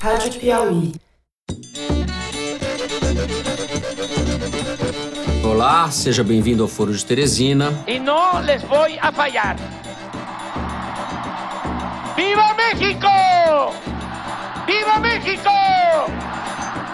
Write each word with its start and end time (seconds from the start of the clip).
Rádio 0.00 0.32
Piauí. 0.38 0.94
Olá, 5.44 5.90
seja 5.90 6.22
bem-vindo 6.22 6.62
ao 6.62 6.68
Foro 6.68 6.92
de 6.92 7.04
Teresina. 7.04 7.72
y 7.86 7.98
no 7.98 8.40
les 8.42 8.62
voy 8.62 8.98
a 9.00 9.10
fallar. 9.10 9.56
¡Viva 12.16 12.54
México! 12.54 13.08
¡Viva 14.66 14.98
México! 15.00 15.50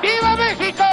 ¡Viva 0.00 0.36
México! 0.36 0.84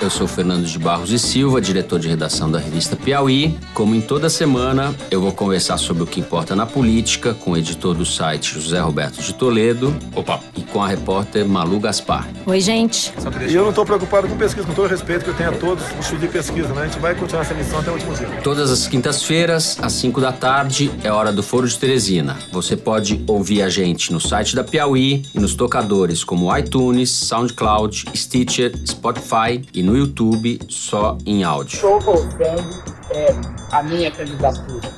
Eu 0.00 0.10
sou 0.10 0.28
Fernando 0.28 0.64
de 0.64 0.78
Barros 0.78 1.10
e 1.10 1.18
Silva, 1.18 1.60
diretor 1.60 1.98
de 1.98 2.06
redação 2.06 2.48
da 2.48 2.60
revista 2.60 2.94
Piauí. 2.94 3.58
Como 3.74 3.96
em 3.96 4.00
toda 4.00 4.30
semana, 4.30 4.94
eu 5.10 5.20
vou 5.20 5.32
conversar 5.32 5.76
sobre 5.76 6.04
o 6.04 6.06
que 6.06 6.20
importa 6.20 6.54
na 6.54 6.64
política 6.64 7.34
com 7.34 7.50
o 7.50 7.56
editor 7.56 7.96
do 7.96 8.06
site 8.06 8.54
José 8.54 8.78
Roberto 8.78 9.20
de 9.20 9.34
Toledo. 9.34 9.92
Opa! 10.14 10.38
E 10.56 10.62
com 10.62 10.80
a 10.80 10.86
repórter 10.86 11.44
Malu 11.44 11.80
Gaspar. 11.80 12.28
Oi, 12.46 12.60
gente. 12.60 13.12
E 13.48 13.54
eu 13.54 13.62
não 13.62 13.70
estou 13.70 13.84
preocupado 13.84 14.28
com 14.28 14.36
pesquisa, 14.36 14.64
com 14.64 14.72
todo 14.72 14.86
o 14.86 14.88
respeito 14.88 15.24
que 15.24 15.30
eu 15.30 15.34
tenho 15.34 15.50
a 15.50 15.54
todos 15.54 15.82
os 15.98 16.06
tipos 16.06 16.20
de 16.20 16.28
pesquisa, 16.28 16.68
né? 16.68 16.82
A 16.82 16.86
gente 16.86 17.00
vai 17.00 17.16
continuar 17.16 17.42
essa 17.42 17.54
missão 17.54 17.80
até 17.80 17.90
o 17.90 17.94
último 17.94 18.14
dia. 18.14 18.28
Todas 18.44 18.70
as 18.70 18.86
quintas-feiras, 18.86 19.78
às 19.82 19.94
5 19.94 20.20
da 20.20 20.30
tarde, 20.30 20.92
é 21.02 21.10
hora 21.10 21.32
do 21.32 21.42
Foro 21.42 21.66
de 21.66 21.76
Teresina. 21.76 22.36
Você 22.52 22.76
pode 22.76 23.20
ouvir 23.26 23.62
a 23.62 23.68
gente 23.68 24.12
no 24.12 24.20
site 24.20 24.54
da 24.54 24.62
Piauí 24.62 25.24
e 25.34 25.40
nos 25.40 25.56
tocadores 25.56 26.22
como 26.22 26.56
iTunes, 26.56 27.10
SoundCloud, 27.10 28.04
Stitcher, 28.14 28.72
Spotify 28.86 29.60
e 29.74 29.87
no 29.88 29.96
YouTube 29.96 30.60
só 30.68 31.16
em 31.24 31.42
áudio. 31.42 31.76
Estou 31.76 31.98
voltando 31.98 32.82
é, 33.10 33.34
a 33.72 33.82
minha 33.82 34.10
candidatura 34.10 34.92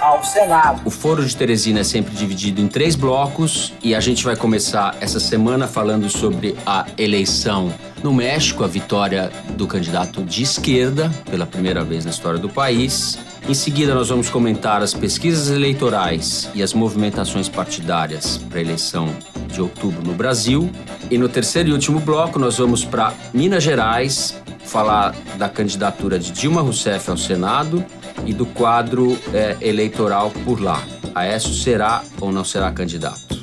ao 0.00 0.24
Senado. 0.24 0.82
O 0.84 0.90
Foro 0.90 1.24
de 1.24 1.36
Teresina 1.36 1.80
é 1.80 1.84
sempre 1.84 2.14
dividido 2.14 2.60
em 2.60 2.68
três 2.68 2.94
blocos 2.94 3.74
e 3.82 3.94
a 3.94 4.00
gente 4.00 4.24
vai 4.24 4.34
começar 4.34 4.96
essa 5.00 5.20
semana 5.20 5.66
falando 5.66 6.08
sobre 6.08 6.56
a 6.64 6.86
eleição 6.96 7.72
no 8.02 8.12
México, 8.12 8.64
a 8.64 8.66
vitória 8.66 9.30
do 9.50 9.66
candidato 9.66 10.22
de 10.22 10.42
esquerda 10.42 11.10
pela 11.30 11.46
primeira 11.46 11.84
vez 11.84 12.04
na 12.04 12.10
história 12.10 12.38
do 12.38 12.48
país. 12.48 13.18
Em 13.48 13.54
seguida, 13.54 13.94
nós 13.94 14.08
vamos 14.08 14.28
comentar 14.28 14.82
as 14.82 14.92
pesquisas 14.92 15.50
eleitorais 15.50 16.50
e 16.54 16.62
as 16.62 16.72
movimentações 16.72 17.48
partidárias 17.48 18.38
para 18.38 18.58
a 18.58 18.62
eleição 18.62 19.08
de 19.46 19.60
outubro 19.60 20.02
no 20.02 20.14
Brasil. 20.14 20.70
E 21.10 21.16
no 21.16 21.28
terceiro 21.28 21.68
e 21.68 21.72
último 21.72 22.00
bloco, 22.00 22.38
nós 22.38 22.58
vamos 22.58 22.84
para 22.84 23.14
Minas 23.32 23.62
Gerais 23.62 24.34
falar 24.64 25.14
da 25.38 25.48
candidatura 25.48 26.18
de 26.18 26.32
Dilma 26.32 26.60
Rousseff 26.60 27.08
ao 27.08 27.16
Senado 27.16 27.84
e 28.24 28.34
do 28.34 28.44
quadro 28.46 29.16
é, 29.32 29.56
eleitoral 29.60 30.32
por 30.44 30.60
lá. 30.60 30.82
Aécio 31.14 31.54
será 31.54 32.02
ou 32.20 32.32
não 32.32 32.44
será 32.44 32.70
candidato? 32.72 33.36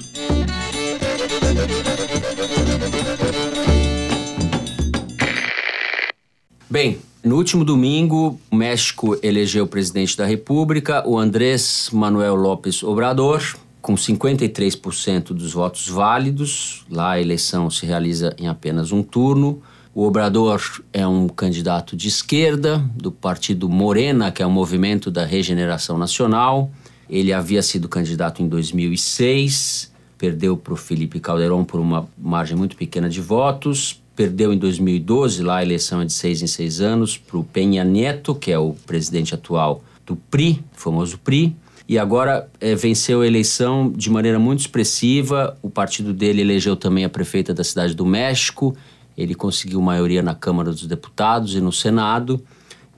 Bem, 6.70 7.00
no 7.24 7.38
último 7.38 7.64
domingo, 7.64 8.38
o 8.52 8.56
México 8.56 9.18
elegeu 9.24 9.64
o 9.64 9.68
presidente 9.68 10.18
da 10.18 10.26
República, 10.26 11.08
o 11.08 11.18
Andrés 11.18 11.90
Manuel 11.94 12.36
López 12.36 12.84
Obrador, 12.84 13.42
com 13.82 13.96
53% 13.96 15.28
dos 15.28 15.54
votos 15.54 15.88
válidos. 15.88 16.86
Lá 16.90 17.12
a 17.12 17.22
eleição 17.22 17.70
se 17.70 17.86
realiza 17.86 18.36
em 18.38 18.50
apenas 18.50 18.92
um 18.92 19.02
turno. 19.02 19.62
O 19.96 20.06
Obrador 20.06 20.62
é 20.92 21.08
um 21.08 21.30
candidato 21.30 21.96
de 21.96 22.10
esquerda, 22.10 22.80
do 22.96 23.10
partido 23.10 23.70
Morena, 23.70 24.30
que 24.30 24.44
é 24.44 24.48
um 24.48 24.52
movimento 24.52 25.10
da 25.10 25.24
regeneração 25.24 25.98
nacional. 25.98 26.72
Ele 27.10 27.32
havia 27.32 27.62
sido 27.62 27.88
candidato 27.88 28.44
em 28.44 28.50
2006, 28.50 29.94
perdeu 30.18 30.58
para 30.58 30.74
o 30.74 30.78
Felipe 30.78 31.22
Calderón 31.22 31.64
por 31.64 31.80
uma 31.80 32.06
margem 32.18 32.58
muito 32.58 32.76
pequena 32.76 33.08
de 33.08 33.22
votos. 33.22 34.03
Perdeu 34.16 34.54
em 34.54 34.58
2012, 34.58 35.42
lá 35.42 35.58
a 35.58 35.64
eleição 35.64 36.02
é 36.02 36.06
de 36.06 36.14
seis 36.14 36.42
em 36.42 36.48
seis 36.48 36.82
anos, 36.82 37.18
para 37.18 37.38
o 37.38 37.44
Penha 37.44 37.84
Neto, 37.84 38.36
que 38.36 38.52
é 38.52 38.60
o 38.60 38.74
presidente 38.86 39.34
atual 39.34 39.84
do 40.06 40.16
PRI, 40.16 40.64
famoso 40.74 41.18
PRI 41.18 41.56
e 41.88 42.00
agora 42.00 42.50
é, 42.62 42.76
venceu 42.76 43.22
a 43.22 43.28
eleição 43.28 43.92
de 43.92 44.10
maneira 44.10 44.40
muito 44.40 44.62
expressiva. 44.62 45.58
O 45.62 45.70
partido 45.70 46.14
dele 46.14 46.42
elegeu 46.42 46.76
também 46.76 47.04
a 47.04 47.10
prefeita 47.10 47.54
da 47.54 47.64
cidade 47.64 47.94
do 47.94 48.06
México. 48.06 48.76
Ele 49.18 49.36
conseguiu 49.36 49.82
maioria 49.82 50.24
na 50.24 50.34
Câmara 50.34 50.72
dos 50.72 50.88
Deputados 50.88 51.56
e 51.56 51.62
no 51.62 51.72
Senado. 51.72 52.42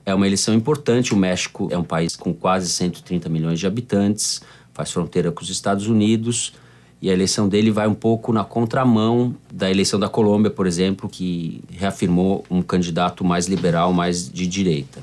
É 0.04 0.14
uma 0.14 0.24
eleição 0.24 0.54
importante. 0.54 1.12
O 1.12 1.16
México 1.16 1.68
é 1.70 1.76
um 1.76 1.82
país 1.82 2.14
com 2.14 2.32
quase 2.32 2.68
130 2.70 3.28
milhões 3.28 3.58
de 3.58 3.66
habitantes, 3.66 4.40
faz 4.72 4.92
fronteira 4.92 5.32
com 5.32 5.42
os 5.42 5.50
Estados 5.50 5.88
Unidos. 5.88 6.52
E 7.00 7.10
a 7.10 7.12
eleição 7.12 7.48
dele 7.48 7.70
vai 7.70 7.86
um 7.86 7.94
pouco 7.94 8.32
na 8.32 8.42
contramão 8.42 9.34
da 9.52 9.70
eleição 9.70 10.00
da 10.00 10.08
Colômbia, 10.08 10.50
por 10.50 10.66
exemplo, 10.66 11.08
que 11.08 11.62
reafirmou 11.70 12.44
um 12.50 12.62
candidato 12.62 13.24
mais 13.24 13.46
liberal, 13.46 13.92
mais 13.92 14.30
de 14.30 14.46
direita. 14.46 15.02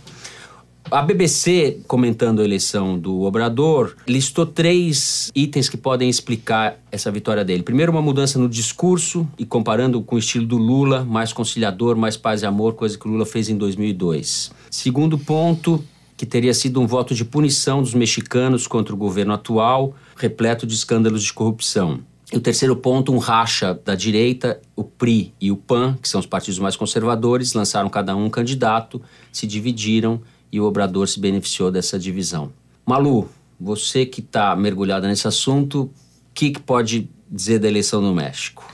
A 0.91 1.01
BBC, 1.01 1.79
comentando 1.87 2.41
a 2.41 2.43
eleição 2.43 2.99
do 2.99 3.21
Obrador, 3.21 3.95
listou 4.07 4.45
três 4.45 5.31
itens 5.33 5.69
que 5.69 5.77
podem 5.77 6.09
explicar 6.09 6.77
essa 6.91 7.09
vitória 7.09 7.43
dele. 7.43 7.63
Primeiro, 7.63 7.91
uma 7.91 8.01
mudança 8.01 8.37
no 8.37 8.49
discurso 8.49 9.27
e 9.37 9.45
comparando 9.45 10.01
com 10.01 10.17
o 10.17 10.19
estilo 10.19 10.45
do 10.45 10.57
Lula, 10.57 11.03
mais 11.03 11.31
conciliador, 11.31 11.95
mais 11.95 12.17
paz 12.17 12.41
e 12.41 12.45
amor, 12.45 12.73
coisa 12.73 12.97
que 12.97 13.07
o 13.07 13.11
Lula 13.11 13.25
fez 13.25 13.49
em 13.49 13.57
2002. 13.57 14.51
Segundo 14.69 15.17
ponto, 15.17 15.83
que 16.17 16.25
teria 16.25 16.53
sido 16.53 16.79
um 16.79 16.85
voto 16.85 17.15
de 17.15 17.25
punição 17.25 17.81
dos 17.81 17.93
mexicanos 17.93 18.67
contra 18.67 18.93
o 18.93 18.97
governo 18.97 19.33
atual, 19.33 19.95
repleto 20.15 20.65
de 20.65 20.73
escândalos 20.73 21.23
de 21.23 21.33
corrupção. 21.33 21.99
E 22.31 22.37
o 22.37 22.41
terceiro 22.41 22.75
ponto, 22.75 23.13
um 23.13 23.19
racha 23.19 23.79
da 23.85 23.93
direita, 23.93 24.59
o 24.75 24.83
PRI 24.83 25.33
e 25.39 25.51
o 25.51 25.57
PAN, 25.57 25.95
que 26.01 26.09
são 26.09 26.19
os 26.19 26.25
partidos 26.25 26.57
mais 26.57 26.75
conservadores, 26.75 27.53
lançaram 27.53 27.89
cada 27.89 28.15
um 28.15 28.25
um 28.25 28.29
candidato, 28.29 29.01
se 29.31 29.45
dividiram 29.45 30.19
e 30.51 30.59
o 30.59 30.65
Obrador 30.65 31.07
se 31.07 31.19
beneficiou 31.19 31.69
dessa 31.69 31.99
divisão. 31.99 32.51
Malu, 32.85 33.29
você 33.59 34.05
que 34.05 34.19
está 34.19 34.55
mergulhada 34.55 35.07
nesse 35.07 35.27
assunto, 35.27 35.83
o 35.83 35.91
que, 36.33 36.51
que 36.51 36.59
pode 36.59 37.09
dizer 37.29 37.59
da 37.59 37.67
eleição 37.67 38.01
no 38.01 38.13
México? 38.13 38.65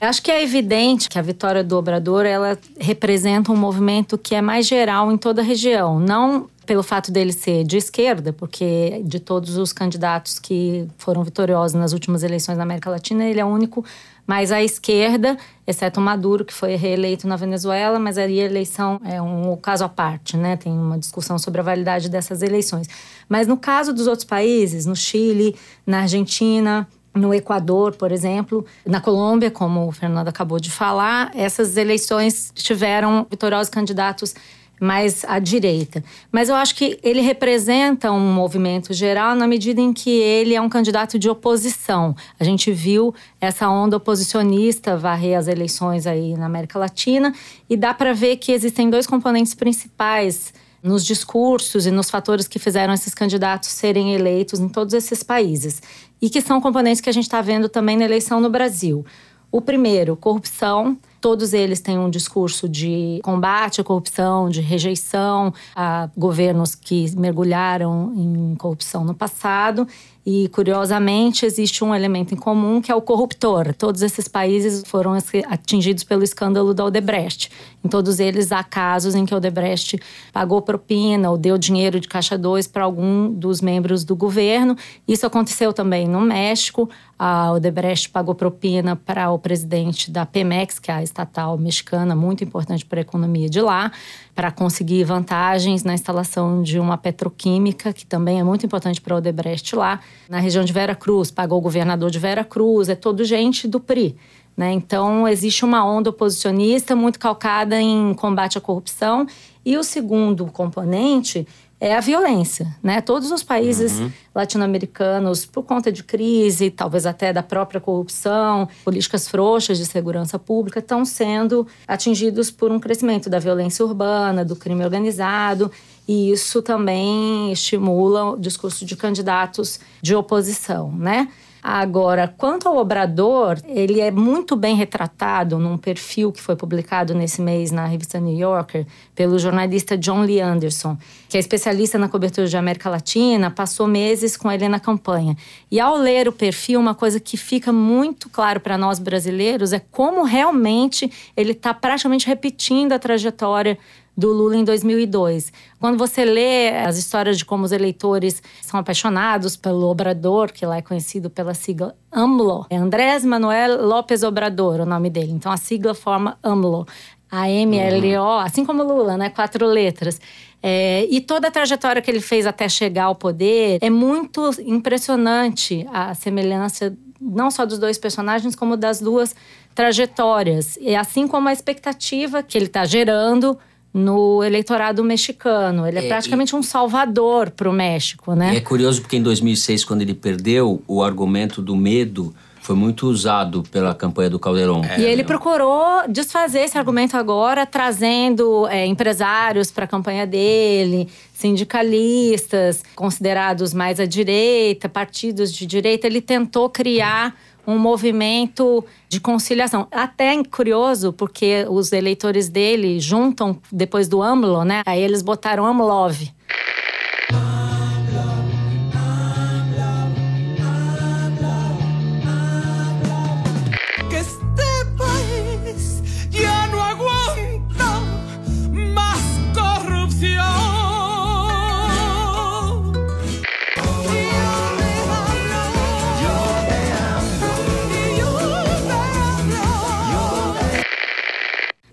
Acho 0.00 0.22
que 0.22 0.30
é 0.30 0.42
evidente 0.42 1.08
que 1.08 1.18
a 1.18 1.22
vitória 1.22 1.64
do 1.64 1.76
Obrador 1.76 2.24
ela 2.24 2.56
representa 2.78 3.50
um 3.50 3.56
movimento 3.56 4.16
que 4.16 4.34
é 4.34 4.40
mais 4.40 4.66
geral 4.66 5.10
em 5.10 5.16
toda 5.16 5.42
a 5.42 5.44
região, 5.44 5.98
não 5.98 6.48
pelo 6.64 6.82
fato 6.82 7.10
dele 7.10 7.32
ser 7.32 7.64
de 7.64 7.78
esquerda, 7.78 8.32
porque 8.32 9.02
de 9.04 9.18
todos 9.18 9.56
os 9.56 9.72
candidatos 9.72 10.38
que 10.38 10.86
foram 10.98 11.24
vitoriosos 11.24 11.74
nas 11.74 11.94
últimas 11.94 12.22
eleições 12.22 12.58
na 12.58 12.62
América 12.62 12.90
Latina, 12.90 13.24
ele 13.24 13.40
é 13.40 13.44
o 13.44 13.48
único 13.48 13.84
mais 14.26 14.52
à 14.52 14.62
esquerda, 14.62 15.38
exceto 15.66 15.98
Maduro, 15.98 16.44
que 16.44 16.52
foi 16.52 16.76
reeleito 16.76 17.26
na 17.26 17.36
Venezuela, 17.36 17.98
mas 17.98 18.18
aí 18.18 18.38
a 18.42 18.44
eleição 18.44 19.00
é 19.02 19.20
um 19.20 19.56
caso 19.56 19.82
à 19.82 19.88
parte, 19.88 20.36
né? 20.36 20.58
Tem 20.58 20.70
uma 20.70 20.98
discussão 20.98 21.38
sobre 21.38 21.62
a 21.62 21.64
validade 21.64 22.10
dessas 22.10 22.42
eleições. 22.42 22.86
Mas 23.26 23.46
no 23.46 23.56
caso 23.56 23.90
dos 23.90 24.06
outros 24.06 24.26
países, 24.26 24.84
no 24.84 24.94
Chile, 24.94 25.56
na 25.86 26.00
Argentina, 26.00 26.86
no 27.14 27.34
Equador, 27.34 27.94
por 27.96 28.12
exemplo, 28.12 28.64
na 28.86 29.00
Colômbia, 29.00 29.50
como 29.50 29.86
o 29.86 29.92
Fernando 29.92 30.28
acabou 30.28 30.60
de 30.60 30.70
falar, 30.70 31.30
essas 31.34 31.76
eleições 31.76 32.52
tiveram 32.54 33.26
vitoriosos 33.28 33.70
candidatos 33.70 34.34
mais 34.80 35.24
à 35.24 35.38
direita. 35.38 36.02
Mas 36.30 36.48
eu 36.48 36.54
acho 36.54 36.74
que 36.74 36.98
ele 37.02 37.20
representa 37.20 38.12
um 38.12 38.32
movimento 38.32 38.92
geral 38.92 39.34
na 39.34 39.46
medida 39.46 39.80
em 39.80 39.92
que 39.92 40.10
ele 40.10 40.54
é 40.54 40.60
um 40.60 40.68
candidato 40.68 41.18
de 41.18 41.28
oposição. 41.28 42.14
A 42.38 42.44
gente 42.44 42.70
viu 42.72 43.14
essa 43.40 43.68
onda 43.68 43.96
oposicionista 43.96 44.96
varrer 44.96 45.36
as 45.36 45.48
eleições 45.48 46.06
aí 46.06 46.34
na 46.36 46.46
América 46.46 46.78
Latina 46.78 47.34
e 47.68 47.76
dá 47.76 47.92
para 47.92 48.12
ver 48.12 48.36
que 48.36 48.52
existem 48.52 48.88
dois 48.88 49.06
componentes 49.06 49.54
principais 49.54 50.52
nos 50.82 51.04
discursos 51.04 51.86
e 51.86 51.90
nos 51.90 52.10
fatores 52.10 52.46
que 52.46 52.58
fizeram 52.58 52.94
esses 52.94 53.14
candidatos 53.14 53.70
serem 53.70 54.14
eleitos 54.14 54.60
em 54.60 54.68
todos 54.68 54.94
esses 54.94 55.22
países 55.22 55.82
e 56.20 56.30
que 56.30 56.40
são 56.40 56.60
componentes 56.60 57.00
que 57.00 57.10
a 57.10 57.12
gente 57.12 57.24
está 57.24 57.40
vendo 57.40 57.68
também 57.68 57.96
na 57.96 58.04
eleição 58.04 58.40
no 58.40 58.50
Brasil. 58.50 59.04
O 59.50 59.60
primeiro, 59.60 60.14
corrupção. 60.16 60.98
Todos 61.20 61.52
eles 61.52 61.80
têm 61.80 61.98
um 61.98 62.10
discurso 62.10 62.68
de 62.68 63.18
combate 63.24 63.80
à 63.80 63.84
corrupção, 63.84 64.48
de 64.48 64.60
rejeição 64.60 65.52
a 65.74 66.08
governos 66.16 66.74
que 66.76 67.10
mergulharam 67.16 68.12
em 68.14 68.54
corrupção 68.56 69.04
no 69.04 69.14
passado. 69.14 69.88
E, 70.30 70.46
curiosamente, 70.48 71.46
existe 71.46 71.82
um 71.82 71.94
elemento 71.94 72.34
em 72.34 72.36
comum 72.36 72.82
que 72.82 72.92
é 72.92 72.94
o 72.94 73.00
corruptor. 73.00 73.72
Todos 73.72 74.02
esses 74.02 74.28
países 74.28 74.82
foram 74.86 75.14
atingidos 75.48 76.04
pelo 76.04 76.22
escândalo 76.22 76.74
da 76.74 76.84
Odebrecht. 76.84 77.50
Em 77.82 77.88
todos 77.88 78.20
eles 78.20 78.52
há 78.52 78.62
casos 78.62 79.14
em 79.14 79.24
que 79.24 79.32
a 79.32 79.38
Odebrecht 79.38 79.98
pagou 80.30 80.60
propina 80.60 81.30
ou 81.30 81.38
deu 81.38 81.56
dinheiro 81.56 81.98
de 81.98 82.06
caixa 82.06 82.36
2 82.36 82.66
para 82.66 82.84
algum 82.84 83.32
dos 83.32 83.62
membros 83.62 84.04
do 84.04 84.14
governo. 84.14 84.76
Isso 85.06 85.24
aconteceu 85.24 85.72
também 85.72 86.06
no 86.06 86.20
México. 86.20 86.90
A 87.18 87.50
Odebrecht 87.52 88.10
pagou 88.10 88.34
propina 88.34 88.96
para 88.96 89.30
o 89.30 89.38
presidente 89.38 90.10
da 90.10 90.26
Pemex, 90.26 90.78
que 90.78 90.90
é 90.90 90.94
a 90.94 91.02
estatal 91.02 91.56
mexicana, 91.56 92.14
muito 92.14 92.44
importante 92.44 92.84
para 92.84 93.00
a 93.00 93.02
economia 93.02 93.48
de 93.48 93.60
lá, 93.62 93.90
para 94.38 94.52
conseguir 94.52 95.02
vantagens 95.02 95.82
na 95.82 95.94
instalação 95.94 96.62
de 96.62 96.78
uma 96.78 96.96
petroquímica, 96.96 97.92
que 97.92 98.06
também 98.06 98.38
é 98.38 98.44
muito 98.44 98.64
importante 98.64 99.00
para 99.00 99.16
Odebrecht 99.16 99.74
lá 99.74 99.98
na 100.28 100.38
região 100.38 100.62
de 100.62 100.72
Vera 100.72 100.94
Cruz, 100.94 101.28
pagou 101.28 101.58
o 101.58 101.60
governador 101.60 102.08
de 102.08 102.20
Vera 102.20 102.44
Cruz, 102.44 102.88
é 102.88 102.94
todo 102.94 103.24
gente 103.24 103.66
do 103.66 103.80
PRI. 103.80 104.14
Né? 104.56 104.70
Então, 104.70 105.26
existe 105.26 105.64
uma 105.64 105.84
onda 105.84 106.10
oposicionista 106.10 106.94
muito 106.94 107.18
calcada 107.18 107.80
em 107.80 108.14
combate 108.14 108.56
à 108.56 108.60
corrupção. 108.60 109.26
E 109.66 109.76
o 109.76 109.82
segundo 109.82 110.46
componente 110.46 111.44
é 111.80 111.94
a 111.94 112.00
violência, 112.00 112.76
né? 112.82 113.00
Todos 113.00 113.30
os 113.30 113.42
países 113.42 114.00
uhum. 114.00 114.10
latino-americanos, 114.34 115.44
por 115.44 115.62
conta 115.62 115.92
de 115.92 116.02
crise, 116.02 116.70
talvez 116.70 117.06
até 117.06 117.32
da 117.32 117.42
própria 117.42 117.80
corrupção, 117.80 118.68
políticas 118.84 119.28
frouxas 119.28 119.78
de 119.78 119.86
segurança 119.86 120.38
pública, 120.38 120.80
estão 120.80 121.04
sendo 121.04 121.66
atingidos 121.86 122.50
por 122.50 122.72
um 122.72 122.80
crescimento 122.80 123.30
da 123.30 123.38
violência 123.38 123.84
urbana, 123.84 124.44
do 124.44 124.56
crime 124.56 124.84
organizado 124.84 125.70
e 126.08 126.32
isso 126.32 126.62
também 126.62 127.52
estimula 127.52 128.30
o 128.32 128.36
discurso 128.38 128.86
de 128.86 128.96
candidatos 128.96 129.78
de 130.00 130.14
oposição, 130.14 130.90
né? 130.90 131.28
Agora, 131.70 132.26
quanto 132.26 132.66
ao 132.66 132.78
Obrador, 132.78 133.58
ele 133.66 134.00
é 134.00 134.10
muito 134.10 134.56
bem 134.56 134.74
retratado 134.74 135.58
num 135.58 135.76
perfil 135.76 136.32
que 136.32 136.40
foi 136.40 136.56
publicado 136.56 137.14
nesse 137.14 137.42
mês 137.42 137.70
na 137.70 137.84
revista 137.84 138.18
New 138.18 138.34
Yorker 138.34 138.86
pelo 139.14 139.38
jornalista 139.38 139.94
John 139.94 140.22
Lee 140.22 140.40
Anderson, 140.40 140.96
que 141.28 141.36
é 141.36 141.40
especialista 141.40 141.98
na 141.98 142.08
cobertura 142.08 142.46
de 142.46 142.56
América 142.56 142.88
Latina, 142.88 143.50
passou 143.50 143.86
meses 143.86 144.34
com 144.34 144.50
ele 144.50 144.66
na 144.66 144.80
campanha. 144.80 145.36
E 145.70 145.78
ao 145.78 145.98
ler 145.98 146.26
o 146.26 146.32
perfil, 146.32 146.80
uma 146.80 146.94
coisa 146.94 147.20
que 147.20 147.36
fica 147.36 147.70
muito 147.70 148.30
claro 148.30 148.60
para 148.60 148.78
nós 148.78 148.98
brasileiros 148.98 149.74
é 149.74 149.78
como 149.78 150.22
realmente 150.22 151.12
ele 151.36 151.52
está 151.52 151.74
praticamente 151.74 152.26
repetindo 152.26 152.92
a 152.92 152.98
trajetória 152.98 153.76
do 154.18 154.32
Lula 154.32 154.56
em 154.56 154.64
2002. 154.64 155.52
Quando 155.78 155.96
você 155.96 156.24
lê 156.24 156.70
as 156.70 156.98
histórias 156.98 157.38
de 157.38 157.44
como 157.44 157.64
os 157.64 157.70
eleitores 157.70 158.42
são 158.60 158.80
apaixonados 158.80 159.56
pelo 159.56 159.86
Obrador, 159.86 160.52
que 160.52 160.66
lá 160.66 160.78
é 160.78 160.82
conhecido 160.82 161.30
pela 161.30 161.54
sigla 161.54 161.94
AMLO, 162.10 162.66
é 162.68 162.76
Andrés 162.76 163.24
Manuel 163.24 163.86
López 163.86 164.24
Obrador 164.24 164.80
o 164.80 164.84
nome 164.84 165.08
dele. 165.08 165.30
Então 165.30 165.52
a 165.52 165.56
sigla 165.56 165.94
forma 165.94 166.36
AMLO. 166.42 166.84
A-M-L-O, 167.30 168.22
uhum. 168.22 168.38
assim 168.38 168.64
como 168.64 168.82
Lula, 168.82 169.18
né? 169.18 169.28
Quatro 169.28 169.66
letras. 169.66 170.18
É, 170.62 171.06
e 171.10 171.20
toda 171.20 171.48
a 171.48 171.50
trajetória 171.50 172.00
que 172.00 172.10
ele 172.10 172.22
fez 172.22 172.46
até 172.46 172.68
chegar 172.70 173.04
ao 173.04 173.14
poder 173.14 173.78
é 173.82 173.90
muito 173.90 174.50
impressionante 174.64 175.86
a 175.92 176.14
semelhança 176.14 176.96
não 177.20 177.50
só 177.50 177.66
dos 177.66 177.78
dois 177.78 177.98
personagens, 177.98 178.56
como 178.56 178.76
das 178.76 178.98
duas 178.98 179.36
trajetórias. 179.74 180.78
E 180.80 180.96
assim 180.96 181.28
como 181.28 181.48
a 181.48 181.52
expectativa 181.52 182.42
que 182.42 182.56
ele 182.56 182.66
está 182.66 182.84
gerando 182.84 183.58
no 183.98 184.42
eleitorado 184.42 185.04
mexicano. 185.04 185.86
Ele 185.86 185.98
é, 185.98 186.04
é 186.04 186.08
praticamente 186.08 186.54
e... 186.54 186.56
um 186.56 186.62
salvador 186.62 187.50
para 187.50 187.68
o 187.68 187.72
México, 187.72 188.34
né? 188.34 188.56
É 188.56 188.60
curioso 188.60 189.00
porque 189.02 189.16
em 189.16 189.22
2006, 189.22 189.84
quando 189.84 190.02
ele 190.02 190.14
perdeu, 190.14 190.82
o 190.86 191.02
argumento 191.02 191.60
do 191.60 191.76
medo 191.76 192.34
foi 192.68 192.76
muito 192.76 193.06
usado 193.06 193.62
pela 193.70 193.94
campanha 193.94 194.28
do 194.28 194.38
Caldeirão. 194.38 194.84
É, 194.84 195.00
e 195.00 195.04
ele 195.04 195.24
procurou 195.24 196.06
desfazer 196.06 196.60
esse 196.60 196.76
argumento 196.76 197.16
agora, 197.16 197.64
trazendo 197.64 198.68
é, 198.68 198.84
empresários 198.84 199.70
para 199.70 199.86
a 199.86 199.88
campanha 199.88 200.26
dele, 200.26 201.08
sindicalistas 201.32 202.82
considerados 202.94 203.72
mais 203.72 203.98
à 203.98 204.04
direita, 204.04 204.86
partidos 204.86 205.50
de 205.50 205.64
direita. 205.64 206.06
Ele 206.06 206.20
tentou 206.20 206.68
criar 206.68 207.34
um 207.68 207.78
movimento 207.78 208.82
de 209.10 209.20
conciliação. 209.20 209.86
Até 209.92 210.42
curioso, 210.42 211.12
porque 211.12 211.66
os 211.68 211.92
eleitores 211.92 212.48
dele 212.48 212.98
juntam 212.98 213.60
depois 213.70 214.08
do 214.08 214.22
AMLO, 214.22 214.64
né? 214.64 214.80
Aí 214.86 215.02
eles 215.02 215.20
botaram 215.20 215.66
AMLOV. 215.66 216.32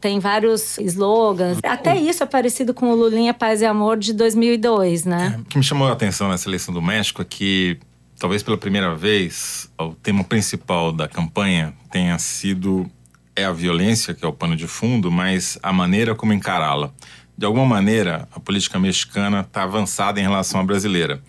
Tem 0.06 0.20
vários 0.20 0.78
slogans. 0.78 1.58
Até 1.64 1.98
isso 1.98 2.22
é 2.22 2.28
parecido 2.28 2.76
com 2.76 2.92
o 2.92 2.96
Lulinha 2.96 3.34
Paz 3.34 3.62
e 3.62 3.66
Amor 3.66 3.98
de 3.98 4.14
2002, 4.14 5.04
né? 5.04 5.34
É, 5.36 5.42
o 5.42 5.46
que 5.46 5.58
me 5.58 5.64
chamou 5.64 5.88
a 5.88 5.94
atenção 5.94 6.30
nessa 6.30 6.48
eleição 6.48 6.72
do 6.72 6.80
México 6.80 7.24
é 7.24 7.26
que, 7.26 7.80
talvez 8.20 8.44
pela 8.44 8.56
primeira 8.56 8.94
vez, 8.94 9.68
o 9.80 9.96
tema 9.96 10.24
principal 10.24 10.92
da 10.92 11.08
campanha 11.08 11.74
tenha 11.90 12.20
sido 12.20 12.86
é 13.36 13.46
a 13.46 13.52
violência, 13.52 14.14
que 14.14 14.24
é 14.24 14.28
o 14.28 14.32
pano 14.32 14.56
de 14.56 14.68
fundo, 14.68 15.10
mas 15.10 15.58
a 15.64 15.74
maneira 15.74 16.14
como 16.14 16.34
encará-la. 16.34 16.92
De 17.36 17.44
alguma 17.44 17.66
maneira, 17.66 18.28
a 18.32 18.40
política 18.40 18.78
mexicana 18.78 19.40
está 19.40 19.64
avançada 19.64 20.20
em 20.20 20.24
relação 20.24 20.62
à 20.62 20.64
brasileira. 20.64 21.20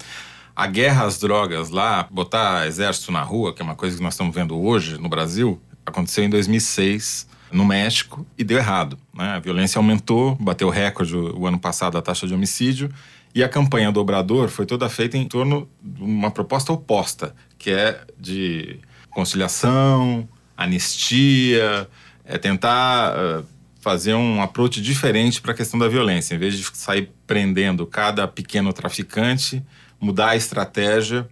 A 0.54 0.66
guerra 0.66 1.06
às 1.06 1.18
drogas 1.18 1.70
lá, 1.70 2.06
botar 2.10 2.66
exército 2.66 3.10
na 3.10 3.22
rua, 3.22 3.54
que 3.54 3.62
é 3.62 3.64
uma 3.64 3.74
coisa 3.74 3.96
que 3.96 4.02
nós 4.02 4.12
estamos 4.12 4.34
vendo 4.34 4.54
hoje 4.54 4.98
no 4.98 5.08
Brasil, 5.08 5.58
aconteceu 5.86 6.24
em 6.24 6.28
2006 6.28 7.35
no 7.50 7.64
México 7.64 8.26
e 8.36 8.44
deu 8.44 8.58
errado. 8.58 8.98
Né? 9.14 9.24
A 9.24 9.38
violência 9.38 9.78
aumentou, 9.78 10.34
bateu 10.36 10.68
recorde 10.68 11.16
o, 11.16 11.40
o 11.40 11.46
ano 11.46 11.58
passado 11.58 11.96
a 11.96 12.02
taxa 12.02 12.26
de 12.26 12.34
homicídio 12.34 12.90
e 13.34 13.44
a 13.44 13.48
campanha 13.48 13.92
do 13.92 14.00
Obrador 14.00 14.48
foi 14.48 14.64
toda 14.64 14.88
feita 14.88 15.18
em 15.18 15.26
torno 15.26 15.68
de 15.82 16.02
uma 16.02 16.30
proposta 16.30 16.72
oposta, 16.72 17.34
que 17.58 17.70
é 17.70 18.00
de 18.18 18.78
conciliação, 19.10 20.26
anistia, 20.56 21.88
é 22.24 22.38
tentar 22.38 23.14
uh, 23.14 23.46
fazer 23.80 24.14
um 24.14 24.40
approach 24.40 24.80
diferente 24.80 25.40
para 25.40 25.52
a 25.52 25.54
questão 25.54 25.78
da 25.78 25.86
violência. 25.86 26.34
Em 26.34 26.38
vez 26.38 26.56
de 26.56 26.64
sair 26.72 27.10
prendendo 27.26 27.86
cada 27.86 28.26
pequeno 28.26 28.72
traficante, 28.72 29.62
mudar 30.00 30.30
a 30.30 30.36
estratégia 30.36 31.28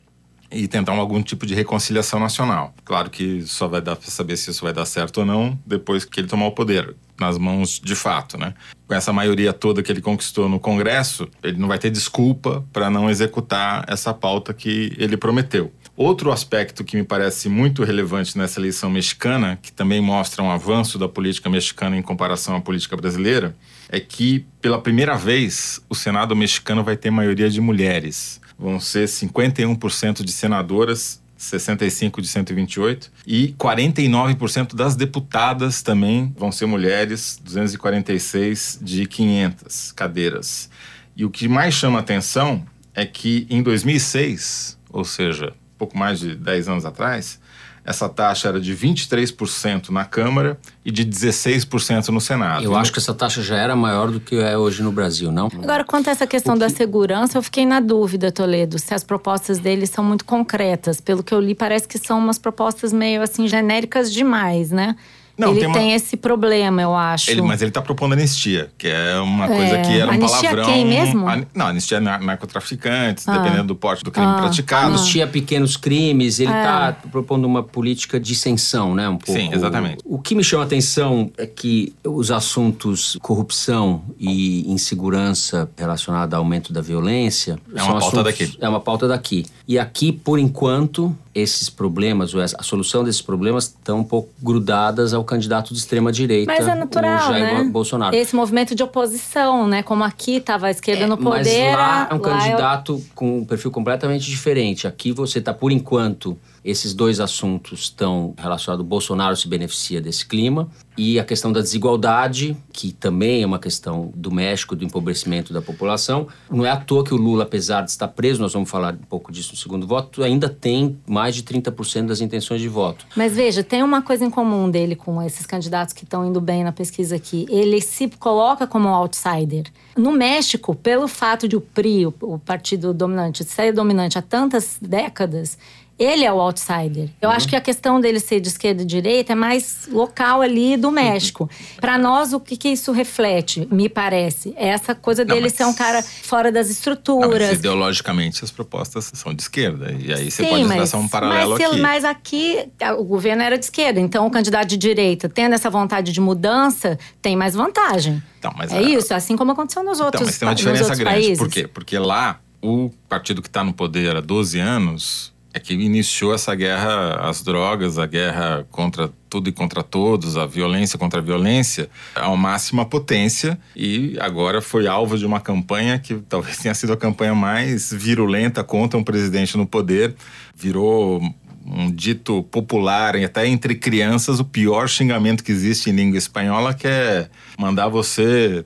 e 0.55 0.69
tentar 0.69 0.93
algum 0.93 1.23
tipo 1.23 1.45
de 1.45 1.55
reconciliação 1.55 2.21
nacional. 2.21 2.75
Claro 2.85 3.11
que 3.11 3.43
só 3.43 3.67
vai 3.67 3.81
dar 3.81 3.97
para 3.97 4.11
saber 4.11 4.37
se 4.37 4.51
isso 4.51 4.65
vai 4.65 4.73
dar 4.73 4.87
certo 4.87 5.19
ou 5.19 5.27
não 5.27 5.59
depois 5.67 6.05
que 6.05 6.21
ele 6.21 6.29
tomar 6.29 6.47
o 6.47 6.53
poder 6.53 6.95
nas 7.19 7.39
mãos 7.39 7.81
de 7.83 7.95
fato, 7.95 8.39
né? 8.39 8.55
Com 8.87 8.95
essa 8.95 9.13
maioria 9.13 9.53
toda 9.53 9.83
que 9.83 9.91
ele 9.91 10.01
conquistou 10.01 10.49
no 10.49 10.59
Congresso, 10.59 11.29
ele 11.43 11.59
não 11.59 11.69
vai 11.69 11.79
ter 11.79 11.91
desculpa 11.91 12.65
para 12.73 12.91
não 12.91 13.09
executar 13.09 13.85
essa 13.89 14.13
pauta 14.13 14.53
que 14.53 14.93
ele 14.99 15.17
prometeu. 15.17 15.73
Outro 15.97 16.33
aspecto 16.33 16.83
que 16.83 16.97
me 16.97 17.05
parece 17.05 17.49
muito 17.49 17.85
relevante 17.85 18.37
nessa 18.37 18.59
eleição 18.59 18.91
mexicana, 18.91 19.59
que 19.63 19.73
também 19.73 20.01
mostra 20.01 20.43
um 20.43 20.51
avanço 20.51 20.99
da 20.99 21.09
política 21.09 21.49
mexicana 21.49 21.97
em 21.97 22.03
comparação 22.03 22.57
à 22.57 22.61
política 22.61 22.97
brasileira, 22.97 23.55
é 23.89 24.01
que 24.01 24.45
pela 24.61 24.81
primeira 24.81 25.17
vez 25.17 25.81
o 25.89 25.95
Senado 25.95 26.35
mexicano 26.35 26.83
vai 26.83 26.97
ter 26.97 27.11
maioria 27.11 27.49
de 27.49 27.61
mulheres 27.61 28.41
vão 28.59 28.79
ser 28.81 29.07
51% 29.07 30.23
de 30.23 30.33
senadoras 30.33 31.23
65 31.37 32.23
de 32.23 32.29
128 32.29 33.13
e 33.27 33.55
49% 33.59 34.75
das 34.75 34.97
deputadas 34.97 35.83
também 35.83 36.33
vão 36.37 36.51
ser 36.51 36.67
mulheres, 36.67 37.41
246 37.45 38.79
de 38.81 39.07
500 39.07 39.93
cadeiras. 39.93 40.71
E 41.17 41.25
o 41.25 41.31
que 41.31 41.47
mais 41.49 41.75
chama 41.75 41.99
atenção 41.99 42.65
é 42.95 43.05
que 43.05 43.47
em 43.51 43.63
2006, 43.63 44.79
ou 44.91 45.05
seja, 45.05 45.53
pouco 45.77 45.97
mais 45.99 46.21
de 46.21 46.35
10 46.35 46.69
anos 46.69 46.85
atrás, 46.85 47.41
essa 47.85 48.09
taxa 48.09 48.49
era 48.49 48.61
de 48.61 48.75
23% 48.75 49.91
na 49.91 50.05
Câmara 50.05 50.59
e 50.85 50.91
de 50.91 51.05
16% 51.05 52.09
no 52.09 52.21
Senado. 52.21 52.65
Eu 52.65 52.75
acho 52.75 52.93
que 52.93 52.99
essa 52.99 53.13
taxa 53.13 53.43
já 53.43 53.57
era 53.57 53.77
maior 53.77 54.11
do 54.11 54.19
que 54.19 54.37
é 54.37 54.57
hoje 54.57 54.83
no 54.83 54.91
Brasil, 54.91 55.31
não? 55.31 55.47
Agora, 55.47 55.85
quanto 55.85 56.09
a 56.09 56.13
essa 56.13 56.27
questão 56.27 56.55
que... 56.55 56.61
da 56.61 56.69
segurança, 56.71 57.37
eu 57.37 57.43
fiquei 57.43 57.67
na 57.67 57.81
dúvida, 57.81 58.33
Toledo, 58.33 58.79
se 58.79 58.95
as 58.95 59.05
propostas 59.05 59.59
dele 59.59 59.87
são 59.87 60.03
muito 60.03 60.25
concretas. 60.25 61.01
Pelo 61.01 61.23
que 61.23 61.35
eu 61.35 61.41
li, 61.41 61.55
parece 61.55 61.87
que 61.87 61.99
são 61.99 62.19
umas 62.19 62.39
propostas 62.39 62.93
meio 62.93 63.23
assim 63.23 63.47
genéricas 63.47 64.13
demais, 64.13 64.71
né? 64.71 64.97
Não, 65.37 65.51
ele 65.51 65.61
tem 65.61 65.73
tem, 65.73 65.83
uma- 65.89 65.93
esse 65.95 66.17
problema, 66.17 66.81
eu 66.81 66.95
acho. 66.95 67.31
Ele, 67.31 67.43
mas 67.43 67.61
ele 67.61 67.71
está 67.71 67.83
propondo 67.83 68.13
anistia, 68.13 68.71
que 68.79 68.87
é 68.87 69.17
uma 69.19 69.47
É, 69.47 69.49
coisa 69.49 69.79
que 69.83 69.99
era 70.01 70.11
um 70.11 70.15
anistia 70.15 70.51
palavrão. 70.51 70.65
quem 70.73 70.87
mesmo? 70.87 71.29
Ani- 71.29 71.47
Não, 71.55 71.67
anistia 71.67 72.01
na- 72.01 72.19
narcotraficantes, 72.19 73.27
Ah. 73.29 73.39
dependendo 73.39 73.69
do 73.69 73.75
porte 73.77 74.05
do 74.05 74.11
crime 74.11 74.29
Ah. 74.29 74.35
praticado. 74.39 74.89
Anistia 74.95 75.27
pequenos 75.27 75.77
crimes, 75.77 76.39
ele 76.39 76.53
É. 76.53 76.59
está 76.61 76.97
propondo 77.11 77.45
uma 77.47 77.63
política 77.63 78.19
de 78.21 78.33
isenção, 78.33 78.95
né? 78.95 79.09
Um 79.09 79.17
pouco. 79.17 79.41
Sim, 79.41 79.51
exatamente. 79.53 79.99
O 80.05 80.19
que 80.19 80.35
me 80.35 80.45
chama 80.45 80.63
a 80.63 80.67
atenção 80.67 81.31
é 81.37 81.47
que 81.47 81.93
os 82.05 82.31
assuntos 82.31 83.19
corrupção 83.21 84.03
e 84.19 84.71
insegurança 84.71 85.69
relacionada 85.77 86.37
ao 86.37 86.43
aumento 86.43 86.73
da 86.73 86.81
violência 86.81 87.59
É 87.75 87.79
são 87.79 87.89
uma 87.91 88.01
pauta 88.01 88.21
assuntos- 88.21 88.39
daqui. 88.39 88.59
É 88.61 88.69
uma 88.69 88.81
pauta 88.81 89.09
daqui. 89.09 89.47
E 89.67 89.79
aqui, 89.79 90.13
por 90.13 90.39
enquanto, 90.39 91.17
esses 91.35 91.69
problemas, 91.69 92.33
a 92.59 92.63
solução 92.63 93.03
desses 93.03 93.21
problemas 93.21 93.65
estão 93.65 93.99
um 94.01 94.05
pouco 94.05 94.31
grudadas 94.41 95.13
ao 95.13 95.25
candidato 95.25 95.73
de 95.75 95.81
extrema 95.81 96.13
direita, 96.13 96.53
Mas 96.53 96.67
é 96.69 96.73
o 96.73 96.77
natural, 96.77 97.19
Jair 97.33 97.59
né? 97.59 97.65
Bolsonaro. 97.65 98.15
Esse 98.15 98.37
movimento 98.37 98.75
de 98.75 98.83
oposição, 98.83 99.67
né? 99.67 99.83
Como 99.83 100.05
aqui 100.05 100.37
estava 100.37 100.69
a 100.69 100.71
esquerda 100.71 101.07
no 101.07 101.17
Mas 101.17 101.47
poder. 101.49 101.75
lá 101.77 102.09
é 102.11 102.15
um 102.15 102.19
lá 102.19 102.21
eu- 102.21 102.21
candidato 102.21 103.05
com 103.15 103.39
um 103.39 103.45
perfil 103.45 103.71
completamente 103.71 104.25
diferente. 104.31 104.87
Aqui 104.87 105.11
você 105.13 105.39
está, 105.41 105.53
por 105.53 105.73
enquanto, 105.73 106.39
esses 106.65 106.95
dois 106.95 107.21
assuntos 107.21 107.81
estão 107.81 108.35
relacionados. 108.39 108.87
Bolsonaro 108.87 109.37
se 109.37 109.47
beneficia 109.47 110.01
desse 110.01 110.25
clima 110.25 110.69
e 110.97 111.19
a 111.19 111.25
questão 111.25 111.53
da 111.53 111.61
desigualdade, 111.61 112.57
que 112.73 112.93
também 112.93 113.43
é 113.43 113.47
uma 113.47 113.59
questão 113.59 114.13
do 114.15 114.31
México, 114.31 114.77
do 114.77 114.85
empobrecimento 114.85 115.53
da 115.53 115.61
população. 115.61 116.29
Não 116.51 116.65
é 116.65 116.71
à 116.71 116.77
toa 116.77 117.05
que 117.05 117.13
o 117.13 117.17
Lula, 117.17 117.43
apesar 117.43 117.83
de 117.83 117.91
estar 117.91 118.09
preso, 118.09 118.41
nós 118.41 118.53
vamos 118.53 118.71
falar 118.71 118.95
um 118.95 119.07
pouco 119.09 119.33
disso 119.33 119.53
no 119.53 119.59
segundo 119.59 119.87
voto, 119.87 120.23
ainda 120.23 120.49
tem 120.49 120.99
mais 121.07 121.35
de 121.35 121.43
30% 121.43 122.07
das 122.07 122.21
intenções 122.21 122.61
de 122.61 122.69
voto. 122.69 123.07
Mas 123.17 123.35
veja, 123.35 123.63
tem 123.63 123.83
uma 123.83 124.01
coisa 124.01 124.25
em 124.25 124.31
comum 124.31 124.71
dele 124.71 124.95
com 124.95 125.21
esses 125.23 125.45
candidatos 125.45 125.93
que 125.93 126.05
estão 126.05 126.25
indo 126.25 126.41
bem 126.41 126.65
na 126.65 126.73
pesquisa 126.73 127.17
aqui. 127.17 127.45
Ele 127.51 127.81
se 127.81 128.09
coloca 128.09 128.67
como 128.67 128.89
um 128.89 128.95
outsider. 128.95 129.65
No 129.97 130.13
México, 130.13 130.75
pelo 130.75 131.09
fato 131.09 131.47
de 131.47 131.57
o 131.57 131.61
PRI, 131.61 132.07
o 132.07 132.39
partido 132.39 132.95
dominante, 132.95 133.45
ser 133.45 133.73
dominante 133.73 134.19
há 134.19 134.23
tantas 134.23 134.79
décadas, 134.81 135.59
ele 135.99 136.25
é 136.25 136.33
o 136.33 136.41
outsider. 136.41 137.09
Eu 137.21 137.31
acho 137.31 137.49
que 137.49 137.55
a 137.55 137.61
questão 137.61 138.01
dele 138.01 138.19
ser 138.21 138.41
de 138.41 138.49
esquerda 138.49 138.83
e 138.83 138.85
direita 138.85 139.33
é 139.33 139.35
mais 139.37 139.89
local 139.91 140.41
ali 140.43 140.77
do 140.77 140.91
México. 140.91 141.49
Para 141.81 141.97
nós, 141.97 142.33
o 142.33 142.41
que, 142.41 142.57
que 142.57 142.69
isso 142.69 142.91
reflete, 142.93 143.67
me 143.71 143.89
parece? 143.89 144.53
É 144.57 144.69
essa 144.69 144.95
coisa 144.95 145.25
Não, 145.25 145.35
dele 145.35 145.47
mas- 145.47 145.53
ser 145.55 145.65
um 145.65 145.73
cara 145.75 146.03
fora 146.03 146.51
das 146.51 146.67
Não, 146.67 146.73
estruturas. 146.73 147.49
mas 147.49 147.59
ideologicamente 147.59 148.43
as 148.45 148.51
propostas 148.51 149.11
são 149.15 149.33
de 149.33 149.43
esquerda. 149.43 149.93
E 149.99 150.13
aí 150.13 150.31
você 150.31 150.43
Sim, 150.45 150.51
pode 150.51 150.65
mas, 150.65 150.77
traçar 150.77 151.01
um 151.01 151.09
paralelo 151.09 151.53
mas, 151.59 151.63
aqui. 151.71 151.81
Mas 151.81 152.05
aqui 152.05 152.69
o 152.99 153.05
governo 153.05 153.43
era 153.43 153.57
de 153.59 153.65
esquerda, 153.65 154.01
então 154.01 154.27
o 154.27 154.31
candidato 154.31 154.67
de 154.67 154.77
direita, 154.77 155.29
tendo 155.29 155.55
essa 155.55 155.71
vontade 155.71 156.13
de 156.13 156.21
mudança, 156.21 156.99
tem 157.23 157.37
mais 157.37 157.55
vantagem. 157.55 158.23
Então, 158.39 158.53
mas 158.57 158.73
é 158.73 158.79
a- 158.79 158.83
isso, 158.83 159.15
assim 159.15 159.37
como 159.37 159.53
aconteceu 159.53 159.83
nos 159.85 160.01
outros, 160.01 160.21
Então, 160.23 160.27
mas 160.27 160.39
tem 160.39 160.49
uma 160.49 160.55
diferença 160.55 160.95
grande. 160.95 161.05
países. 161.05 161.39
Por 161.39 161.49
quê? 161.49 161.67
Porque 161.69 161.99
lá, 161.99 162.41
o 162.63 162.91
partido 163.09 163.41
que 163.43 163.49
está 163.49 163.63
no 163.63 163.73
poder 163.73 164.17
há 164.17 164.21
12 164.21 164.59
anos 164.59 165.33
é 165.55 165.61
que 165.61 165.73
iniciou 165.73 166.35
essa 166.35 166.53
guerra 166.55 167.15
às 167.29 167.41
drogas, 167.43 167.97
a 167.97 168.07
guerra 168.07 168.67
contra 168.73 169.09
tudo 169.31 169.49
e 169.49 169.53
contra 169.53 169.83
todos, 169.85 170.37
a 170.37 170.47
violência 170.47 170.99
contra 170.99 171.21
a 171.21 171.23
violência, 171.23 171.89
ao 172.15 172.37
máxima 172.37 172.85
potência. 172.85 173.57
E 173.75 174.17
agora 174.21 174.61
foi 174.61 174.87
alvo 174.89 175.17
de 175.17 175.25
uma 175.25 175.41
campanha 175.41 175.97
que 175.99 176.15
talvez 176.29 176.59
tenha 176.59 176.75
sido 176.75 176.93
a 176.93 176.97
campanha 176.97 177.35
mais 177.37 177.93
virulenta 177.93 178.65
contra 178.65 178.99
um 178.99 179.05
presidente 179.05 179.57
no 179.57 179.65
poder. 179.67 180.15
Virou 180.57 181.23
um 181.67 181.91
dito 181.91 182.43
popular, 182.45 183.17
até 183.17 183.47
entre 183.47 183.75
crianças, 183.75 184.39
o 184.39 184.45
pior 184.45 184.87
xingamento 184.87 185.43
que 185.43 185.51
existe 185.51 185.89
em 185.89 185.95
língua 185.95 186.19
espanhola, 186.19 186.75
que 186.75 186.87
é 186.87 187.29
mandar 187.59 187.89
você 187.89 188.65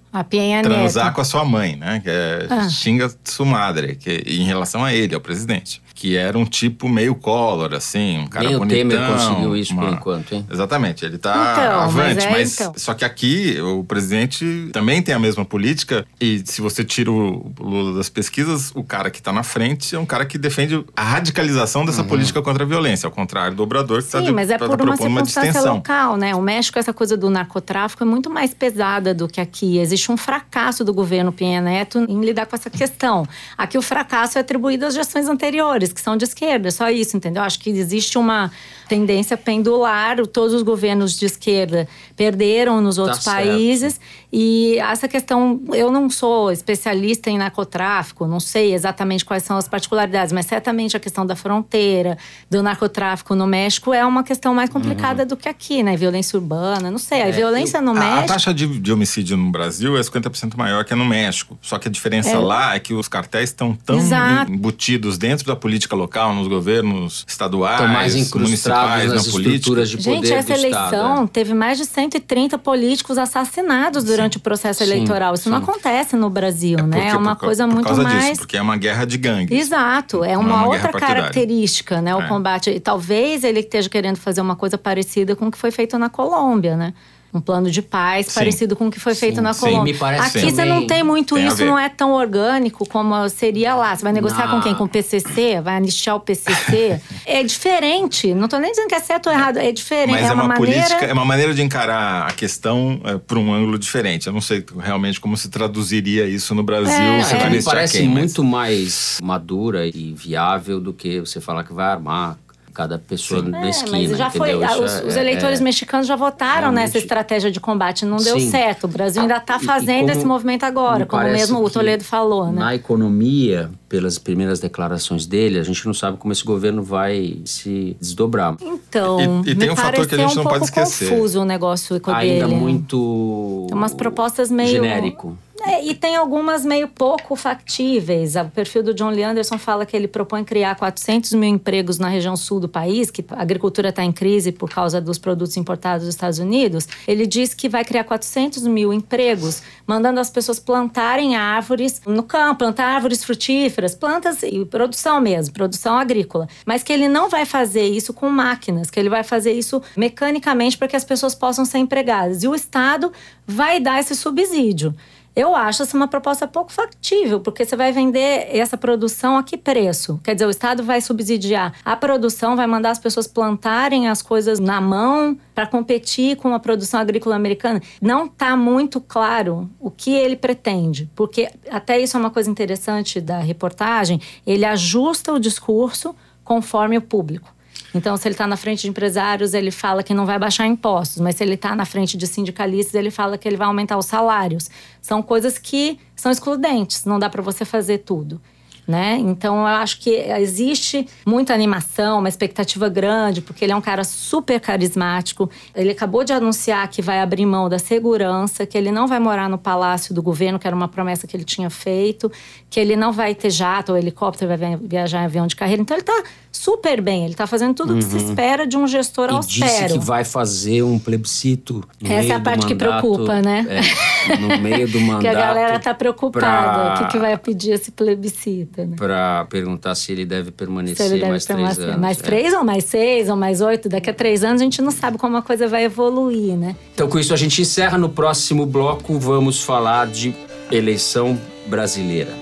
transar 0.64 1.12
com 1.14 1.20
a 1.20 1.24
sua 1.24 1.44
mãe, 1.44 1.76
né? 1.76 2.00
Que 2.02 2.10
é 2.10 2.46
Ah. 2.50 2.68
xinga 2.68 3.08
sua 3.24 3.46
madre, 3.46 3.94
que 3.94 4.10
em 4.26 4.42
relação 4.44 4.84
a 4.84 4.92
ele, 4.92 5.14
ao 5.14 5.20
presidente, 5.20 5.80
que 6.00 6.16
era 6.16 6.38
um 6.38 6.44
tipo 6.44 6.88
meio 6.88 7.12
Collor, 7.16 7.74
assim, 7.74 8.18
um 8.20 8.28
cara 8.28 8.46
Nem 8.46 8.54
o 8.54 8.60
bonitão. 8.60 8.88
Temer 8.88 9.10
conseguiu 9.10 9.56
isso 9.56 9.74
por 9.74 9.82
uma- 9.82 9.90
enquanto, 9.94 10.32
hein? 10.32 10.46
Exatamente, 10.48 11.04
ele 11.04 11.18
tá 11.18 11.56
Então, 11.58 11.80
avante, 11.80 12.14
mas 12.26 12.30
mas, 12.30 12.60
é, 12.60 12.62
então. 12.64 12.74
só 12.76 12.94
que 12.94 13.04
aqui 13.04 13.60
o 13.60 13.82
presidente 13.82 14.70
também 14.72 15.02
tem 15.02 15.12
a 15.12 15.18
mesma 15.18 15.44
política 15.44 16.06
e 16.20 16.40
se 16.46 16.60
você 16.60 16.84
tira 16.84 17.10
o 17.10 17.52
Lula 17.58 17.96
das 17.96 18.08
pesquisas, 18.08 18.70
o 18.76 18.84
cara 18.84 19.10
que 19.10 19.20
tá 19.20 19.32
na 19.32 19.42
frente 19.42 19.96
é 19.96 19.98
um 19.98 20.06
cara 20.06 20.24
que 20.24 20.38
defende 20.38 20.84
a 20.96 21.02
radicalização 21.02 21.84
dessa 21.84 22.02
Uhum. 22.02 22.08
política 22.08 22.40
contra 22.42 22.62
a 22.62 22.66
violência, 22.66 23.08
ao 23.08 23.10
contrário 23.10 23.56
do 23.56 23.62
Obrador 23.64 24.00
que 24.00 24.08
tá, 24.08 24.20
Sim, 24.20 24.26
de, 24.26 24.32
mas 24.32 24.50
é 24.50 24.56
tá 24.56 24.66
por 24.66 24.76
uma 24.76 24.76
propondo 24.94 25.08
uma 25.10 25.24
circunstância 25.24 25.50
distensão. 25.52 25.74
local, 25.76 26.16
né? 26.16 26.32
O 26.36 26.40
México, 26.40 26.78
essa 26.78 26.92
coisa 26.92 27.16
do 27.16 27.28
narcotráfico 27.28 28.04
é 28.04 28.06
muito 28.06 28.30
mais 28.30 28.54
pesada 28.54 29.12
do 29.12 29.26
que 29.26 29.40
aqui. 29.40 29.78
Existe 29.78 30.12
um 30.12 30.16
fracasso 30.16 30.84
do 30.84 30.94
governo 30.94 31.32
Penha 31.32 31.60
Neto 31.60 31.98
em 32.08 32.20
lidar 32.24 32.46
com 32.46 32.54
essa 32.54 32.70
questão. 32.70 33.26
Aqui 33.56 33.76
o 33.76 33.82
fracasso 33.82 34.38
é 34.38 34.40
atribuído 34.42 34.86
às 34.86 34.94
gestões 34.94 35.28
anteriores, 35.28 35.87
que 35.92 36.00
são 36.00 36.16
de 36.16 36.24
esquerda, 36.24 36.70
só 36.70 36.90
isso, 36.90 37.16
entendeu? 37.16 37.42
Acho 37.42 37.58
que 37.60 37.70
existe 37.70 38.16
uma 38.18 38.50
tendência 38.88 39.36
pendular, 39.36 40.16
todos 40.26 40.54
os 40.54 40.62
governos 40.62 41.18
de 41.18 41.26
esquerda 41.26 41.86
perderam 42.16 42.80
nos 42.80 42.96
outros 42.98 43.22
certo. 43.22 43.36
países. 43.36 44.00
E 44.32 44.78
essa 44.78 45.06
questão, 45.08 45.60
eu 45.72 45.90
não 45.90 46.08
sou 46.10 46.50
especialista 46.52 47.30
em 47.30 47.38
narcotráfico, 47.38 48.26
não 48.26 48.40
sei 48.40 48.74
exatamente 48.74 49.24
quais 49.24 49.42
são 49.42 49.56
as 49.56 49.66
particularidades, 49.68 50.32
mas 50.32 50.46
certamente 50.46 50.96
a 50.96 51.00
questão 51.00 51.24
da 51.26 51.34
fronteira, 51.36 52.16
do 52.50 52.62
narcotráfico 52.62 53.34
no 53.34 53.46
México 53.46 53.92
é 53.92 54.04
uma 54.04 54.22
questão 54.22 54.54
mais 54.54 54.68
complicada 54.70 55.24
do 55.24 55.36
que 55.36 55.48
aqui, 55.48 55.82
né? 55.82 55.96
Violência 55.96 56.38
urbana, 56.38 56.90
não 56.90 56.98
sei. 56.98 57.22
A 57.22 57.30
violência 57.30 57.80
no 57.80 57.92
A- 57.92 57.96
A, 57.96 58.00
México. 58.14 58.28
taxa 58.28 58.52
de, 58.54 58.66
de 58.78 58.92
homicídio 58.92 59.36
no 59.36 59.50
Brasil 59.50 59.96
é 59.96 60.00
50% 60.00 60.56
maior 60.56 60.84
que 60.84 60.94
no 60.94 61.04
México. 61.04 61.58
Só 61.62 61.78
que 61.78 61.88
a 61.88 61.90
diferença 61.90 62.30
É. 62.30 62.38
lá 62.38 62.74
é 62.74 62.78
que 62.80 62.92
os 62.94 63.08
cartéis 63.08 63.50
estão 63.50 63.74
tão 63.74 63.98
Exato. 63.98 64.52
embutidos 64.52 65.16
dentro 65.18 65.46
da 65.46 65.56
política 65.78 65.94
local, 65.96 66.34
nos 66.34 66.48
governos 66.48 67.24
estaduais, 67.26 67.74
Estão 67.80 67.88
mais 67.92 68.14
incrustados 68.16 68.42
municipais, 68.48 69.12
nas 69.12 69.26
na 69.26 69.32
política. 69.32 69.54
estruturas 69.56 69.90
de 69.90 69.96
poder 69.98 70.10
Gente, 70.16 70.32
essa 70.32 70.52
do 70.52 70.58
eleição 70.58 70.82
Estado. 70.82 71.24
é. 71.24 71.26
teve 71.28 71.54
mais 71.54 71.78
de 71.78 71.84
130 71.86 72.58
políticos 72.58 73.16
assassinados 73.16 74.02
durante 74.02 74.36
o 74.38 74.40
processo 74.40 74.84
Sim, 74.84 74.90
eleitoral. 74.90 75.34
Isso 75.34 75.48
não 75.48 75.58
sim. 75.58 75.62
acontece 75.70 76.16
no 76.16 76.28
Brasil, 76.28 76.78
né? 76.78 76.96
Porque- 76.98 77.08
É 77.12 77.16
uma 77.16 77.36
por, 77.36 77.44
coisa 77.46 77.64
por 77.66 77.74
muito 77.74 77.86
causa 77.86 78.02
mais. 78.02 78.24
disso, 78.24 78.40
porque 78.40 78.56
é 78.56 78.62
uma 78.62 78.76
guerra 78.76 79.04
de 79.04 79.16
gangues. 79.16 79.56
Exato, 79.58 80.24
é 80.24 80.34
Não 80.34 80.40
uma, 80.40 80.50
é 80.50 80.54
uma 80.56 80.66
outra 80.66 80.92
característica, 80.92 82.00
né? 82.02 82.14
O 82.14 82.22
É. 82.22 82.26
combate. 82.28 82.70
E 82.70 82.80
talvez 82.80 83.44
ele 83.44 83.60
esteja 83.60 83.88
querendo 83.88 84.16
fazer 84.16 84.40
uma 84.40 84.56
coisa 84.56 84.76
parecida 84.76 85.36
com 85.36 85.46
o 85.46 85.50
que 85.50 85.58
foi 85.58 85.70
feito 85.70 85.96
na 85.98 86.08
Colômbia, 86.08 86.76
né? 86.76 86.92
Um 87.32 87.40
plano 87.40 87.70
de 87.70 87.82
paz 87.82 88.26
Sim. 88.26 88.34
parecido 88.34 88.74
com 88.74 88.86
o 88.86 88.90
que 88.90 88.98
foi 88.98 89.14
feito 89.14 89.36
Sim, 89.36 89.40
na 89.42 89.52
sim, 89.52 89.60
Colômbia. 89.60 89.92
me 89.92 89.98
parece 89.98 90.38
Aqui 90.38 90.50
você 90.50 90.64
não 90.64 90.86
tem 90.86 91.02
muito 91.02 91.34
tem 91.34 91.46
isso, 91.46 91.62
não 91.64 91.78
é 91.78 91.88
tão 91.88 92.12
orgânico 92.12 92.88
como 92.88 93.28
seria 93.28 93.74
lá. 93.74 93.94
Você 93.94 94.02
vai 94.02 94.12
negociar 94.12 94.46
Na- 94.46 94.54
com 94.54 94.60
quem? 94.62 94.74
Com 94.74 94.84
o 94.84 94.88
PCC? 94.88 95.60
Vai 95.60 95.76
anistiar 95.76 96.16
o 96.16 96.20
PCC? 96.20 97.00
é 97.26 97.42
diferente. 97.42 98.32
Não 98.32 98.48
tô 98.48 98.58
nem 98.58 98.70
dizendo 98.70 98.88
que 98.88 98.94
é 98.94 99.00
certo 99.00 99.26
ou 99.28 99.32
errado. 99.32 99.58
É 99.58 99.70
diferente. 99.70 100.12
Mas 100.12 100.22
é, 100.22 100.32
uma, 100.32 100.44
uma, 100.44 100.54
maneira. 100.54 100.80
política, 100.80 101.04
é 101.04 101.12
uma 101.12 101.24
maneira 101.24 101.52
de 101.52 101.62
encarar 101.62 102.28
a 102.28 102.32
questão 102.32 103.00
é, 103.04 103.18
por 103.18 103.36
um 103.36 103.52
ângulo 103.52 103.78
diferente. 103.78 104.26
Eu 104.26 104.32
não 104.32 104.40
sei 104.40 104.64
realmente 104.78 105.20
como 105.20 105.36
se 105.36 105.50
traduziria 105.50 106.26
isso 106.26 106.54
no 106.54 106.62
Brasil. 106.62 106.94
É, 106.94 107.22
se 107.24 107.34
é. 107.34 107.50
me 107.50 107.62
parece 107.62 107.98
quem, 107.98 108.08
mas- 108.08 108.18
muito 108.18 108.42
mais 108.44 109.18
madura 109.22 109.86
e 109.86 110.14
viável 110.14 110.80
do 110.80 110.92
que 110.94 111.20
você 111.20 111.40
falar 111.40 111.62
que 111.64 111.72
vai 111.74 111.86
armar 111.86 112.38
cada 112.78 112.96
pessoa 112.96 113.42
na 113.42 113.66
É, 113.66 113.70
esquina, 113.70 113.90
mas 113.98 114.16
já 114.16 114.30
foi. 114.30 114.50
entendeu? 114.52 114.68
Isso 114.70 114.84
Os, 114.84 115.04
os 115.08 115.16
é- 115.16 115.20
eleitores 115.20 115.60
é- 115.60 115.64
mexicanos 115.64 116.06
já 116.06 116.14
votaram 116.14 116.60
realmente- 116.60 116.84
nessa 116.84 116.98
estratégia 116.98 117.50
de 117.50 117.58
combate, 117.58 118.04
não 118.06 118.18
deu 118.18 118.38
Sim. 118.38 118.50
certo. 118.52 118.84
O 118.84 118.88
Brasil 118.88 119.20
ainda 119.20 119.36
está 119.38 119.56
E- 119.58 119.62
e 119.62 119.66
fazendo 119.66 120.00
como 120.06 120.12
esse 120.12 120.24
movimento 120.24 120.62
agora, 120.62 121.00
me 121.00 121.06
como 121.06 121.24
mesmo 121.24 121.58
o 121.64 121.68
Toledo 121.68 122.04
falou, 122.04 122.46
né? 122.52 122.60
Na 122.60 122.74
economia, 122.76 123.68
pelas 123.88 124.16
primeiras 124.16 124.60
declarações 124.60 125.26
dele, 125.26 125.58
a 125.58 125.64
gente 125.64 125.84
não 125.86 125.92
sabe 125.92 126.18
como 126.18 126.32
esse 126.32 126.44
governo 126.44 126.80
vai 126.80 127.40
se 127.44 127.96
desdobrar. 128.00 128.54
Então, 128.62 129.42
E- 129.44 129.50
e 129.50 129.54
tem 129.56 129.66
me 129.68 129.70
um 129.72 129.76
fator 129.76 130.06
que 130.06 130.14
a 130.14 130.18
gente 130.18 130.32
um 130.38 130.44
não 130.44 130.44
pode 130.44 130.64
esquecer. 130.66 131.10
confuso 131.10 131.40
o 131.40 131.44
negócio 131.44 131.98
com 132.00 132.12
Ainda 132.12 132.46
dele. 132.46 132.60
muito 132.60 133.64
Tem 133.68 133.76
umas 133.76 133.92
propostas 133.92 134.52
meio- 134.52 134.70
genérico. 134.70 135.36
É, 135.68 135.84
e 135.84 135.94
tem 135.94 136.16
algumas 136.16 136.64
meio 136.64 136.88
pouco 136.88 137.36
factíveis. 137.36 138.36
O 138.36 138.46
perfil 138.46 138.82
do 138.82 138.94
John 138.94 139.10
Lee 139.10 139.22
Anderson 139.22 139.58
fala 139.58 139.84
que 139.84 139.94
ele 139.94 140.08
propõe 140.08 140.42
criar 140.42 140.74
400 140.74 141.34
mil 141.34 141.50
empregos 141.50 141.98
na 141.98 142.08
região 142.08 142.34
sul 142.38 142.58
do 142.58 142.66
país, 142.66 143.10
que 143.10 143.22
a 143.28 143.42
agricultura 143.42 143.90
está 143.90 144.02
em 144.02 144.10
crise 144.10 144.50
por 144.50 144.70
causa 144.70 144.98
dos 144.98 145.18
produtos 145.18 145.58
importados 145.58 146.06
dos 146.06 146.14
Estados 146.14 146.38
Unidos. 146.38 146.88
Ele 147.06 147.26
diz 147.26 147.52
que 147.52 147.68
vai 147.68 147.84
criar 147.84 148.04
400 148.04 148.66
mil 148.66 148.94
empregos, 148.94 149.62
mandando 149.86 150.18
as 150.20 150.30
pessoas 150.30 150.58
plantarem 150.58 151.36
árvores 151.36 152.00
no 152.06 152.22
campo, 152.22 152.60
plantar 152.60 152.86
árvores 152.86 153.22
frutíferas, 153.22 153.94
plantas 153.94 154.42
e 154.42 154.64
produção 154.64 155.20
mesmo, 155.20 155.52
produção 155.52 155.98
agrícola. 155.98 156.48
Mas 156.64 156.82
que 156.82 156.94
ele 156.94 157.08
não 157.08 157.28
vai 157.28 157.44
fazer 157.44 157.84
isso 157.84 158.14
com 158.14 158.30
máquinas, 158.30 158.88
que 158.88 158.98
ele 158.98 159.10
vai 159.10 159.22
fazer 159.22 159.52
isso 159.52 159.82
mecanicamente 159.94 160.78
para 160.78 160.88
que 160.88 160.96
as 160.96 161.04
pessoas 161.04 161.34
possam 161.34 161.66
ser 161.66 161.76
empregadas. 161.76 162.42
E 162.42 162.48
o 162.48 162.54
Estado 162.54 163.12
vai 163.46 163.78
dar 163.78 164.00
esse 164.00 164.14
subsídio. 164.14 164.94
Eu 165.38 165.54
acho 165.54 165.84
essa 165.84 165.96
uma 165.96 166.08
proposta 166.08 166.48
pouco 166.48 166.72
factível, 166.72 167.38
porque 167.38 167.64
você 167.64 167.76
vai 167.76 167.92
vender 167.92 168.48
essa 168.50 168.76
produção 168.76 169.36
a 169.36 169.44
que 169.44 169.56
preço? 169.56 170.18
Quer 170.24 170.34
dizer, 170.34 170.46
o 170.46 170.50
Estado 170.50 170.82
vai 170.82 171.00
subsidiar 171.00 171.74
a 171.84 171.94
produção, 171.94 172.56
vai 172.56 172.66
mandar 172.66 172.90
as 172.90 172.98
pessoas 172.98 173.28
plantarem 173.28 174.08
as 174.08 174.20
coisas 174.20 174.58
na 174.58 174.80
mão 174.80 175.38
para 175.54 175.64
competir 175.64 176.36
com 176.38 176.52
a 176.52 176.58
produção 176.58 176.98
agrícola 176.98 177.36
americana. 177.36 177.80
Não 178.02 178.26
está 178.26 178.56
muito 178.56 179.00
claro 179.00 179.70
o 179.78 179.92
que 179.92 180.10
ele 180.10 180.34
pretende, 180.34 181.08
porque 181.14 181.48
até 181.70 182.00
isso 182.00 182.16
é 182.16 182.20
uma 182.20 182.30
coisa 182.30 182.50
interessante 182.50 183.20
da 183.20 183.38
reportagem, 183.38 184.20
ele 184.44 184.64
ajusta 184.64 185.32
o 185.32 185.38
discurso 185.38 186.16
conforme 186.42 186.98
o 186.98 187.02
público. 187.02 187.54
Então, 187.94 188.16
se 188.16 188.28
ele 188.28 188.34
está 188.34 188.46
na 188.46 188.56
frente 188.56 188.82
de 188.82 188.88
empresários, 188.88 189.54
ele 189.54 189.70
fala 189.70 190.02
que 190.02 190.12
não 190.12 190.26
vai 190.26 190.38
baixar 190.38 190.66
impostos, 190.66 191.20
mas 191.20 191.36
se 191.36 191.44
ele 191.44 191.54
está 191.54 191.74
na 191.74 191.84
frente 191.84 192.16
de 192.16 192.26
sindicalistas, 192.26 192.94
ele 192.94 193.10
fala 193.10 193.38
que 193.38 193.48
ele 193.48 193.56
vai 193.56 193.66
aumentar 193.66 193.96
os 193.96 194.06
salários. 194.06 194.70
São 195.00 195.22
coisas 195.22 195.56
que 195.56 195.98
são 196.14 196.30
excludentes, 196.30 197.04
não 197.04 197.18
dá 197.18 197.30
para 197.30 197.42
você 197.42 197.64
fazer 197.64 197.98
tudo 197.98 198.40
né? 198.88 199.18
Então 199.20 199.58
eu 199.58 199.66
acho 199.66 200.00
que 200.00 200.08
existe 200.10 201.06
muita 201.26 201.52
animação, 201.52 202.20
uma 202.20 202.28
expectativa 202.28 202.88
grande, 202.88 203.42
porque 203.42 203.62
ele 203.62 203.72
é 203.72 203.76
um 203.76 203.82
cara 203.82 204.02
super 204.02 204.58
carismático. 204.58 205.50
Ele 205.74 205.90
acabou 205.90 206.24
de 206.24 206.32
anunciar 206.32 206.88
que 206.88 207.02
vai 207.02 207.20
abrir 207.20 207.44
mão 207.44 207.68
da 207.68 207.78
segurança, 207.78 208.64
que 208.64 208.78
ele 208.78 208.90
não 208.90 209.06
vai 209.06 209.20
morar 209.20 209.46
no 209.46 209.58
palácio 209.58 210.14
do 210.14 210.22
governo, 210.22 210.58
que 210.58 210.66
era 210.66 210.74
uma 210.74 210.88
promessa 210.88 211.26
que 211.26 211.36
ele 211.36 211.44
tinha 211.44 211.68
feito, 211.68 212.32
que 212.70 212.80
ele 212.80 212.96
não 212.96 213.12
vai 213.12 213.34
ter 213.34 213.50
jato 213.50 213.92
ou 213.92 213.98
helicóptero, 213.98 214.56
vai 214.56 214.76
viajar 214.76 215.20
em 215.20 215.24
avião 215.26 215.46
de 215.46 215.54
carreira. 215.54 215.82
Então 215.82 215.94
ele 215.94 216.02
está 216.02 216.22
super 216.50 217.02
bem, 217.02 217.24
ele 217.24 217.34
está 217.34 217.46
fazendo 217.46 217.74
tudo 217.74 217.90
o 217.90 217.92
uhum. 217.92 217.98
que 217.98 218.06
se 218.06 218.16
uhum. 218.16 218.30
espera 218.30 218.66
de 218.66 218.78
um 218.78 218.86
gestor 218.86 219.28
e 219.28 219.34
austero. 219.34 219.66
disse 219.66 219.98
que 219.98 219.98
vai 219.98 220.24
fazer 220.24 220.82
um 220.82 220.98
plebiscito. 220.98 221.84
Essa 222.02 222.32
é 222.32 222.36
a 222.36 222.40
parte 222.40 222.62
mandato, 222.62 222.66
que 222.66 222.74
preocupa, 222.74 223.42
né? 223.42 223.66
É, 223.68 224.36
no 224.36 224.58
meio 224.62 224.88
do 224.88 224.98
mandato. 225.00 225.20
que 225.22 225.28
a 225.28 225.34
galera 225.34 225.76
está 225.76 225.92
preocupada. 225.92 226.38
Pra... 226.38 226.94
O 226.94 226.98
que, 226.98 227.12
que 227.12 227.18
vai 227.18 227.36
pedir 227.36 227.72
esse 227.72 227.90
plebiscito? 227.90 228.77
Né? 228.86 228.96
Para 228.96 229.44
perguntar 229.46 229.94
se 229.94 230.12
ele 230.12 230.24
deve 230.24 230.50
permanecer 230.50 231.06
ele 231.06 231.18
deve 231.20 231.30
mais 231.30 231.46
permanecer. 231.46 231.76
três 231.76 231.88
anos. 231.88 232.00
Mais 232.00 232.18
é. 232.18 232.22
três 232.22 232.54
ou 232.54 232.64
mais 232.64 232.84
seis 232.84 233.28
ou 233.28 233.36
mais 233.36 233.60
oito? 233.60 233.88
Daqui 233.88 234.10
a 234.10 234.14
três 234.14 234.44
anos 234.44 234.60
a 234.60 234.64
gente 234.64 234.82
não 234.82 234.90
sabe 234.90 235.18
como 235.18 235.36
a 235.36 235.42
coisa 235.42 235.68
vai 235.68 235.84
evoluir, 235.84 236.56
né? 236.56 236.76
Então 236.94 237.08
com 237.08 237.18
isso 237.18 237.32
a 237.32 237.36
gente 237.36 237.60
encerra. 237.62 237.98
No 237.98 238.08
próximo 238.08 238.66
bloco 238.66 239.18
vamos 239.18 239.62
falar 239.62 240.06
de 240.06 240.34
eleição 240.70 241.38
brasileira. 241.66 242.32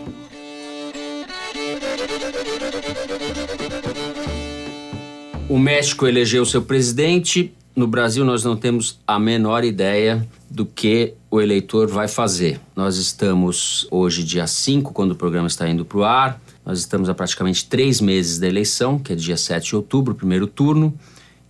O 5.48 5.58
México 5.58 6.06
elegeu 6.06 6.44
seu 6.44 6.60
presidente. 6.60 7.52
No 7.74 7.86
Brasil, 7.86 8.24
nós 8.24 8.42
não 8.42 8.56
temos 8.56 8.98
a 9.06 9.18
menor 9.18 9.62
ideia 9.62 10.26
do 10.50 10.64
que 10.64 11.14
o 11.30 11.40
eleitor 11.40 11.88
vai 11.88 12.08
fazer. 12.08 12.60
Nós 12.74 12.96
estamos 12.96 13.86
hoje, 13.90 14.22
dia 14.22 14.46
5, 14.46 14.92
quando 14.92 15.12
o 15.12 15.14
programa 15.16 15.48
está 15.48 15.68
indo 15.68 15.84
para 15.84 15.98
o 15.98 16.04
ar. 16.04 16.40
Nós 16.64 16.78
estamos 16.78 17.08
há 17.08 17.14
praticamente 17.14 17.66
três 17.66 18.00
meses 18.00 18.38
da 18.38 18.46
eleição, 18.46 18.98
que 18.98 19.12
é 19.12 19.16
dia 19.16 19.36
7 19.36 19.66
de 19.66 19.76
outubro, 19.76 20.14
primeiro 20.14 20.46
turno. 20.46 20.94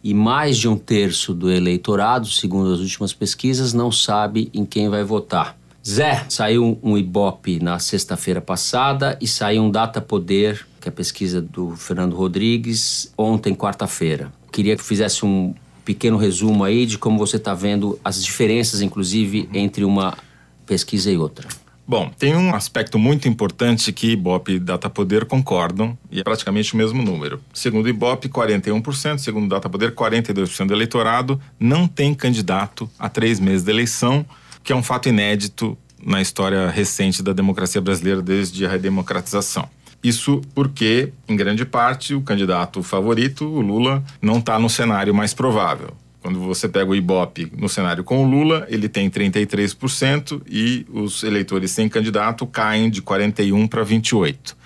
E 0.02 0.14
mais 0.14 0.56
de 0.56 0.68
um 0.68 0.76
terço 0.76 1.34
do 1.34 1.50
eleitorado, 1.50 2.26
segundo 2.28 2.72
as 2.72 2.80
últimas 2.80 3.12
pesquisas, 3.12 3.72
não 3.72 3.90
sabe 3.90 4.50
em 4.54 4.64
quem 4.64 4.88
vai 4.88 5.02
votar. 5.02 5.58
Zé, 5.86 6.24
saiu 6.28 6.78
um 6.82 6.98
Ibope 6.98 7.60
na 7.60 7.78
sexta-feira 7.78 8.40
passada 8.40 9.16
e 9.20 9.26
saiu 9.26 9.62
um 9.62 9.70
Data 9.70 10.00
Poder 10.00 10.66
que 10.86 10.88
é 10.88 10.90
a 10.90 10.92
pesquisa 10.92 11.42
do 11.42 11.74
Fernando 11.74 12.14
Rodrigues, 12.14 13.12
ontem, 13.18 13.56
quarta-feira. 13.56 14.32
Queria 14.52 14.76
que 14.76 14.84
fizesse 14.84 15.26
um 15.26 15.52
pequeno 15.86 16.16
resumo 16.18 16.64
aí 16.64 16.84
de 16.84 16.98
como 16.98 17.16
você 17.16 17.36
está 17.36 17.54
vendo 17.54 17.98
as 18.04 18.22
diferenças, 18.22 18.82
inclusive, 18.82 19.48
entre 19.54 19.84
uma 19.84 20.18
pesquisa 20.66 21.10
e 21.10 21.16
outra. 21.16 21.48
Bom, 21.88 22.10
tem 22.18 22.34
um 22.34 22.52
aspecto 22.52 22.98
muito 22.98 23.28
importante 23.28 23.92
que 23.92 24.08
Ibope 24.08 24.54
e 24.54 24.58
Data 24.58 24.90
Poder 24.90 25.24
concordam, 25.24 25.96
e 26.10 26.18
é 26.18 26.24
praticamente 26.24 26.74
o 26.74 26.76
mesmo 26.76 27.00
número. 27.00 27.40
Segundo 27.54 27.88
Ibope, 27.88 28.28
41%, 28.28 29.18
segundo 29.18 29.48
Data 29.48 29.70
Poder, 29.70 29.94
42% 29.94 30.66
do 30.66 30.74
eleitorado 30.74 31.40
não 31.60 31.86
tem 31.86 32.12
candidato 32.12 32.90
a 32.98 33.08
três 33.08 33.38
meses 33.38 33.62
da 33.62 33.70
eleição, 33.70 34.26
que 34.64 34.72
é 34.72 34.76
um 34.76 34.82
fato 34.82 35.08
inédito 35.08 35.78
na 36.04 36.20
história 36.20 36.68
recente 36.68 37.22
da 37.22 37.32
democracia 37.32 37.80
brasileira 37.80 38.20
desde 38.20 38.66
a 38.66 38.68
redemocratização. 38.68 39.68
Isso 40.02 40.40
porque, 40.54 41.12
em 41.28 41.36
grande 41.36 41.64
parte, 41.64 42.14
o 42.14 42.20
candidato 42.20 42.82
favorito, 42.82 43.44
o 43.44 43.60
Lula, 43.60 44.04
não 44.20 44.38
está 44.38 44.58
no 44.58 44.70
cenário 44.70 45.14
mais 45.14 45.34
provável. 45.34 45.96
Quando 46.20 46.40
você 46.40 46.68
pega 46.68 46.90
o 46.90 46.94
Ibope 46.94 47.52
no 47.56 47.68
cenário 47.68 48.02
com 48.02 48.24
o 48.24 48.28
Lula, 48.28 48.66
ele 48.68 48.88
tem 48.88 49.08
33% 49.08 50.42
e 50.50 50.84
os 50.92 51.22
eleitores 51.22 51.70
sem 51.70 51.88
candidato 51.88 52.44
caem 52.46 52.90
de 52.90 53.00
41 53.00 53.68
para 53.68 53.84
28. 53.84 54.56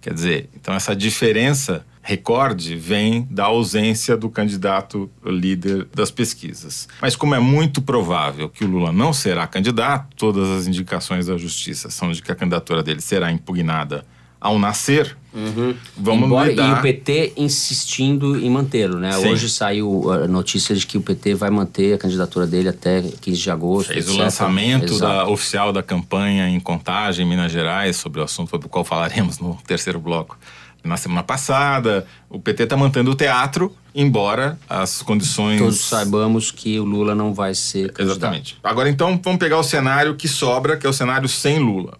Quer 0.00 0.12
dizer, 0.12 0.50
então 0.56 0.74
essa 0.74 0.94
diferença 0.94 1.86
recorde 2.02 2.76
vem 2.76 3.26
da 3.30 3.44
ausência 3.44 4.16
do 4.16 4.28
candidato 4.28 5.10
líder 5.24 5.86
das 5.94 6.10
pesquisas. 6.10 6.86
Mas 7.00 7.16
como 7.16 7.34
é 7.34 7.38
muito 7.38 7.80
provável 7.80 8.48
que 8.48 8.64
o 8.64 8.68
Lula 8.68 8.92
não 8.92 9.12
será 9.12 9.46
candidato, 9.46 10.14
todas 10.16 10.50
as 10.50 10.66
indicações 10.66 11.26
da 11.26 11.38
justiça 11.38 11.88
são 11.88 12.12
de 12.12 12.20
que 12.20 12.30
a 12.30 12.34
candidatura 12.34 12.82
dele 12.82 13.00
será 13.00 13.32
impugnada 13.32 14.04
ao 14.44 14.58
nascer, 14.58 15.16
uhum. 15.32 15.74
vamos 15.96 16.26
Embora, 16.26 16.50
lidar... 16.50 16.76
E 16.76 16.78
o 16.78 16.82
PT 16.82 17.32
insistindo 17.38 18.38
em 18.38 18.50
mantê-lo, 18.50 18.98
né? 18.98 19.10
Sim. 19.12 19.30
Hoje 19.30 19.48
saiu 19.48 20.12
a 20.12 20.28
notícia 20.28 20.76
de 20.76 20.86
que 20.86 20.98
o 20.98 21.00
PT 21.00 21.34
vai 21.34 21.48
manter 21.48 21.94
a 21.94 21.98
candidatura 21.98 22.46
dele 22.46 22.68
até 22.68 23.00
15 23.00 23.40
de 23.40 23.50
agosto. 23.50 23.88
Fez 23.88 24.04
etc. 24.04 24.14
o 24.14 24.22
lançamento 24.22 24.98
da, 24.98 25.26
oficial 25.26 25.72
da 25.72 25.82
campanha 25.82 26.46
em 26.50 26.60
Contagem, 26.60 27.24
em 27.24 27.28
Minas 27.28 27.50
Gerais, 27.50 27.96
sobre 27.96 28.20
o 28.20 28.24
assunto 28.24 28.50
sobre 28.50 28.66
o 28.66 28.68
qual 28.68 28.84
falaremos 28.84 29.38
no 29.38 29.56
terceiro 29.66 29.98
bloco. 29.98 30.38
Na 30.84 30.98
semana 30.98 31.22
passada, 31.22 32.06
o 32.28 32.38
PT 32.38 32.64
está 32.64 32.76
mantendo 32.76 33.10
o 33.10 33.14
teatro, 33.14 33.74
embora 33.94 34.58
as 34.68 35.00
condições. 35.00 35.58
Todos 35.58 35.80
saibamos 35.80 36.50
que 36.50 36.78
o 36.78 36.84
Lula 36.84 37.14
não 37.14 37.32
vai 37.32 37.54
ser 37.54 37.90
candidato. 37.90 38.18
Exatamente. 38.18 38.58
Agora, 38.62 38.90
então, 38.90 39.18
vamos 39.24 39.38
pegar 39.38 39.58
o 39.58 39.62
cenário 39.62 40.14
que 40.14 40.28
sobra, 40.28 40.76
que 40.76 40.86
é 40.86 40.90
o 40.90 40.92
cenário 40.92 41.26
sem 41.30 41.58
Lula. 41.58 41.96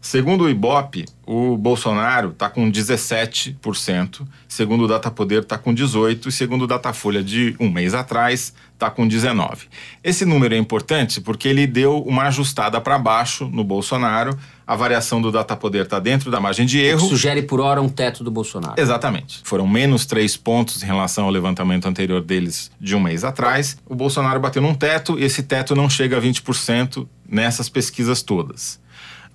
Segundo 0.00 0.44
o 0.44 0.50
Ibope, 0.50 1.04
o 1.26 1.56
Bolsonaro 1.56 2.30
está 2.30 2.48
com 2.48 2.70
17%, 2.70 4.26
segundo 4.46 4.84
o 4.84 4.88
Datapoder 4.88 5.40
está 5.40 5.58
com 5.58 5.74
18% 5.74 6.26
e 6.26 6.32
segundo 6.32 6.62
o 6.62 6.66
Datafolha 6.66 7.22
de 7.22 7.56
um 7.58 7.68
mês 7.68 7.94
atrás 7.94 8.54
está 8.72 8.88
com 8.88 9.08
19%. 9.08 9.66
Esse 10.04 10.24
número 10.24 10.54
é 10.54 10.58
importante 10.58 11.20
porque 11.20 11.48
ele 11.48 11.66
deu 11.66 12.02
uma 12.02 12.24
ajustada 12.24 12.80
para 12.80 12.98
baixo 12.98 13.48
no 13.52 13.64
Bolsonaro. 13.64 14.38
A 14.66 14.76
variação 14.76 15.20
do 15.20 15.32
Datapoder 15.32 15.82
está 15.82 15.98
dentro 15.98 16.30
da 16.30 16.40
margem 16.40 16.66
de 16.66 16.78
erro. 16.78 17.08
sugere 17.08 17.42
por 17.42 17.60
hora 17.60 17.80
um 17.80 17.88
teto 17.88 18.22
do 18.22 18.30
Bolsonaro. 18.30 18.74
Exatamente. 18.76 19.40
Foram 19.44 19.66
menos 19.66 20.06
três 20.06 20.36
pontos 20.36 20.82
em 20.82 20.86
relação 20.86 21.24
ao 21.24 21.30
levantamento 21.30 21.86
anterior 21.86 22.20
deles 22.20 22.70
de 22.80 22.94
um 22.94 23.00
mês 23.00 23.24
atrás. 23.24 23.76
O 23.86 23.94
Bolsonaro 23.94 24.38
bateu 24.38 24.62
num 24.62 24.74
teto 24.74 25.18
e 25.18 25.24
esse 25.24 25.42
teto 25.42 25.74
não 25.74 25.88
chega 25.88 26.18
a 26.18 26.20
20% 26.20 27.06
nessas 27.28 27.68
pesquisas 27.68 28.22
todas. 28.22 28.78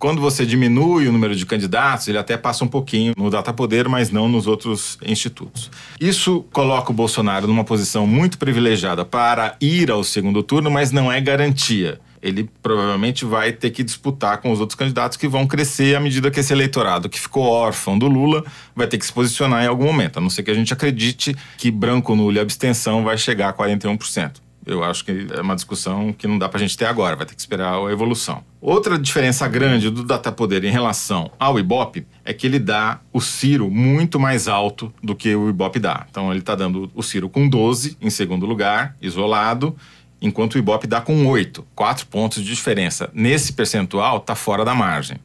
Quando 0.01 0.19
você 0.19 0.47
diminui 0.47 1.07
o 1.07 1.11
número 1.11 1.35
de 1.35 1.45
candidatos, 1.45 2.07
ele 2.07 2.17
até 2.17 2.35
passa 2.35 2.65
um 2.65 2.67
pouquinho 2.67 3.13
no 3.15 3.29
Data 3.29 3.53
Poder, 3.53 3.87
mas 3.87 4.09
não 4.09 4.27
nos 4.27 4.47
outros 4.47 4.97
institutos. 5.05 5.69
Isso 5.99 6.43
coloca 6.51 6.89
o 6.89 6.93
Bolsonaro 6.93 7.45
numa 7.45 7.63
posição 7.63 8.07
muito 8.07 8.39
privilegiada 8.39 9.05
para 9.05 9.55
ir 9.61 9.91
ao 9.91 10.03
segundo 10.03 10.41
turno, 10.41 10.71
mas 10.71 10.91
não 10.91 11.11
é 11.11 11.21
garantia 11.21 11.99
ele 12.19 12.47
provavelmente 12.61 13.25
vai 13.25 13.51
ter 13.51 13.71
que 13.71 13.83
disputar 13.83 14.37
com 14.37 14.51
os 14.51 14.59
outros 14.59 14.75
candidatos 14.75 15.17
que 15.17 15.27
vão 15.27 15.47
crescer 15.47 15.95
à 15.95 15.99
medida 15.99 16.29
que 16.29 16.39
esse 16.39 16.53
eleitorado 16.53 17.09
que 17.09 17.19
ficou 17.19 17.45
órfão 17.45 17.97
do 17.97 18.07
Lula 18.07 18.45
vai 18.75 18.85
ter 18.85 18.99
que 18.99 19.05
se 19.07 19.11
posicionar 19.11 19.63
em 19.63 19.67
algum 19.67 19.85
momento, 19.85 20.17
a 20.17 20.21
não 20.21 20.29
ser 20.29 20.43
que 20.43 20.51
a 20.51 20.53
gente 20.53 20.71
acredite 20.71 21.35
que 21.57 21.71
branco, 21.71 22.15
nulo 22.15 22.37
e 22.37 22.39
abstenção 22.39 23.03
vai 23.03 23.17
chegar 23.17 23.49
a 23.49 23.53
41% 23.53 24.33
eu 24.65 24.83
acho 24.83 25.03
que 25.03 25.27
é 25.33 25.41
uma 25.41 25.55
discussão 25.55 26.13
que 26.13 26.27
não 26.27 26.37
dá 26.37 26.47
para 26.47 26.59
a 26.59 26.61
gente 26.61 26.77
ter 26.77 26.85
agora, 26.85 27.15
vai 27.15 27.25
ter 27.25 27.33
que 27.33 27.41
esperar 27.41 27.73
a 27.73 27.91
evolução. 27.91 28.43
Outra 28.61 28.97
diferença 28.97 29.47
grande 29.47 29.89
do 29.89 30.03
Data 30.03 30.31
Poder 30.31 30.63
em 30.63 30.71
relação 30.71 31.31
ao 31.39 31.59
Ibope 31.59 32.05
é 32.23 32.33
que 32.33 32.45
ele 32.45 32.59
dá 32.59 32.99
o 33.11 33.19
Ciro 33.19 33.69
muito 33.71 34.19
mais 34.19 34.47
alto 34.47 34.93
do 35.03 35.15
que 35.15 35.35
o 35.35 35.49
Ibope 35.49 35.79
dá. 35.79 36.05
Então 36.09 36.29
ele 36.29 36.39
está 36.39 36.53
dando 36.53 36.91
o 36.93 37.01
Ciro 37.01 37.27
com 37.27 37.49
12 37.49 37.97
em 37.99 38.09
segundo 38.09 38.45
lugar, 38.45 38.95
isolado, 39.01 39.75
enquanto 40.21 40.55
o 40.55 40.57
Ibope 40.59 40.85
dá 40.85 41.01
com 41.01 41.25
8, 41.25 41.65
4 41.73 42.05
pontos 42.05 42.43
de 42.43 42.53
diferença. 42.53 43.09
Nesse 43.13 43.53
percentual 43.53 44.17
está 44.17 44.35
fora 44.35 44.63
da 44.63 44.75
margem. 44.75 45.17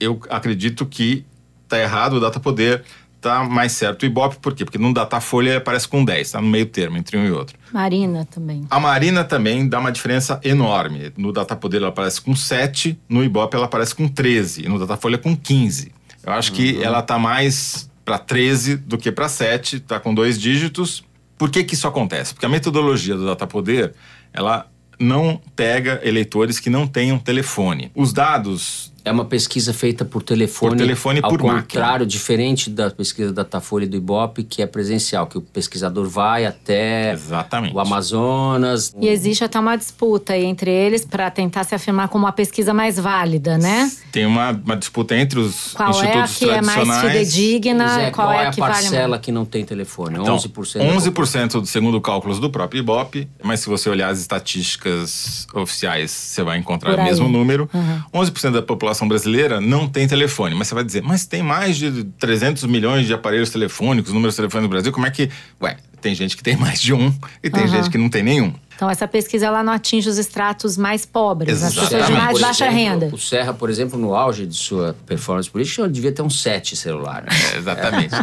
Eu 0.00 0.20
acredito 0.30 0.86
que 0.86 1.26
está 1.64 1.78
errado 1.78 2.14
o 2.14 2.20
Data 2.20 2.40
Poder 2.40 2.82
tá 3.20 3.44
mais 3.44 3.72
certo 3.72 4.02
o 4.02 4.06
Ibope, 4.06 4.36
por 4.36 4.54
quê? 4.54 4.64
Porque 4.64 4.78
no 4.78 4.92
Datafolha 4.92 5.58
aparece 5.58 5.88
com 5.88 6.04
10, 6.04 6.32
tá 6.32 6.40
no 6.40 6.48
meio 6.48 6.66
termo 6.66 6.96
entre 6.96 7.16
um 7.16 7.26
e 7.26 7.30
outro. 7.30 7.58
Marina 7.72 8.24
também. 8.24 8.64
A 8.70 8.80
Marina 8.80 9.24
também 9.24 9.68
dá 9.68 9.78
uma 9.78 9.92
diferença 9.92 10.40
enorme. 10.44 11.12
No 11.16 11.32
Datapoder 11.32 11.80
ela 11.80 11.88
aparece 11.88 12.20
com 12.20 12.34
7, 12.34 12.98
no 13.08 13.24
Ibope 13.24 13.56
ela 13.56 13.66
aparece 13.66 13.94
com 13.94 14.08
13, 14.08 14.64
e 14.64 14.68
no 14.68 14.78
Datafolha 14.78 15.18
com 15.18 15.36
15. 15.36 15.92
Eu 16.24 16.32
acho 16.32 16.50
uhum. 16.50 16.56
que 16.56 16.82
ela 16.82 17.02
tá 17.02 17.18
mais 17.18 17.90
para 18.04 18.18
13 18.18 18.76
do 18.76 18.96
que 18.96 19.12
para 19.12 19.28
7, 19.28 19.80
tá 19.80 20.00
com 20.00 20.14
dois 20.14 20.40
dígitos. 20.40 21.04
Por 21.36 21.50
que 21.50 21.62
que 21.62 21.74
isso 21.74 21.86
acontece? 21.86 22.32
Porque 22.32 22.46
a 22.46 22.48
metodologia 22.48 23.16
do 23.16 23.26
Datapoder, 23.26 23.94
ela 24.32 24.66
não 24.98 25.40
pega 25.54 26.00
eleitores 26.02 26.58
que 26.58 26.68
não 26.68 26.86
tenham 26.86 27.18
telefone. 27.18 27.90
Os 27.94 28.12
dados 28.12 28.92
É 29.04 29.10
uma 29.10 29.24
pesquisa 29.24 29.72
feita 29.72 30.04
por 30.04 30.22
telefone. 30.22 30.72
Por 30.72 30.78
telefone 30.78 31.20
ao 31.22 31.30
por 31.30 31.42
máquina. 31.42 31.62
contrário, 31.62 32.06
diferente 32.06 32.70
da 32.70 32.90
pesquisa 32.90 33.32
da 33.32 33.42
Datafolha 33.42 33.84
e 33.84 33.88
do 33.88 33.96
Ibope, 33.96 34.42
que 34.42 34.60
é 34.60 34.66
presencial, 34.66 35.26
que 35.26 35.38
o 35.38 35.40
pesquisador 35.40 36.08
vai 36.08 36.44
até 36.44 37.12
Exatamente. 37.12 37.74
o 37.74 37.80
Amazonas. 37.80 38.94
E 39.00 39.08
existe 39.08 39.42
até 39.44 39.58
uma 39.58 39.76
disputa 39.76 40.34
aí 40.34 40.44
entre 40.44 40.70
eles 40.70 41.04
para 41.04 41.30
tentar 41.30 41.64
se 41.64 41.74
afirmar 41.74 42.08
como 42.08 42.26
uma 42.26 42.32
pesquisa 42.32 42.74
mais 42.74 42.98
válida, 42.98 43.56
né? 43.56 43.90
tem 44.12 44.26
uma, 44.26 44.50
uma 44.50 44.76
disputa 44.76 45.16
entre 45.16 45.38
os 45.38 45.72
Qual 45.74 45.88
é 46.02 46.18
a 46.18 46.24
institutos 46.24 46.38
que 46.38 46.50
é 46.50 46.62
mais 46.62 46.80
tradicionais. 46.80 47.12
fidedigna? 47.12 47.88
Zé, 47.88 48.10
qual, 48.10 48.32
é 48.32 48.46
a 48.46 48.48
a 48.48 48.50
que 48.50 48.60
vale 48.60 48.72
parcela 48.72 49.08
mais? 49.08 49.22
que 49.22 49.32
não 49.32 49.44
tem 49.44 49.64
telefone? 49.64 50.18
Então, 50.18 50.36
11%. 50.36 50.42
da 50.42 50.48
população. 50.48 51.62
11% 51.62 51.66
segundo 51.66 52.00
cálculos 52.00 52.40
do 52.40 52.50
próprio 52.50 52.80
Ibope, 52.80 53.28
mas 53.42 53.60
se 53.60 53.68
você 53.68 53.88
olhar 53.88 54.08
as 54.08 54.18
estatísticas 54.18 55.46
oficiais, 55.54 56.10
você 56.10 56.42
vai 56.42 56.58
encontrar 56.58 56.98
o 56.98 57.02
mesmo 57.02 57.28
número. 57.28 57.68
11% 58.12 58.52
da 58.52 58.62
população 58.62 58.87
brasileira 59.08 59.60
não 59.60 59.88
tem 59.88 60.06
telefone, 60.06 60.54
mas 60.54 60.68
você 60.68 60.74
vai 60.74 60.84
dizer, 60.84 61.02
mas 61.02 61.26
tem 61.26 61.42
mais 61.42 61.76
de 61.76 62.04
300 62.18 62.64
milhões 62.64 63.06
de 63.06 63.12
aparelhos 63.12 63.50
telefônicos, 63.50 64.12
números 64.12 64.34
de 64.34 64.38
telefone 64.38 64.62
no 64.62 64.68
Brasil, 64.68 64.92
como 64.92 65.06
é 65.06 65.10
que... 65.10 65.30
Ué, 65.60 65.76
tem 66.00 66.14
gente 66.14 66.36
que 66.36 66.42
tem 66.42 66.56
mais 66.56 66.80
de 66.80 66.94
um 66.94 67.12
e 67.42 67.50
tem 67.50 67.64
Aham. 67.64 67.72
gente 67.72 67.90
que 67.90 67.98
não 67.98 68.08
tem 68.08 68.22
nenhum. 68.22 68.52
Então, 68.76 68.88
essa 68.88 69.08
pesquisa 69.08 69.46
ela 69.46 69.62
não 69.64 69.72
atinge 69.72 70.08
os 70.08 70.18
estratos 70.18 70.76
mais 70.76 71.04
pobres, 71.04 71.60
as 71.60 71.74
pessoas 71.74 71.88
de 71.88 71.96
Exatamente. 71.96 72.22
mais 72.22 72.32
por 72.38 72.40
baixa 72.40 72.66
exemplo, 72.66 72.80
renda. 72.80 73.10
O 73.12 73.18
Serra, 73.18 73.52
por 73.52 73.68
exemplo, 73.68 73.98
no 73.98 74.14
auge 74.14 74.46
de 74.46 74.54
sua 74.54 74.94
performance 75.04 75.50
política, 75.50 75.88
devia 75.88 76.12
ter 76.12 76.22
um 76.22 76.30
7 76.30 76.76
celular. 76.76 77.22
né? 77.22 77.28
É, 77.54 77.58
exatamente. 77.58 78.14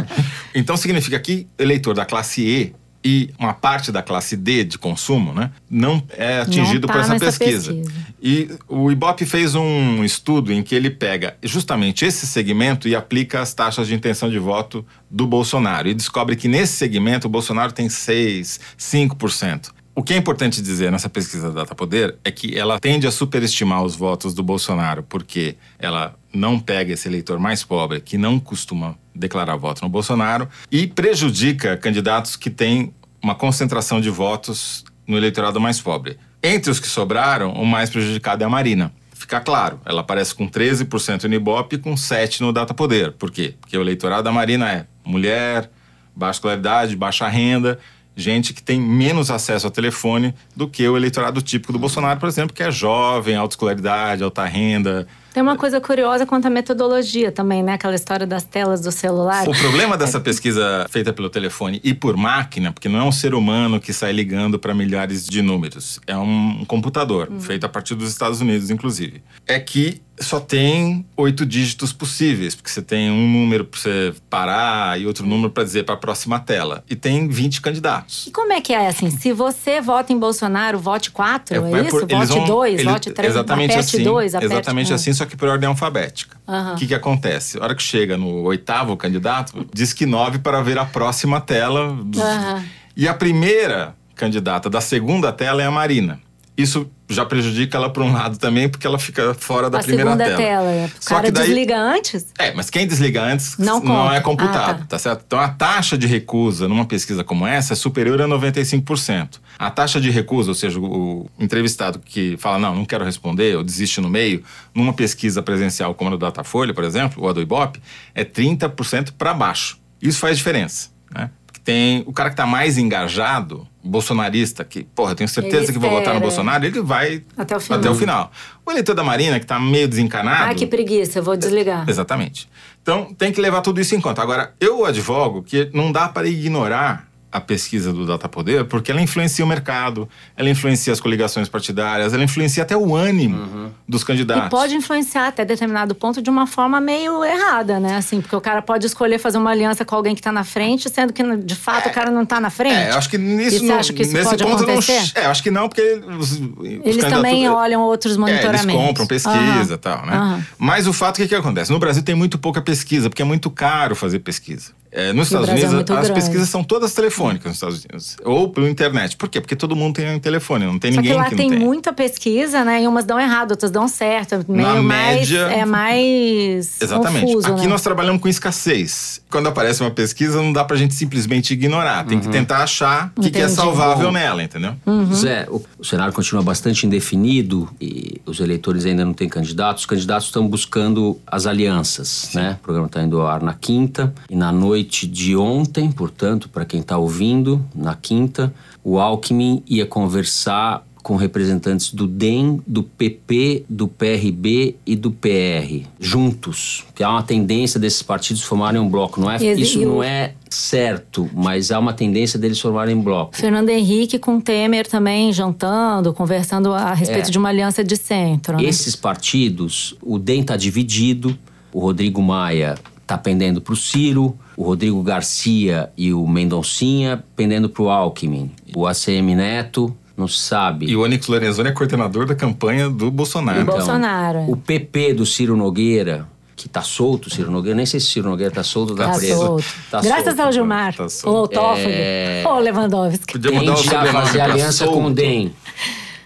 então 0.54 0.76
significa 0.76 1.18
que 1.20 1.46
eleitor 1.58 1.94
da 1.94 2.06
classe 2.06 2.42
E 2.42 2.74
e 3.06 3.30
uma 3.38 3.54
parte 3.54 3.92
da 3.92 4.02
classe 4.02 4.36
D 4.36 4.64
de 4.64 4.78
consumo, 4.78 5.32
né, 5.32 5.52
não 5.70 6.02
é 6.10 6.40
atingido 6.40 6.88
tá 6.88 6.92
por 6.92 7.02
essa 7.02 7.16
pesquisa. 7.16 7.72
pesquisa. 7.72 8.04
E 8.20 8.50
o 8.66 8.90
Ibope 8.90 9.24
fez 9.24 9.54
um 9.54 10.02
estudo 10.02 10.52
em 10.52 10.60
que 10.60 10.74
ele 10.74 10.90
pega 10.90 11.36
justamente 11.40 12.04
esse 12.04 12.26
segmento 12.26 12.88
e 12.88 12.96
aplica 12.96 13.40
as 13.40 13.54
taxas 13.54 13.86
de 13.86 13.94
intenção 13.94 14.28
de 14.28 14.40
voto 14.40 14.84
do 15.08 15.24
Bolsonaro 15.24 15.86
e 15.86 15.94
descobre 15.94 16.34
que 16.34 16.48
nesse 16.48 16.72
segmento 16.72 17.28
o 17.28 17.30
Bolsonaro 17.30 17.70
tem 17.70 17.88
6, 17.88 18.58
5%. 18.76 19.70
O 19.94 20.02
que 20.02 20.12
é 20.12 20.16
importante 20.16 20.60
dizer 20.60 20.90
nessa 20.90 21.08
pesquisa 21.08 21.48
da 21.52 21.60
Data 21.60 21.76
Poder 21.76 22.16
é 22.24 22.32
que 22.32 22.58
ela 22.58 22.80
tende 22.80 23.06
a 23.06 23.12
superestimar 23.12 23.84
os 23.84 23.94
votos 23.94 24.34
do 24.34 24.42
Bolsonaro, 24.42 25.04
porque 25.04 25.54
ela 25.78 26.16
não 26.36 26.58
pega 26.58 26.92
esse 26.92 27.08
eleitor 27.08 27.38
mais 27.38 27.64
pobre, 27.64 28.00
que 28.00 28.16
não 28.18 28.38
costuma 28.38 28.96
declarar 29.14 29.56
voto 29.56 29.82
no 29.82 29.88
Bolsonaro, 29.88 30.48
e 30.70 30.86
prejudica 30.86 31.76
candidatos 31.76 32.36
que 32.36 32.50
têm 32.50 32.94
uma 33.22 33.34
concentração 33.34 34.00
de 34.00 34.10
votos 34.10 34.84
no 35.06 35.16
eleitorado 35.16 35.60
mais 35.60 35.80
pobre. 35.80 36.18
Entre 36.42 36.70
os 36.70 36.78
que 36.78 36.86
sobraram, 36.86 37.52
o 37.52 37.66
mais 37.66 37.90
prejudicado 37.90 38.42
é 38.42 38.46
a 38.46 38.50
Marina. 38.50 38.92
Fica 39.12 39.40
claro, 39.40 39.80
ela 39.84 40.02
aparece 40.02 40.34
com 40.34 40.48
13% 40.48 41.24
no 41.24 41.34
Ibope 41.34 41.76
e 41.76 41.78
com 41.78 41.94
7% 41.94 42.40
no 42.40 42.52
Data 42.52 42.74
Poder. 42.74 43.12
Por 43.12 43.30
quê? 43.30 43.54
Porque 43.60 43.76
o 43.76 43.80
eleitorado 43.80 44.24
da 44.24 44.30
Marina 44.30 44.70
é 44.70 44.86
mulher, 45.04 45.70
baixa 46.14 46.36
escolaridade, 46.36 46.94
baixa 46.94 47.26
renda, 47.26 47.78
gente 48.14 48.54
que 48.54 48.62
tem 48.62 48.80
menos 48.80 49.30
acesso 49.30 49.66
ao 49.66 49.70
telefone 49.70 50.34
do 50.54 50.68
que 50.68 50.88
o 50.88 50.96
eleitorado 50.96 51.42
típico 51.42 51.72
do 51.72 51.78
Bolsonaro, 51.78 52.20
por 52.20 52.28
exemplo, 52.28 52.54
que 52.54 52.62
é 52.62 52.70
jovem, 52.70 53.36
alta 53.36 53.54
escolaridade, 53.54 54.22
alta 54.22 54.44
renda. 54.44 55.06
Tem 55.36 55.42
uma 55.42 55.54
coisa 55.54 55.82
curiosa 55.82 56.24
quanto 56.24 56.46
à 56.46 56.50
metodologia 56.50 57.30
também, 57.30 57.62
né? 57.62 57.74
Aquela 57.74 57.94
história 57.94 58.26
das 58.26 58.42
telas 58.42 58.80
do 58.80 58.90
celular. 58.90 59.46
O 59.46 59.52
problema 59.52 59.94
dessa 59.94 60.18
pesquisa 60.18 60.86
feita 60.88 61.12
pelo 61.12 61.28
telefone 61.28 61.78
e 61.84 61.92
por 61.92 62.16
máquina, 62.16 62.72
porque 62.72 62.88
não 62.88 63.00
é 63.00 63.02
um 63.02 63.12
ser 63.12 63.34
humano 63.34 63.78
que 63.78 63.92
sai 63.92 64.12
ligando 64.12 64.58
para 64.58 64.72
milhares 64.74 65.26
de 65.26 65.42
números, 65.42 66.00
é 66.06 66.16
um 66.16 66.64
computador, 66.64 67.30
feito 67.38 67.66
a 67.66 67.68
partir 67.68 67.94
dos 67.94 68.08
Estados 68.08 68.40
Unidos, 68.40 68.70
inclusive, 68.70 69.22
é 69.46 69.60
que 69.60 70.00
só 70.18 70.40
tem 70.40 71.04
oito 71.14 71.44
dígitos 71.44 71.92
possíveis, 71.92 72.54
porque 72.54 72.70
você 72.70 72.80
tem 72.80 73.10
um 73.10 73.30
número 73.30 73.66
para 73.66 73.78
você 73.78 74.14
parar 74.30 74.98
e 74.98 75.06
outro 75.06 75.26
número 75.26 75.50
para 75.50 75.62
dizer 75.62 75.84
para 75.84 75.94
a 75.94 75.98
próxima 75.98 76.40
tela. 76.40 76.82
E 76.88 76.96
tem 76.96 77.28
20 77.28 77.60
candidatos. 77.60 78.26
E 78.26 78.30
como 78.30 78.50
é 78.50 78.62
que 78.62 78.72
é 78.72 78.88
assim? 78.88 79.10
Se 79.10 79.34
você 79.34 79.78
vota 79.78 80.14
em 80.14 80.18
Bolsonaro, 80.18 80.78
vote 80.78 81.10
4, 81.10 81.54
é, 81.54 81.58
É, 81.58 81.80
isso? 81.82 81.90
por- 81.90 82.08
vote 82.08 82.28
vão- 82.28 82.44
2, 82.46 82.80
eles- 82.80 82.90
vote 82.90 83.10
3, 83.10 83.30
exatamente 83.30 83.72
aperte 83.72 83.94
assim, 83.96 84.02
2, 84.04 84.34
aperte 84.34 84.52
Exatamente 84.54 84.92
um. 84.92 84.94
assim, 84.94 85.12
só 85.12 85.25
que 85.26 85.36
por 85.36 85.48
ordem 85.48 85.68
alfabética. 85.68 86.36
O 86.72 86.76
que, 86.76 86.86
que 86.86 86.94
acontece? 86.94 87.58
A 87.58 87.64
hora 87.64 87.74
que 87.74 87.82
chega 87.82 88.16
no 88.16 88.42
oitavo 88.42 88.96
candidato, 88.96 89.66
diz 89.72 89.92
que 89.92 90.06
nove 90.06 90.38
para 90.38 90.62
ver 90.62 90.78
a 90.78 90.84
próxima 90.84 91.40
tela. 91.40 91.96
Aham. 92.16 92.64
E 92.96 93.06
a 93.06 93.14
primeira 93.14 93.94
candidata 94.14 94.70
da 94.70 94.80
segunda 94.80 95.32
tela 95.32 95.62
é 95.62 95.66
a 95.66 95.70
Marina. 95.70 96.20
Isso 96.56 96.90
já 97.08 97.24
prejudica 97.26 97.76
ela 97.76 97.90
por 97.90 98.02
um 98.02 98.12
lado 98.12 98.38
também, 98.38 98.68
porque 98.68 98.86
ela 98.86 98.98
fica 98.98 99.34
fora 99.34 99.68
da 99.68 99.78
A 99.78 99.82
primeira 99.82 100.16
tela. 100.16 100.36
tela. 100.36 100.70
é. 100.70 100.86
O 100.86 100.90
Só 100.98 101.16
cara 101.16 101.26
que 101.26 101.30
daí- 101.32 101.46
desliga 101.46 101.78
antes? 101.78 102.26
é, 102.38 102.52
mas 102.54 102.70
quem 102.70 102.86
desliga 102.86 103.22
antes 103.22 103.58
Não 103.58 103.78
não, 103.80 104.10
é 104.10 104.20
computado, 104.20 104.70
Ah, 104.70 104.78
tá. 104.78 104.84
tá. 104.88 104.98
certo? 104.98 105.22
Então 105.26 105.38
a 105.38 105.48
taxa 105.48 105.98
de 105.98 106.06
recusa 106.06 106.66
numa 106.66 106.86
pesquisa 106.86 107.22
como 107.22 107.46
essa 107.46 107.74
é 107.74 107.76
superior 107.76 108.22
a 108.22 108.26
95%. 108.26 109.38
A 109.58 109.70
taxa 109.70 110.00
de 110.00 110.10
recusa, 110.10 110.50
ou 110.50 110.54
seja, 110.54 110.80
o 110.80 111.28
entrevistado 111.38 111.98
que 111.98 112.36
fala, 112.38 112.58
não, 112.58 112.74
não 112.74 112.84
quero 112.86 113.04
responder, 113.04 113.56
ou 113.56 113.62
desiste 113.62 114.00
no 114.00 114.08
meio, 114.08 114.42
numa 114.74 114.92
pesquisa 114.94 115.42
presencial 115.42 115.94
como 115.94 116.08
a 116.08 116.12
do 116.12 116.18
Datafolha, 116.18 116.72
por 116.74 116.84
exemplo, 116.84 117.22
ou 117.22 117.28
a 117.28 117.32
do 117.32 117.40
Ibope, 117.42 117.80
é 118.14 118.24
30% 118.24 119.12
para 119.16 119.32
baixo. 119.34 119.78
Isso 120.00 120.18
faz 120.18 120.36
diferença, 120.38 120.88
né? 121.14 121.30
Tem 121.66 122.04
o 122.06 122.12
cara 122.12 122.30
que 122.30 122.36
tá 122.36 122.46
mais 122.46 122.78
engajado, 122.78 123.66
bolsonarista, 123.82 124.62
que, 124.62 124.84
porra, 124.84 125.10
eu 125.10 125.16
tenho 125.16 125.28
certeza 125.28 125.64
Ele 125.64 125.72
que 125.72 125.78
vou 125.80 125.90
votar 125.90 126.14
no 126.14 126.20
espera. 126.20 126.20
Bolsonaro, 126.20 126.64
ele 126.64 126.80
vai 126.80 127.24
Até 127.36 127.56
o 127.56 127.60
final. 127.60 127.78
Até 127.80 127.90
o 127.90 127.94
final. 127.96 128.32
O 128.64 128.70
eleitor 128.70 128.94
da 128.94 129.02
Marina, 129.02 129.40
que 129.40 129.46
tá 129.46 129.58
meio 129.58 129.88
desencanado. 129.88 130.52
Ah, 130.52 130.54
que 130.54 130.64
preguiça, 130.64 131.18
eu 131.18 131.24
vou 131.24 131.36
desligar. 131.36 131.84
Exatamente. 131.90 132.48
Então, 132.80 133.12
tem 133.18 133.32
que 133.32 133.40
levar 133.40 133.62
tudo 133.62 133.80
isso 133.80 133.96
em 133.96 134.00
conta. 134.00 134.22
Agora, 134.22 134.54
eu 134.60 134.84
advogo 134.84 135.42
que 135.42 135.68
não 135.74 135.90
dá 135.90 136.08
para 136.08 136.28
ignorar 136.28 137.05
a 137.30 137.40
pesquisa 137.40 137.92
do 137.92 138.06
Data 138.06 138.28
Poder, 138.28 138.64
porque 138.64 138.90
ela 138.90 139.02
influencia 139.02 139.44
o 139.44 139.48
mercado, 139.48 140.08
ela 140.36 140.48
influencia 140.48 140.92
as 140.92 141.00
coligações 141.00 141.48
partidárias, 141.48 142.14
ela 142.14 142.24
influencia 142.24 142.62
até 142.62 142.74
o 142.76 142.94
ânimo 142.96 143.72
dos 143.86 144.02
candidatos. 144.04 144.46
E 144.46 144.50
pode 144.50 144.74
influenciar 144.74 145.26
até 145.28 145.44
determinado 145.44 145.94
ponto 145.94 146.22
de 146.22 146.30
uma 146.30 146.46
forma 146.46 146.80
meio 146.80 147.22
errada, 147.24 147.78
né? 147.78 147.96
Assim, 147.96 148.20
porque 148.20 148.34
o 148.34 148.40
cara 148.40 148.62
pode 148.62 148.86
escolher 148.86 149.18
fazer 149.18 149.36
uma 149.38 149.50
aliança 149.50 149.84
com 149.84 149.94
alguém 149.94 150.14
que 150.14 150.22
tá 150.22 150.32
na 150.32 150.44
frente, 150.44 150.88
sendo 150.88 151.12
que 151.12 151.22
de 151.38 151.54
fato 151.54 151.88
o 151.88 151.92
cara 151.92 152.10
não 152.10 152.24
tá 152.24 152.40
na 152.40 152.48
frente. 152.48 152.74
É, 152.76 152.90
eu 152.92 152.96
acho 152.96 153.10
que 153.10 153.18
nisso, 153.18 153.56
E 153.56 153.58
você 153.58 153.66
não- 153.66 153.78
acha 153.78 153.92
que 153.92 154.02
isso 154.02 154.12
nesse 154.14 154.30
pode 154.30 154.44
ponto 154.44 154.62
acontecer? 154.62 154.92
não. 155.16 155.22
É, 155.22 155.26
eu 155.26 155.30
acho 155.30 155.42
que 155.42 155.50
não, 155.50 155.68
porque 155.68 156.00
os, 156.18 156.32
os 156.32 156.40
Eles 156.84 157.04
também 157.04 157.48
olham 157.50 157.82
outros 157.82 158.14
É, 158.14 158.18
monitoramentos. 158.18 158.64
eles 158.64 158.76
compram 158.76 159.06
pesquisa 159.06 159.74
e 159.74 159.78
tal, 159.78 160.06
né? 160.06 160.14
Aham. 160.16 160.46
Mas 160.56 160.86
o 160.86 160.92
fato, 160.92 161.16
o 161.16 161.20
que, 161.20 161.28
que 161.28 161.34
acontece? 161.34 161.70
No 161.70 161.78
Brasil 161.78 162.02
tem 162.02 162.14
muito 162.14 162.38
pouca 162.38 162.62
pesquisa, 162.62 163.10
porque 163.10 163.20
é 163.20 163.24
muito 163.26 163.50
caro 163.50 163.94
fazer 163.94 164.20
pesquisa. 164.20 164.72
É, 164.96 165.12
nos 165.12 165.26
E 165.26 165.28
Estados 165.28 165.46
Brasil 165.48 165.64
é 165.66 165.68
Unidos, 165.68 165.74
muito 165.74 165.92
as 165.92 166.06
grande. 166.06 166.14
pesquisas 166.20 166.48
são 166.48 166.64
todas 166.64 166.94
telefônicas 166.94 167.44
nos 167.46 167.56
Estados 167.56 167.84
Unidos. 167.84 168.16
Ou 168.24 168.48
pela 168.48 168.68
internet. 168.68 169.16
Por 169.16 169.28
quê? 169.28 169.40
Porque 169.40 169.54
todo 169.54 169.76
mundo 169.76 169.94
tem 169.96 170.14
um 170.14 170.18
telefone, 170.18 170.64
não 170.64 170.78
tem 170.78 170.90
Só 170.92 170.96
ninguém 171.00 171.12
que 171.12 171.18
lá 171.18 171.24
que 171.26 171.30
não 171.32 171.36
tem 171.36 171.50
tem. 171.50 171.58
muita 171.58 171.92
pesquisa, 171.92 172.64
né? 172.64 172.82
E 172.82 172.88
umas 172.88 173.04
dão 173.04 173.20
errado, 173.20 173.50
outras 173.50 173.70
dão 173.70 173.86
certo. 173.86 174.44
Meio 174.48 174.82
mais. 174.82 175.18
média- 175.28 175.40
É 175.52 175.64
mais. 175.66 176.80
Exatamente. 176.80 177.26
Confuso, 177.26 177.48
Aqui 177.52 177.62
né? 177.62 177.66
nós 177.68 177.82
trabalhamos 177.82 178.22
com 178.22 178.28
escassez. 178.28 179.20
Quando 179.30 179.48
aparece 179.48 179.82
uma 179.82 179.90
pesquisa, 179.90 180.40
não 180.40 180.52
dá 180.52 180.64
pra 180.64 180.76
gente 180.76 180.94
simplesmente 180.94 181.52
ignorar. 181.52 182.06
Tem 182.06 182.18
que 182.18 182.28
tentar 182.28 182.62
achar 182.62 183.12
o 183.16 183.20
que, 183.20 183.30
que 183.30 183.38
é 183.38 183.48
salvável 183.48 184.10
nela, 184.10 184.42
entendeu? 184.42 184.72
Uhum. 184.86 185.12
Zé, 185.12 185.46
o, 185.50 185.62
o 185.78 185.84
cenário 185.84 186.12
continua 186.14 186.42
bastante 186.42 186.86
indefinido 186.86 187.68
e 187.80 188.20
os 188.24 188.40
eleitores 188.40 188.86
ainda 188.86 189.04
não 189.04 189.12
têm 189.12 189.28
candidatos. 189.28 189.82
Os 189.82 189.86
candidatos 189.86 190.26
estão 190.28 190.46
buscando 190.48 191.18
as 191.26 191.46
alianças, 191.46 192.30
né? 192.34 192.56
O 192.60 192.62
programa 192.64 192.86
está 192.86 193.02
indo 193.02 193.20
ao 193.20 193.26
ar 193.26 193.42
na 193.42 193.52
quinta 193.52 194.14
e 194.30 194.34
na 194.36 194.50
noite 194.50 194.85
de 194.86 195.34
ontem, 195.36 195.90
portanto, 195.90 196.48
para 196.48 196.64
quem 196.64 196.80
está 196.80 196.96
ouvindo, 196.98 197.64
na 197.74 197.94
quinta, 197.94 198.52
o 198.84 198.98
Alckmin 199.00 199.62
ia 199.66 199.86
conversar 199.86 200.86
com 201.02 201.14
representantes 201.14 201.94
do 201.94 202.04
DEM, 202.04 202.60
do 202.66 202.82
PP, 202.82 203.64
do 203.68 203.86
PRB 203.86 204.74
e 204.84 204.96
do 204.96 205.12
PR, 205.12 205.86
juntos. 206.00 206.84
Que 206.96 207.04
há 207.04 207.10
uma 207.10 207.22
tendência 207.22 207.78
desses 207.78 208.02
partidos 208.02 208.42
formarem 208.42 208.80
um 208.80 208.88
bloco. 208.88 209.20
Não 209.20 209.30
é, 209.30 209.36
E- 209.40 209.60
isso 209.60 209.78
e 209.80 209.86
o- 209.86 209.88
não 209.88 210.02
é 210.02 210.32
certo, 210.50 211.30
mas 211.32 211.70
há 211.70 211.78
uma 211.78 211.92
tendência 211.92 212.38
deles 212.40 212.58
formarem 212.58 212.96
um 212.96 213.02
bloco. 213.02 213.36
Fernando 213.36 213.68
Henrique 213.68 214.18
com 214.18 214.40
Temer 214.40 214.84
também 214.88 215.32
jantando, 215.32 216.12
conversando 216.12 216.72
a 216.72 216.92
respeito 216.92 217.28
É. 217.28 217.30
de 217.30 217.38
uma 217.38 217.50
aliança 217.50 217.84
de 217.84 217.96
centro. 217.96 218.56
né? 218.56 218.64
Esses 218.64 218.96
partidos, 218.96 219.94
o 220.02 220.18
DEM 220.18 220.40
está 220.40 220.56
dividido, 220.56 221.38
o 221.72 221.78
Rodrigo 221.78 222.20
Maia 222.20 222.74
está 223.02 223.16
pendendo 223.16 223.60
para 223.60 223.74
o 223.74 223.76
Ciro, 223.76 224.36
o 224.56 224.62
Rodrigo 224.64 225.02
Garcia 225.02 225.90
e 225.96 226.12
o 226.12 226.26
Mendoncinha 226.26 227.22
pendendo 227.36 227.68
para 227.68 227.82
o 227.82 227.90
Alckmin. 227.90 228.50
O 228.74 228.86
ACM 228.86 229.34
Neto, 229.34 229.94
não 230.16 230.26
sabe. 230.26 230.86
E 230.86 230.96
o 230.96 231.02
Onyx 231.02 231.26
Lorenzoni 231.28 231.68
é 231.68 231.72
coordenador 231.72 232.24
da 232.26 232.34
campanha 232.34 232.88
do 232.88 233.10
Bolsonaro. 233.10 233.60
Do 233.60 233.66
Bolsonaro, 233.66 234.38
é. 234.38 234.46
O 234.48 234.56
PP 234.56 235.12
do 235.14 235.26
Ciro 235.26 235.56
Nogueira, 235.56 236.26
que 236.56 236.68
tá 236.70 236.80
solto, 236.80 237.26
o 237.26 237.30
Ciro 237.30 237.50
Nogueira, 237.50 237.76
nem 237.76 237.84
sei 237.84 238.00
se 238.00 238.06
o 238.06 238.10
Ciro 238.10 238.30
Nogueira 238.30 238.50
tá 238.50 238.62
solto 238.62 238.90
ou 238.92 238.96
tá, 238.96 239.10
Tá 239.10 239.18
preso. 239.18 239.36
solto. 239.36 239.64
Tá 239.90 240.00
Graças 240.00 240.24
solto. 240.24 240.40
ao 240.40 240.52
Gilmar. 240.52 240.94
tá 240.96 241.08
solto. 241.08 241.36
ou 241.36 241.46
Toffoli. 241.48 241.92
É. 241.92 242.42
Ou 242.46 242.58
Lewandowski. 242.58 243.32
Podia 243.34 243.52
mudar 243.52 243.72
o 243.72 243.74
Tende 243.76 243.88
a 243.88 243.92
sobrenome 243.98 244.26
fazer 244.26 244.40
aliança 244.40 244.84
solto. 244.86 244.94
com 245.00 245.04
o 245.06 245.10
DEM. 245.12 245.52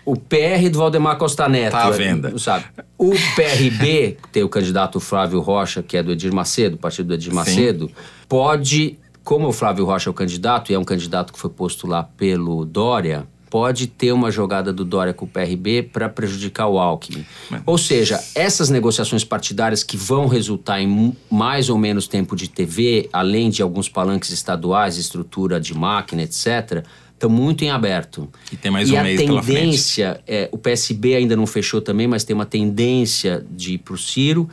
O 0.06 0.16
PR 0.16 0.68
do 0.70 0.78
Valdemar 0.78 1.18
Costa 1.18 1.48
Neto. 1.48 1.72
Tá 1.72 1.84
à 1.84 1.90
venda. 1.90 2.36
Sabe? 2.38 2.64
O 2.96 3.10
PRB, 3.36 4.16
tem 4.32 4.42
o 4.42 4.48
candidato 4.48 4.98
Flávio 5.00 5.40
Rocha, 5.40 5.82
que 5.82 5.96
é 5.96 6.02
do 6.02 6.12
Edir 6.12 6.32
Macedo, 6.32 6.76
partido 6.78 7.08
do 7.08 7.14
Edir 7.14 7.32
Macedo, 7.34 7.90
pode, 8.30 8.96
como 9.24 9.48
o 9.48 9.52
Flávio 9.52 9.84
Rocha 9.84 10.08
é 10.08 10.12
o 10.12 10.14
candidato, 10.14 10.70
e 10.70 10.74
é 10.76 10.78
um 10.78 10.84
candidato 10.84 11.32
que 11.32 11.38
foi 11.38 11.50
posto 11.50 11.84
lá 11.84 12.04
pelo 12.04 12.64
Dória, 12.64 13.26
pode 13.50 13.88
ter 13.88 14.12
uma 14.12 14.30
jogada 14.30 14.72
do 14.72 14.84
Dória 14.84 15.12
com 15.12 15.24
o 15.24 15.28
PRB 15.28 15.82
para 15.82 16.08
prejudicar 16.08 16.68
o 16.68 16.78
Alckmin. 16.78 17.26
Ou 17.66 17.76
seja, 17.76 18.22
essas 18.36 18.70
negociações 18.70 19.24
partidárias 19.24 19.82
que 19.82 19.96
vão 19.96 20.28
resultar 20.28 20.80
em 20.80 21.12
mais 21.28 21.68
ou 21.68 21.76
menos 21.76 22.06
tempo 22.06 22.36
de 22.36 22.48
TV, 22.48 23.08
além 23.12 23.50
de 23.50 23.62
alguns 23.62 23.88
palanques 23.88 24.30
estaduais, 24.30 24.96
estrutura 24.96 25.60
de 25.60 25.74
máquina, 25.74 26.22
etc., 26.22 26.84
estão 27.12 27.28
muito 27.28 27.64
em 27.64 27.70
aberto. 27.70 28.28
E 28.52 28.56
tem 28.56 28.70
mais 28.70 28.88
e 28.88 28.92
um 28.92 28.98
a 29.00 29.02
mês 29.02 29.20
pela 29.20 29.42
frente. 29.42 29.60
tendência, 29.60 30.20
é, 30.24 30.48
o 30.52 30.56
PSB 30.56 31.16
ainda 31.16 31.34
não 31.34 31.48
fechou 31.48 31.80
também, 31.80 32.06
mas 32.06 32.22
tem 32.22 32.34
uma 32.34 32.46
tendência 32.46 33.44
de 33.50 33.74
ir 33.74 33.78
para 33.78 33.94
o 33.94 33.98
Ciro. 33.98 34.48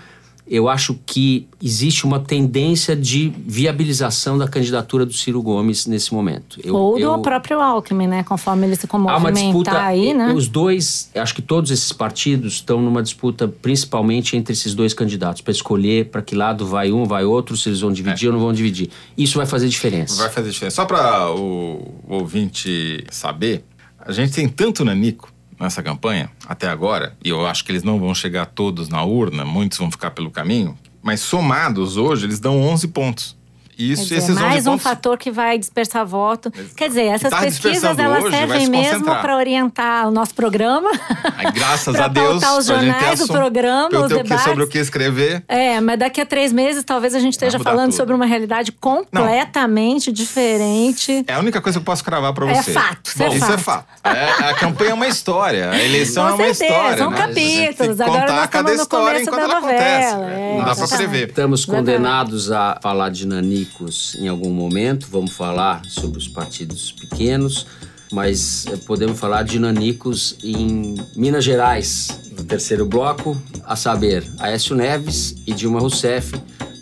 Eu 0.49 0.69
acho 0.69 0.97
que 1.05 1.47
existe 1.61 2.05
uma 2.05 2.19
tendência 2.19 2.95
de 2.95 3.33
viabilização 3.45 4.37
da 4.37 4.47
candidatura 4.47 5.05
do 5.05 5.11
Ciro 5.13 5.41
Gomes 5.41 5.85
nesse 5.85 6.13
momento. 6.13 6.59
Eu, 6.63 6.73
Ou 6.75 6.93
do 6.93 6.99
eu- 6.99 7.19
próprio 7.19 7.59
Alckmin, 7.59 8.07
né? 8.07 8.23
Conforme 8.23 8.65
ele 8.65 8.75
se 8.75 8.87
Há 8.89 9.17
uma 9.17 9.31
disputa. 9.31 9.77
aí, 9.79 10.13
né? 10.13 10.31
Os 10.33 10.47
dois, 10.47 11.09
acho 11.15 11.35
que 11.35 11.41
todos 11.41 11.69
esses 11.69 11.91
partidos 11.91 12.53
estão 12.53 12.81
numa 12.81 13.03
disputa, 13.03 13.47
principalmente 13.47 14.37
entre 14.37 14.53
esses 14.53 14.73
dois 14.73 14.93
candidatos, 14.93 15.41
para 15.41 15.51
escolher 15.51 16.05
para 16.09 16.21
que 16.21 16.33
lado 16.35 16.65
vai 16.65 16.91
um, 16.91 17.03
vai 17.03 17.25
outro, 17.25 17.57
se 17.57 17.67
eles 17.67 17.81
vão 17.81 17.91
dividir 17.91 18.27
ou 18.27 18.33
não 18.33 18.39
vão 18.39 18.53
dividir. 18.53 18.89
Isso 19.17 19.37
vai 19.37 19.45
fazer 19.45 19.67
diferença. 19.67 20.15
Vai 20.21 20.29
fazer 20.31 20.49
diferença. 20.49 20.77
Só 20.77 20.85
para 20.85 21.29
o, 21.31 21.93
o 22.07 22.15
ouvinte 22.15 23.03
saber, 23.11 23.63
a 23.99 24.11
gente 24.13 24.31
tem 24.31 24.47
tanto 24.47 24.85
nanico 24.85 25.29
nessa 25.59 25.81
campanha, 25.81 26.29
até 26.45 26.67
agora, 26.67 27.15
e 27.23 27.29
eu 27.29 27.45
acho 27.45 27.63
que 27.63 27.71
eles 27.71 27.83
não 27.83 27.99
vão 27.99 28.13
chegar 28.13 28.45
todos 28.45 28.89
na 28.89 29.03
urna, 29.03 29.45
muitos 29.45 29.77
vão 29.77 29.91
ficar 29.91 30.11
pelo 30.11 30.31
caminho, 30.31 30.77
mas 31.01 31.21
somados 31.21 31.97
hoje, 31.97 32.25
eles 32.25 32.39
dão 32.39 32.61
11 32.61 32.87
pontos. 32.89 33.36
Isso, 33.77 34.03
dizer, 34.03 34.17
esses 34.17 34.29
11 34.31 34.41
mais 34.41 34.65
um 34.67 34.71
pontos... 34.71 34.83
fator 34.83 35.17
que 35.17 35.29
vai 35.31 35.57
dispersar 35.57 36.05
voto. 36.05 36.51
Quer 36.75 36.87
dizer, 36.89 37.05
essas 37.05 37.29
tá 37.29 37.39
pesquisas 37.41 37.97
elas 37.99 38.23
hoje, 38.23 38.35
servem 38.35 38.65
se 38.65 38.69
mesmo 38.71 39.05
para 39.05 39.35
orientar 39.37 40.07
o 40.07 40.11
nosso 40.11 40.33
programa. 40.33 40.89
Ai, 41.37 41.51
graças 41.51 41.95
a 41.99 42.07
Deus, 42.07 42.43
os 42.43 42.65
jornais, 42.65 43.21
o 43.21 43.27
programa, 43.27 43.89
os 43.99 44.09
debates. 44.09 44.43
sobre 44.43 44.63
o 44.63 44.67
que 44.67 44.77
escrever. 44.77 45.43
É, 45.47 45.79
mas 45.81 45.99
daqui 45.99 46.21
a 46.21 46.25
três 46.25 46.51
meses 46.51 46.83
talvez 46.83 47.13
a 47.13 47.19
gente 47.19 47.33
esteja 47.33 47.59
falando 47.59 47.91
tudo. 47.91 47.97
sobre 47.97 48.15
uma 48.15 48.25
realidade 48.25 48.71
completamente 48.71 50.11
diferente. 50.11 51.23
É 51.27 51.33
a 51.33 51.39
única 51.39 51.61
coisa 51.61 51.77
que 51.79 51.81
eu 51.81 51.85
posso 51.85 52.03
cravar 52.03 52.33
pra 52.33 52.49
É 52.49 52.55
você. 52.61 52.71
fato, 52.71 53.09
isso 53.09 53.23
é 53.23 53.27
Isso 53.35 53.51
é 53.51 53.57
fato. 53.57 53.85
É, 54.03 54.49
a 54.49 54.53
campanha 54.55 54.91
é 54.91 54.93
uma 54.93 55.07
história, 55.07 55.69
a 55.71 55.83
eleição 55.83 56.23
Com 56.23 56.29
é 56.29 56.33
uma 56.47 56.53
certeza, 56.53 56.65
história. 56.73 56.97
são 56.97 57.11
né? 57.11 57.17
capítulos. 57.17 58.01
Agora 58.01 58.31
nós 58.33 58.47
cada 58.49 58.71
estamos 58.71 58.77
no 58.77 58.81
história 58.83 59.19
começo 59.25 59.31
da 59.31 59.41
ela 59.41 59.57
acontece. 59.59 60.13
novela, 60.15 60.31
é, 60.31 60.49
Não 60.51 60.57
dá 60.59 60.63
pra 60.63 60.71
exatamente. 60.83 60.97
prever. 61.09 61.27
Estamos 61.29 61.65
condenados 61.65 62.51
a 62.51 62.79
falar 62.81 63.09
de 63.09 63.27
nanicos 63.67 64.15
em 64.15 64.27
algum 64.27 64.49
momento. 64.49 65.07
Vamos 65.11 65.31
falar 65.31 65.83
sobre 65.85 66.17
os 66.17 66.27
partidos 66.27 66.91
pequenos, 66.91 67.67
mas 68.11 68.65
eh, 68.67 68.77
podemos 68.85 69.19
falar 69.19 69.43
de 69.43 69.59
nanicos 69.59 70.37
em 70.43 70.95
Minas 71.15 71.43
Gerais, 71.43 72.07
no 72.37 72.43
terceiro 72.43 72.85
bloco, 72.85 73.39
a 73.63 73.75
saber, 73.75 74.25
Aécio 74.39 74.75
Neves 74.75 75.35
e 75.45 75.53
Dilma 75.53 75.79
Rousseff, 75.79 76.33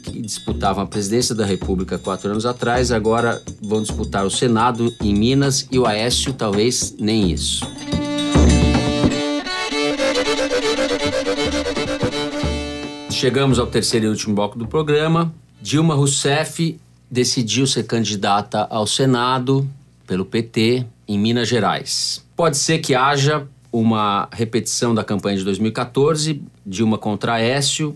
que 0.03 0.21
disputavam 0.21 0.83
a 0.83 0.87
presidência 0.87 1.33
da 1.33 1.45
República 1.45 1.97
quatro 1.97 2.29
anos 2.29 2.45
atrás, 2.45 2.91
agora 2.91 3.41
vão 3.61 3.81
disputar 3.81 4.25
o 4.25 4.29
Senado 4.29 4.93
em 5.01 5.13
Minas 5.13 5.67
e 5.71 5.79
o 5.79 5.85
Aécio 5.85 6.33
talvez 6.33 6.95
nem 6.99 7.31
isso. 7.31 7.65
Chegamos 13.09 13.57
ao 13.57 13.65
terceiro 13.65 14.05
e 14.05 14.09
último 14.09 14.35
bloco 14.35 14.59
do 14.59 14.67
programa. 14.67 15.33
Dilma 15.65 15.95
Rousseff 15.95 16.79
decidiu 17.09 17.65
ser 17.65 17.85
candidata 17.85 18.67
ao 18.69 18.85
Senado 18.85 19.67
pelo 20.05 20.23
PT 20.23 20.85
em 21.07 21.17
Minas 21.17 21.47
Gerais. 21.47 22.23
Pode 22.35 22.55
ser 22.55 22.77
que 22.77 22.93
haja 22.93 23.47
uma 23.71 24.29
repetição 24.31 24.93
da 24.93 25.03
campanha 25.03 25.39
de 25.39 25.43
2014, 25.43 26.39
Dilma 26.63 26.99
contra 26.99 27.33
Aécio, 27.33 27.95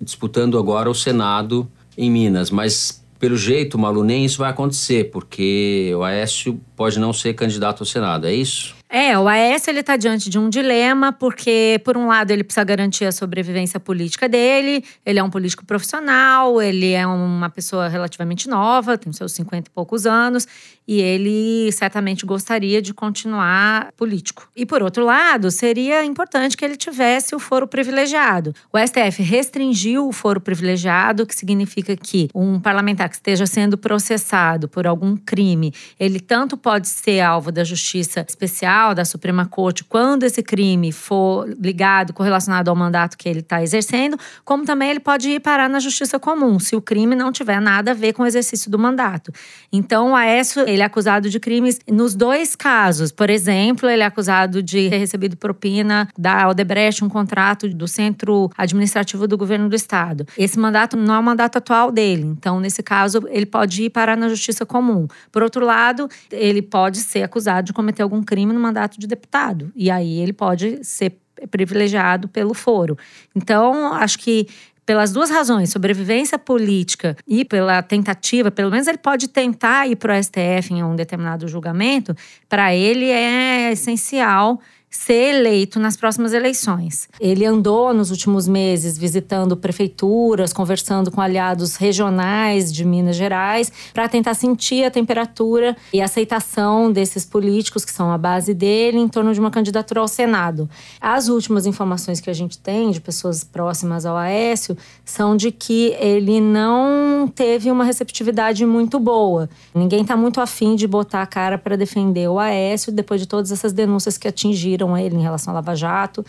disputando 0.00 0.56
agora 0.56 0.88
o 0.88 0.94
Senado 0.94 1.70
em 1.94 2.10
Minas, 2.10 2.50
mas 2.50 3.04
pelo 3.18 3.36
jeito, 3.36 3.78
Malu, 3.78 4.02
nem 4.02 4.24
isso 4.24 4.38
vai 4.38 4.48
acontecer, 4.48 5.10
porque 5.10 5.92
o 5.94 6.02
Aécio 6.02 6.58
pode 6.74 6.98
não 6.98 7.12
ser 7.12 7.34
candidato 7.34 7.80
ao 7.80 7.86
Senado, 7.86 8.26
é 8.26 8.32
isso? 8.32 8.79
É, 8.92 9.16
o 9.16 9.28
Aécio 9.28 9.70
ele 9.70 9.78
está 9.78 9.96
diante 9.96 10.28
de 10.28 10.36
um 10.36 10.48
dilema, 10.48 11.12
porque, 11.12 11.80
por 11.84 11.96
um 11.96 12.08
lado, 12.08 12.32
ele 12.32 12.42
precisa 12.42 12.64
garantir 12.64 13.04
a 13.04 13.12
sobrevivência 13.12 13.78
política 13.78 14.28
dele, 14.28 14.84
ele 15.06 15.20
é 15.20 15.22
um 15.22 15.30
político 15.30 15.64
profissional, 15.64 16.60
ele 16.60 16.90
é 16.90 17.06
uma 17.06 17.48
pessoa 17.48 17.86
relativamente 17.86 18.48
nova, 18.48 18.98
tem 18.98 19.12
seus 19.12 19.30
50 19.30 19.68
e 19.68 19.72
poucos 19.72 20.06
anos, 20.06 20.44
e 20.88 21.00
ele 21.00 21.70
certamente 21.70 22.26
gostaria 22.26 22.82
de 22.82 22.92
continuar 22.92 23.92
político. 23.96 24.48
E, 24.56 24.66
por 24.66 24.82
outro 24.82 25.04
lado, 25.04 25.52
seria 25.52 26.04
importante 26.04 26.56
que 26.56 26.64
ele 26.64 26.74
tivesse 26.74 27.32
o 27.32 27.38
foro 27.38 27.68
privilegiado. 27.68 28.52
O 28.72 28.78
STF 28.78 29.22
restringiu 29.22 30.08
o 30.08 30.12
foro 30.12 30.40
privilegiado, 30.40 31.24
que 31.24 31.34
significa 31.36 31.94
que 31.94 32.28
um 32.34 32.58
parlamentar 32.58 33.08
que 33.08 33.14
esteja 33.14 33.46
sendo 33.46 33.78
processado 33.78 34.68
por 34.68 34.84
algum 34.84 35.16
crime, 35.16 35.72
ele 35.98 36.18
tanto 36.18 36.56
pode 36.56 36.88
ser 36.88 37.20
alvo 37.20 37.52
da 37.52 37.62
justiça 37.62 38.26
especial 38.28 38.79
da 38.94 39.04
Suprema 39.04 39.46
Corte 39.46 39.84
quando 39.84 40.24
esse 40.24 40.42
crime 40.42 40.90
for 40.90 41.48
ligado, 41.60 42.12
correlacionado 42.12 42.70
ao 42.70 42.76
mandato 42.76 43.16
que 43.16 43.28
ele 43.28 43.40
está 43.40 43.62
exercendo, 43.62 44.18
como 44.44 44.64
também 44.64 44.90
ele 44.90 45.00
pode 45.00 45.28
ir 45.28 45.40
parar 45.40 45.68
na 45.68 45.78
justiça 45.78 46.18
comum, 46.18 46.58
se 46.58 46.74
o 46.74 46.80
crime 46.80 47.14
não 47.14 47.30
tiver 47.30 47.60
nada 47.60 47.90
a 47.90 47.94
ver 47.94 48.12
com 48.12 48.22
o 48.22 48.26
exercício 48.26 48.70
do 48.70 48.78
mandato. 48.78 49.32
Então, 49.72 50.12
o 50.12 50.16
Aécio, 50.16 50.62
ele 50.68 50.82
é 50.82 50.84
acusado 50.84 51.28
de 51.28 51.38
crimes 51.38 51.78
nos 51.88 52.14
dois 52.14 52.56
casos. 52.56 53.12
Por 53.12 53.30
exemplo, 53.30 53.88
ele 53.88 54.02
é 54.02 54.06
acusado 54.06 54.62
de 54.62 54.88
ter 54.88 54.98
recebido 54.98 55.36
propina 55.36 56.08
da 56.18 56.48
Odebrecht, 56.48 57.04
um 57.04 57.08
contrato 57.08 57.68
do 57.68 57.86
Centro 57.86 58.50
Administrativo 58.56 59.28
do 59.28 59.36
Governo 59.36 59.68
do 59.68 59.76
Estado. 59.76 60.26
Esse 60.36 60.58
mandato 60.58 60.96
não 60.96 61.14
é 61.14 61.18
o 61.18 61.22
mandato 61.22 61.58
atual 61.58 61.92
dele. 61.92 62.24
Então, 62.24 62.58
nesse 62.58 62.82
caso, 62.82 63.22
ele 63.28 63.46
pode 63.46 63.84
ir 63.84 63.90
parar 63.90 64.16
na 64.16 64.28
justiça 64.28 64.64
comum. 64.64 65.06
Por 65.30 65.42
outro 65.42 65.64
lado, 65.64 66.08
ele 66.30 66.62
pode 66.62 66.98
ser 66.98 67.22
acusado 67.22 67.66
de 67.66 67.72
cometer 67.72 68.02
algum 68.02 68.22
crime 68.22 68.52
no 68.52 68.60
mandato 68.70 68.98
de 68.98 69.06
deputado. 69.06 69.70
E 69.74 69.90
aí 69.90 70.18
ele 70.20 70.32
pode 70.32 70.82
ser 70.84 71.18
privilegiado 71.50 72.28
pelo 72.28 72.54
foro. 72.54 72.96
Então, 73.34 73.92
acho 73.94 74.18
que 74.18 74.46
pelas 74.84 75.12
duas 75.12 75.30
razões, 75.30 75.70
sobrevivência 75.70 76.36
política 76.36 77.16
e 77.26 77.44
pela 77.44 77.80
tentativa, 77.80 78.50
pelo 78.50 78.72
menos 78.72 78.88
ele 78.88 78.98
pode 78.98 79.28
tentar 79.28 79.86
ir 79.86 79.94
para 79.94 80.18
o 80.18 80.22
STF 80.22 80.72
em 80.72 80.82
um 80.82 80.96
determinado 80.96 81.46
julgamento, 81.46 82.12
para 82.48 82.74
ele 82.74 83.08
é 83.08 83.70
essencial 83.70 84.60
ser 84.90 85.36
eleito 85.36 85.78
nas 85.78 85.96
próximas 85.96 86.32
eleições. 86.32 87.08
Ele 87.20 87.46
andou 87.46 87.94
nos 87.94 88.10
últimos 88.10 88.48
meses 88.48 88.98
visitando 88.98 89.56
prefeituras, 89.56 90.52
conversando 90.52 91.12
com 91.12 91.20
aliados 91.20 91.76
regionais 91.76 92.72
de 92.72 92.84
Minas 92.84 93.14
Gerais, 93.14 93.72
para 93.94 94.08
tentar 94.08 94.34
sentir 94.34 94.84
a 94.84 94.90
temperatura 94.90 95.76
e 95.92 96.00
a 96.00 96.06
aceitação 96.06 96.90
desses 96.90 97.24
políticos 97.24 97.84
que 97.84 97.92
são 97.92 98.10
a 98.10 98.18
base 98.18 98.52
dele 98.52 98.98
em 98.98 99.06
torno 99.06 99.32
de 99.32 99.38
uma 99.38 99.50
candidatura 99.50 100.00
ao 100.00 100.08
Senado. 100.08 100.68
As 101.00 101.28
últimas 101.28 101.66
informações 101.66 102.20
que 102.20 102.28
a 102.28 102.34
gente 102.34 102.58
tem 102.58 102.90
de 102.90 103.00
pessoas 103.00 103.44
próximas 103.44 104.04
ao 104.04 104.16
Aécio 104.16 104.76
são 105.04 105.36
de 105.36 105.52
que 105.52 105.94
ele 106.00 106.40
não 106.40 107.30
teve 107.32 107.70
uma 107.70 107.84
receptividade 107.84 108.66
muito 108.66 108.98
boa. 108.98 109.48
Ninguém 109.72 110.02
está 110.02 110.16
muito 110.16 110.40
afim 110.40 110.74
de 110.74 110.88
botar 110.88 111.22
a 111.22 111.26
cara 111.26 111.56
para 111.56 111.76
defender 111.76 112.28
o 112.28 112.40
Aécio 112.40 112.90
depois 112.90 113.20
de 113.20 113.28
todas 113.28 113.52
essas 113.52 113.72
denúncias 113.72 114.18
que 114.18 114.26
atingiram 114.26 114.79
ele 114.96 115.16
em 115.16 115.22
relação 115.22 115.52
à 115.52 115.54
Lava 115.54 115.74
Jato. 115.74 116.24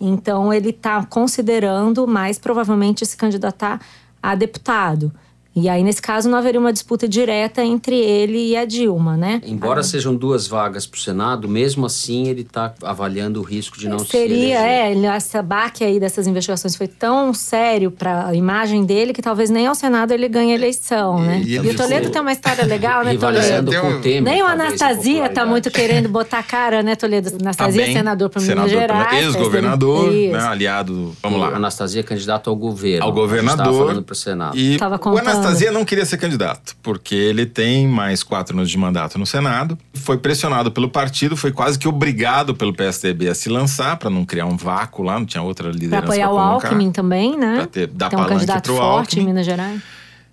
Então, 0.00 0.52
ele 0.52 0.70
está 0.70 1.04
considerando 1.04 2.06
mais 2.06 2.38
provavelmente 2.38 3.04
se 3.06 3.16
candidatar 3.16 3.80
a 4.22 4.34
deputado. 4.34 5.12
E 5.56 5.70
aí, 5.70 5.82
nesse 5.82 6.02
caso, 6.02 6.28
não 6.28 6.36
haveria 6.36 6.60
uma 6.60 6.72
disputa 6.72 7.08
direta 7.08 7.64
entre 7.64 7.96
ele 7.96 8.50
e 8.50 8.56
a 8.58 8.66
Dilma, 8.66 9.16
né? 9.16 9.40
Embora 9.46 9.82
sejam 9.82 10.14
duas 10.14 10.46
vagas 10.46 10.86
para 10.86 10.98
o 10.98 11.00
Senado, 11.00 11.48
mesmo 11.48 11.86
assim 11.86 12.28
ele 12.28 12.42
está 12.42 12.74
avaliando 12.82 13.40
o 13.40 13.42
risco 13.42 13.78
de 13.78 13.88
não 13.88 14.00
se 14.00 14.08
Seria, 14.08 14.58
eleger. 14.58 15.04
é, 15.04 15.16
essa 15.16 15.42
baque 15.42 15.82
aí 15.82 15.98
dessas 15.98 16.26
investigações 16.26 16.76
foi 16.76 16.86
tão 16.86 17.32
sério 17.32 17.90
para 17.90 18.26
a 18.26 18.34
imagem 18.34 18.84
dele 18.84 19.14
que 19.14 19.22
talvez 19.22 19.48
nem 19.48 19.66
ao 19.66 19.74
Senado 19.74 20.12
ele 20.12 20.28
ganhe 20.28 20.52
a 20.52 20.54
eleição, 20.54 21.20
né? 21.20 21.40
E 21.42 21.54
E, 21.54 21.58
o 21.58 21.74
Toledo 21.74 22.00
ficou 22.00 22.12
tem 22.12 22.20
uma 22.20 22.32
história 22.32 22.64
legal, 22.66 23.02
né, 23.02 23.16
Toledo? 23.16 23.72
Com 23.80 23.92
o 23.92 24.00
Temer. 24.00 24.22
Nem 24.22 24.42
o 24.42 24.46
Anastasia 24.46 24.82
tá 24.82 25.00
popularidade. 25.00 25.48
muito 25.50 25.70
querendo 25.70 26.08
botar 26.10 26.40
a 26.40 26.42
cara, 26.42 26.82
né, 26.82 26.94
Toledo? 26.96 27.30
Anastasia 27.40 27.86
Tá 27.86 27.92
senador 27.92 28.28
para 28.28 28.42
Minas 28.42 28.70
Gerais. 28.70 29.24
Ex-governador, 29.24 30.12
né, 30.12 30.38
aliado. 30.38 31.16
Vamos 31.22 31.40
lá. 31.40 31.48
Anastasia 31.56 32.00
é 32.00 32.04
candidato 32.04 32.50
ao 32.50 32.56
governo. 32.56 33.06
Ao 33.06 33.12
governador. 33.12 33.86
falando 33.86 34.02
para 34.02 34.12
o 34.12 34.16
Senado. 34.16 34.56
E 34.56 34.76
Tava 34.76 34.98
contando. 34.98 35.45
Anastasia 35.46 35.72
não 35.72 35.84
queria 35.84 36.04
ser 36.04 36.18
candidato, 36.18 36.76
porque 36.82 37.14
ele 37.14 37.46
tem 37.46 37.86
mais 37.88 38.22
quatro 38.22 38.56
anos 38.56 38.70
de 38.70 38.76
mandato 38.78 39.18
no 39.18 39.26
Senado. 39.26 39.78
Foi 39.94 40.18
pressionado 40.18 40.70
pelo 40.70 40.88
partido, 40.88 41.36
foi 41.36 41.52
quase 41.52 41.78
que 41.78 41.88
obrigado 41.88 42.54
pelo 42.54 42.72
PSDB 42.74 43.28
a 43.28 43.34
se 43.34 43.48
lançar 43.48 43.96
para 43.96 44.10
não 44.10 44.24
criar 44.24 44.46
um 44.46 44.56
vácuo 44.56 45.02
lá, 45.02 45.18
não 45.18 45.26
tinha 45.26 45.42
outra 45.42 45.70
liderança. 45.70 46.04
apoiar 46.04 46.26
pra 46.28 46.34
o. 46.34 46.38
Alckmin 46.38 46.90
também, 46.92 47.36
né? 47.36 47.56
Pra 47.56 47.66
ter- 47.66 47.86
dar 47.88 48.08
Tem 48.10 48.18
um 48.18 48.24
candidato 48.26 48.72
forte 48.74 48.82
Alckmin. 49.18 49.22
em 49.22 49.26
Minas 49.26 49.46
Gerais. 49.46 49.80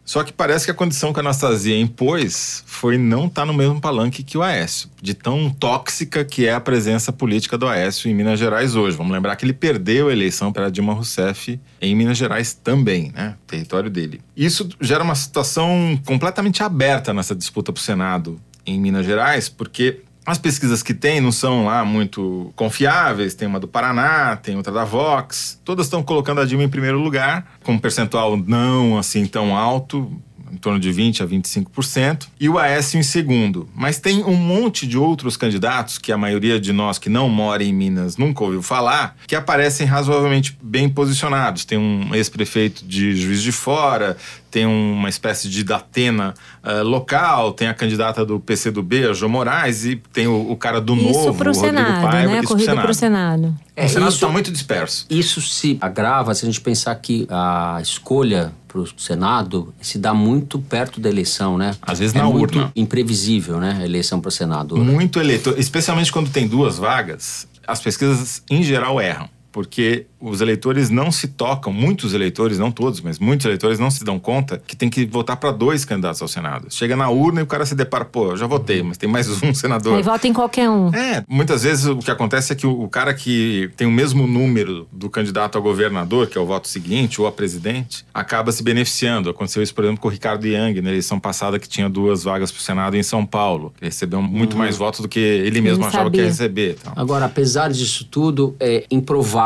Só 0.05 0.23
que 0.23 0.33
parece 0.33 0.65
que 0.65 0.71
a 0.71 0.73
condição 0.73 1.13
que 1.13 1.19
a 1.19 1.21
Anastasia 1.21 1.79
impôs 1.79 2.63
foi 2.67 2.97
não 2.97 3.27
estar 3.27 3.45
no 3.45 3.53
mesmo 3.53 3.79
palanque 3.79 4.23
que 4.23 4.37
o 4.37 4.43
Aécio, 4.43 4.89
de 5.01 5.13
tão 5.13 5.49
tóxica 5.49 6.25
que 6.25 6.45
é 6.45 6.53
a 6.53 6.59
presença 6.59 7.11
política 7.13 7.57
do 7.57 7.67
Aécio 7.67 8.09
em 8.09 8.13
Minas 8.13 8.37
Gerais 8.37 8.75
hoje. 8.75 8.97
Vamos 8.97 9.13
lembrar 9.13 9.35
que 9.35 9.45
ele 9.45 9.53
perdeu 9.53 10.09
a 10.09 10.11
eleição 10.11 10.51
para 10.51 10.69
Dilma 10.69 10.93
Rousseff 10.93 11.59
em 11.81 11.95
Minas 11.95 12.17
Gerais 12.17 12.53
também, 12.53 13.11
né? 13.13 13.35
Território 13.47 13.89
dele. 13.89 14.21
Isso 14.35 14.67
gera 14.81 15.03
uma 15.03 15.15
situação 15.15 15.99
completamente 16.05 16.61
aberta 16.61 17.13
nessa 17.13 17.33
disputa 17.33 17.71
para 17.71 17.79
o 17.79 17.83
Senado 17.83 18.39
em 18.65 18.79
Minas 18.79 19.05
Gerais, 19.05 19.47
porque 19.49 20.01
as 20.25 20.37
pesquisas 20.37 20.81
que 20.81 20.93
tem 20.93 21.19
não 21.19 21.31
são 21.31 21.65
lá 21.65 21.83
muito 21.83 22.51
confiáveis. 22.55 23.33
Tem 23.33 23.47
uma 23.47 23.59
do 23.59 23.67
Paraná, 23.67 24.35
tem 24.37 24.55
outra 24.55 24.71
da 24.71 24.85
Vox. 24.85 25.59
Todas 25.65 25.85
estão 25.85 26.01
colocando 26.01 26.41
a 26.41 26.45
Dilma 26.45 26.63
em 26.63 26.69
primeiro 26.69 26.99
lugar, 26.99 27.45
com 27.63 27.73
um 27.73 27.79
percentual 27.79 28.37
não 28.37 28.97
assim 28.97 29.25
tão 29.25 29.55
alto, 29.55 30.11
em 30.53 30.57
torno 30.57 30.79
de 30.79 30.91
20 30.91 31.23
a 31.23 31.27
25%, 31.27 32.27
e 32.39 32.47
o 32.47 32.59
Aécio 32.59 32.99
em 32.99 33.03
segundo. 33.03 33.67
Mas 33.75 33.99
tem 33.99 34.23
um 34.23 34.35
monte 34.35 34.85
de 34.85 34.97
outros 34.97 35.35
candidatos 35.35 35.97
que 35.97 36.11
a 36.11 36.17
maioria 36.17 36.59
de 36.59 36.71
nós 36.71 36.99
que 36.99 37.09
não 37.09 37.27
mora 37.27 37.63
em 37.63 37.73
Minas 37.73 38.17
nunca 38.17 38.43
ouviu 38.43 38.61
falar, 38.61 39.17
que 39.27 39.35
aparecem 39.35 39.87
razoavelmente 39.87 40.57
bem 40.61 40.87
posicionados. 40.87 41.65
Tem 41.65 41.77
um 41.77 42.13
ex-prefeito 42.13 42.85
de 42.85 43.15
Juiz 43.15 43.41
de 43.41 43.51
Fora, 43.51 44.15
tem 44.51 44.67
uma 44.67 45.09
espécie 45.09 45.49
de 45.49 45.63
Datena 45.63 46.35
eh, 46.63 46.83
local, 46.83 47.53
tem 47.53 47.67
a 47.67 47.73
candidata 47.73 48.23
do 48.23 48.39
PCdoB, 48.39 49.07
a 49.07 49.13
Jo 49.13 49.27
Moraes, 49.27 49.83
e 49.83 49.95
tem 50.13 50.27
o, 50.27 50.51
o 50.51 50.55
cara 50.55 50.79
do 50.79 50.93
Isso 50.93 51.05
Novo, 51.05 51.33
pro 51.33 51.49
o 51.49 51.55
Rodrigo 51.55 51.75
Senado, 51.75 52.01
Paiva, 52.03 52.31
né? 52.31 52.33
isso 52.33 52.39
pro 52.39 52.47
Corrida 52.49 52.69
Senado. 52.69 52.85
pro 52.85 52.93
Senado. 52.93 53.55
É, 53.75 53.85
o 53.85 53.89
Senado 53.89 54.13
está 54.13 54.29
muito 54.29 54.51
disperso. 54.51 55.07
Isso 55.09 55.41
se 55.41 55.75
agrava 55.81 56.35
se 56.35 56.45
a 56.45 56.47
gente 56.47 56.61
pensar 56.61 56.93
que 56.95 57.25
a 57.31 57.79
escolha 57.81 58.53
para 58.73 58.81
o 58.81 58.87
Senado 58.97 59.71
se 59.79 59.99
dá 59.99 60.15
muito 60.15 60.57
perto 60.57 60.99
da 60.99 61.07
eleição, 61.07 61.59
né? 61.59 61.75
Às 61.79 61.99
vezes 61.99 62.15
é 62.15 62.17
na 62.17 62.27
urna. 62.27 62.71
imprevisível, 62.75 63.59
né? 63.59 63.77
A 63.79 63.85
eleição 63.85 64.19
para 64.19 64.29
o 64.29 64.31
Senado. 64.31 64.75
Muito 64.75 65.19
eleitor, 65.19 65.57
especialmente 65.59 66.11
quando 66.11 66.31
tem 66.31 66.47
duas 66.47 66.79
vagas, 66.79 67.47
as 67.67 67.79
pesquisas 67.79 68.41
em 68.49 68.63
geral 68.63 68.99
erram. 68.99 69.29
Porque 69.53 70.07
os 70.19 70.41
eleitores 70.41 70.89
não 70.89 71.11
se 71.11 71.27
tocam, 71.27 71.71
muitos 71.71 72.13
eleitores, 72.15 72.57
não 72.57 72.71
todos, 72.71 72.99
mas 73.01 73.19
muitos 73.19 73.45
eleitores 73.45 73.77
não 73.77 73.91
se 73.91 74.03
dão 74.03 74.17
conta 74.17 74.61
que 74.65 74.75
tem 74.75 74.89
que 74.89 75.05
votar 75.05 75.37
para 75.37 75.51
dois 75.51 75.85
candidatos 75.85 76.21
ao 76.23 76.27
Senado. 76.27 76.67
Chega 76.71 76.95
na 76.95 77.07
urna 77.09 77.41
e 77.41 77.43
o 77.43 77.45
cara 77.47 77.63
se 77.65 77.75
depara, 77.75 78.03
pô, 78.03 78.31
eu 78.31 78.37
já 78.37 78.47
votei, 78.47 78.81
mas 78.81 78.97
tem 78.97 79.07
mais 79.07 79.27
um 79.43 79.53
senador. 79.53 79.95
Aí 79.95 80.01
vota 80.01 80.27
em 80.27 80.33
qualquer 80.33 80.67
um. 80.67 80.87
É, 80.95 81.23
muitas 81.27 81.61
vezes 81.61 81.85
o 81.85 81.99
que 81.99 82.09
acontece 82.09 82.51
é 82.51 82.55
que 82.55 82.65
o, 82.65 82.81
o 82.83 82.89
cara 82.89 83.13
que 83.13 83.69
tem 83.77 83.85
o 83.85 83.91
mesmo 83.91 84.25
número 84.25 84.87
do 84.91 85.07
candidato 85.07 85.55
a 85.55 85.61
governador, 85.61 86.25
que 86.25 86.35
é 86.35 86.41
o 86.41 86.45
voto 86.47 86.67
seguinte, 86.67 87.21
ou 87.21 87.27
a 87.27 87.31
presidente, 87.31 88.03
acaba 88.11 88.51
se 88.51 88.63
beneficiando. 88.63 89.29
Aconteceu 89.29 89.61
isso, 89.61 89.75
por 89.75 89.83
exemplo, 89.83 90.01
com 90.01 90.07
o 90.07 90.11
Ricardo 90.11 90.47
Young, 90.47 90.81
na 90.81 90.89
eleição 90.89 91.19
passada, 91.19 91.59
que 91.59 91.69
tinha 91.69 91.87
duas 91.87 92.23
vagas 92.23 92.51
para 92.51 92.59
o 92.59 92.63
Senado 92.63 92.97
em 92.97 93.03
São 93.03 93.23
Paulo. 93.23 93.71
que 93.77 93.85
recebeu 93.85 94.19
muito 94.19 94.57
mais 94.57 94.77
votos 94.77 95.01
do 95.01 95.07
que 95.07 95.19
ele 95.19 95.61
mesmo 95.61 95.83
Ele 95.83 95.89
achava 95.89 96.09
que 96.09 96.17
ia 96.17 96.23
sabia. 96.23 96.47
receber. 96.47 96.77
Então. 96.81 96.93
Agora, 96.95 97.25
apesar 97.25 97.69
disso 97.71 98.03
tudo, 98.09 98.55
é 98.59 98.85
improvável 98.89 99.42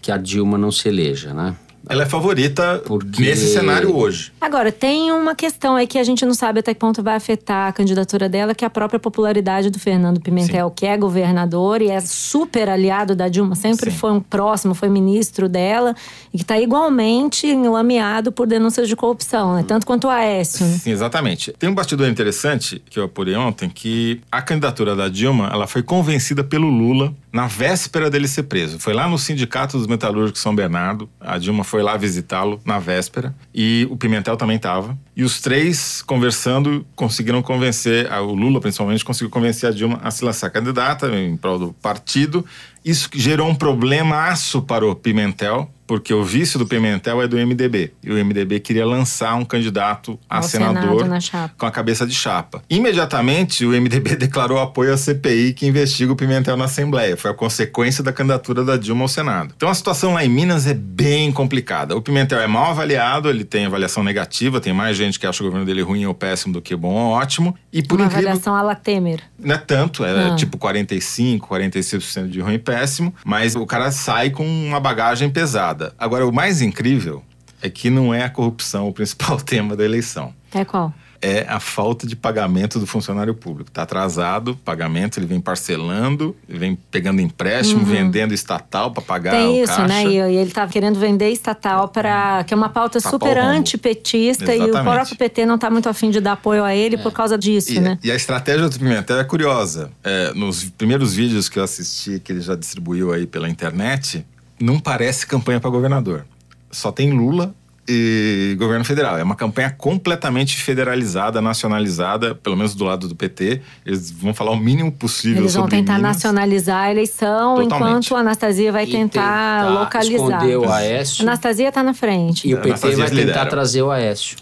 que 0.00 0.10
a 0.12 0.16
Dilma 0.16 0.56
não 0.56 0.70
se 0.70 0.88
eleja, 0.88 1.34
né? 1.34 1.54
Ela 1.90 2.02
é 2.02 2.06
favorita 2.06 2.82
Porque- 2.84 3.22
nesse 3.22 3.50
cenário 3.52 3.96
hoje. 3.96 4.30
Agora, 4.38 4.70
tem 4.70 5.10
uma 5.10 5.34
questão 5.34 5.74
aí 5.74 5.86
que 5.86 5.98
a 5.98 6.04
gente 6.04 6.24
não 6.26 6.34
sabe 6.34 6.60
até 6.60 6.74
que 6.74 6.80
ponto 6.80 7.02
vai 7.02 7.16
afetar 7.16 7.68
a 7.68 7.72
candidatura 7.72 8.28
dela, 8.28 8.54
que 8.54 8.62
é 8.62 8.66
a 8.66 8.70
própria 8.70 9.00
popularidade 9.00 9.70
do 9.70 9.78
Fernando 9.78 10.20
Pimentel, 10.20 10.70
que 10.70 10.84
é 10.84 10.96
governador 10.98 11.80
e 11.80 11.88
é 11.88 11.98
super 12.00 12.68
aliado 12.68 13.16
da 13.16 13.28
Dilma, 13.28 13.54
sempre 13.54 13.90
Sim. 13.90 13.96
foi 13.96 14.12
um 14.12 14.20
próximo, 14.20 14.74
foi 14.74 14.90
ministro 14.90 15.48
dela, 15.48 15.94
e 16.32 16.36
que 16.36 16.44
está 16.44 16.58
igualmente 16.60 17.46
enlameado 17.46 18.30
por 18.30 18.46
denúncias 18.46 18.86
de 18.86 18.94
corrupção, 18.94 19.54
né? 19.54 19.64
tanto 19.66 19.86
quanto 19.86 20.08
o 20.08 20.10
Aécio. 20.10 20.66
Né? 20.66 20.72
Sim, 20.78 20.90
exatamente. 20.90 21.54
Tem 21.58 21.70
um 21.70 21.74
bastidor 21.74 22.08
interessante 22.08 22.82
que 22.90 22.98
eu 22.98 23.04
apurei 23.04 23.34
ontem, 23.34 23.70
que 23.70 24.20
a 24.30 24.42
candidatura 24.42 24.94
da 24.94 25.08
Dilma, 25.08 25.48
ela 25.50 25.66
foi 25.66 25.82
convencida 25.82 26.44
pelo 26.44 26.68
Lula 26.68 27.14
na 27.32 27.46
véspera 27.46 28.10
dele 28.10 28.26
ser 28.26 28.44
preso. 28.44 28.78
Foi 28.78 28.92
lá 28.92 29.08
no 29.08 29.18
Sindicato 29.18 29.76
dos 29.76 29.86
Metalúrgicos 29.86 30.40
São 30.40 30.54
Bernardo, 30.54 31.08
a 31.20 31.38
Dilma 31.38 31.64
foi 31.64 31.82
lá 31.82 31.96
visitá-lo 31.96 32.60
na 32.64 32.78
véspera 32.78 33.34
e 33.54 33.86
o 33.90 33.96
Pimentel 33.96 34.36
também 34.36 34.56
estava. 34.56 34.96
E 35.16 35.22
os 35.22 35.40
três, 35.40 36.00
conversando, 36.02 36.86
conseguiram 36.94 37.42
convencer, 37.42 38.10
o 38.12 38.34
Lula 38.34 38.60
principalmente, 38.60 39.04
conseguiu 39.04 39.30
convencer 39.30 39.68
a 39.68 39.72
Dilma 39.72 40.00
a 40.02 40.10
se 40.10 40.24
lançar 40.24 40.50
candidata 40.50 41.08
em 41.08 41.36
prol 41.36 41.58
do 41.58 41.72
partido. 41.74 42.44
Isso 42.84 43.10
gerou 43.14 43.48
um 43.48 43.54
problemaço 43.54 44.62
para 44.62 44.86
o 44.86 44.94
Pimentel, 44.94 45.70
porque 45.88 46.12
o 46.14 46.22
vice 46.22 46.58
do 46.58 46.66
Pimentel 46.66 47.20
é 47.22 47.26
do 47.26 47.36
MDB. 47.36 47.92
E 48.04 48.12
o 48.12 48.24
MDB 48.24 48.60
queria 48.60 48.86
lançar 48.86 49.34
um 49.34 49.44
candidato 49.44 50.16
a 50.28 50.36
Ao 50.36 50.42
senador 50.44 51.08
com 51.56 51.64
a 51.66 51.70
cabeça 51.70 52.06
de 52.06 52.14
chapa. 52.14 52.62
Imediatamente, 52.70 53.64
o 53.64 53.70
MDB 53.70 54.14
declarou 54.16 54.58
apoio 54.58 54.92
à 54.92 54.96
CPI 54.98 55.54
que 55.54 55.66
investiga 55.66 56.12
o 56.12 56.16
Pimentel 56.16 56.56
na 56.56 56.66
Assembleia. 56.66 57.16
Foi 57.16 57.30
a 57.30 57.34
consequência 57.34 58.04
da 58.04 58.12
candidatura 58.12 58.62
da 58.62 58.76
Dilma 58.76 59.02
ao 59.02 59.08
Senado. 59.08 59.54
Então 59.56 59.68
a 59.70 59.74
situação 59.74 60.12
lá 60.12 60.24
em 60.24 60.28
Minas 60.28 60.66
é 60.66 60.74
bem 60.74 61.32
complicada. 61.32 61.96
O 61.96 62.02
Pimentel 62.02 62.38
é 62.40 62.46
mal 62.46 62.70
avaliado, 62.72 63.30
ele 63.30 63.44
tem 63.44 63.64
avaliação 63.64 64.02
negativa, 64.04 64.60
tem 64.60 64.74
mais 64.74 64.94
gente 64.96 65.18
que 65.18 65.26
acha 65.26 65.42
o 65.42 65.46
governo 65.46 65.64
dele 65.64 65.80
ruim 65.80 66.04
ou 66.04 66.12
péssimo 66.14 66.52
do 66.52 66.60
que 66.60 66.76
bom 66.76 66.92
ou 66.92 67.12
ótimo. 67.12 67.56
E 67.72 67.82
por 67.82 67.96
uma 67.98 68.06
incrível 68.06 68.28
avaliação 68.28 68.54
à 68.54 68.60
la 68.62 68.74
Temer. 68.74 69.20
não 69.38 69.54
é 69.54 69.58
tanto, 69.58 70.04
é 70.04 70.28
Ah. 70.32 70.36
tipo 70.36 70.58
45, 70.58 71.48
46% 71.48 72.28
de 72.28 72.40
ruim 72.40 72.54
e 72.54 72.58
péssimo, 72.58 73.14
mas 73.24 73.56
o 73.56 73.64
cara 73.64 73.90
sai 73.90 74.30
com 74.30 74.44
uma 74.46 74.78
bagagem 74.80 75.30
pesada. 75.30 75.77
Agora, 75.98 76.26
o 76.26 76.32
mais 76.32 76.60
incrível 76.62 77.22
é 77.60 77.68
que 77.68 77.90
não 77.90 78.14
é 78.14 78.22
a 78.24 78.30
corrupção 78.30 78.88
o 78.88 78.92
principal 78.92 79.36
tema 79.42 79.74
da 79.76 79.84
eleição. 79.84 80.32
É 80.54 80.64
qual? 80.64 80.92
É 81.20 81.44
a 81.48 81.58
falta 81.58 82.06
de 82.06 82.14
pagamento 82.14 82.78
do 82.78 82.86
funcionário 82.86 83.34
público. 83.34 83.70
Está 83.70 83.82
atrasado 83.82 84.52
o 84.52 84.56
pagamento, 84.56 85.18
ele 85.18 85.26
vem 85.26 85.40
parcelando, 85.40 86.36
vem 86.48 86.78
pegando 86.92 87.20
empréstimo, 87.20 87.84
vendendo 87.84 88.32
estatal 88.32 88.92
para 88.92 89.02
pagar 89.02 89.34
Uhum. 89.34 89.38
Tem 89.40 89.60
o 89.60 89.64
isso, 89.64 89.74
caixa. 89.74 89.88
né? 89.88 90.04
E, 90.04 90.14
e 90.14 90.36
ele 90.36 90.42
estava 90.48 90.70
querendo 90.70 90.96
vender 90.96 91.28
estatal 91.30 91.88
para. 91.88 92.44
que 92.44 92.54
é 92.54 92.56
uma 92.56 92.68
pauta 92.68 93.00
Tapar 93.00 93.10
super 93.10 93.36
antipetista 93.36 94.54
e 94.54 94.70
o 94.70 94.70
próprio 94.70 95.16
PT 95.16 95.44
não 95.44 95.56
está 95.56 95.68
muito 95.68 95.88
afim 95.88 96.10
de 96.10 96.20
dar 96.20 96.32
apoio 96.32 96.62
a 96.62 96.72
ele 96.74 96.96
por 96.96 97.12
causa 97.12 97.36
disso, 97.36 97.72
E, 97.72 97.80
né? 97.80 97.98
e 98.02 98.12
a 98.12 98.14
estratégia 98.14 98.68
do 98.68 98.78
Pimentel 98.78 99.18
é 99.18 99.24
curiosa. 99.24 99.90
É, 100.04 100.32
nos 100.34 100.64
primeiros 100.70 101.14
vídeos 101.14 101.48
que 101.48 101.58
eu 101.58 101.64
assisti, 101.64 102.20
que 102.20 102.30
ele 102.30 102.40
já 102.40 102.54
distribuiu 102.54 103.12
aí 103.12 103.26
pela 103.26 103.48
internet, 103.48 104.24
não 104.60 104.78
parece 104.78 105.26
campanha 105.26 105.60
para 105.60 105.70
governador. 105.70 106.24
Só 106.70 106.92
tem 106.92 107.10
Lula 107.12 107.54
e 107.90 108.54
governo 108.58 108.84
federal. 108.84 109.16
É 109.16 109.22
uma 109.22 109.34
campanha 109.34 109.70
completamente 109.70 110.58
federalizada, 110.58 111.40
nacionalizada, 111.40 112.34
pelo 112.34 112.54
menos 112.54 112.74
do 112.74 112.84
lado 112.84 113.08
do 113.08 113.16
PT. 113.16 113.62
Eles 113.86 114.10
vão 114.10 114.34
falar 114.34 114.50
o 114.50 114.56
mínimo 114.58 114.92
possível 114.92 115.42
Eles 115.42 115.54
vão 115.54 115.62
sobre 115.62 115.78
tentar 115.78 115.94
Minas. 115.94 116.16
nacionalizar 116.16 116.84
a 116.84 116.90
eleição, 116.90 117.56
Totalmente. 117.56 117.88
enquanto 118.06 118.16
a 118.16 118.20
Anastasia 118.20 118.70
vai 118.70 118.84
tentar, 118.86 119.62
tentar 119.64 119.68
localizar. 119.70 120.14
esconder 120.16 120.58
o 120.58 120.70
Aécio. 120.70 121.22
Anastasia 121.22 121.68
está 121.68 121.82
na 121.82 121.94
frente. 121.94 122.46
E 122.46 122.52
o 122.54 122.58
PT 122.58 122.68
Anastasia 122.68 122.96
vai 122.98 123.08
tentar 123.08 123.20
lidera. 123.24 123.46
trazer 123.46 123.82
o 123.82 123.90
Aécio. 123.90 124.36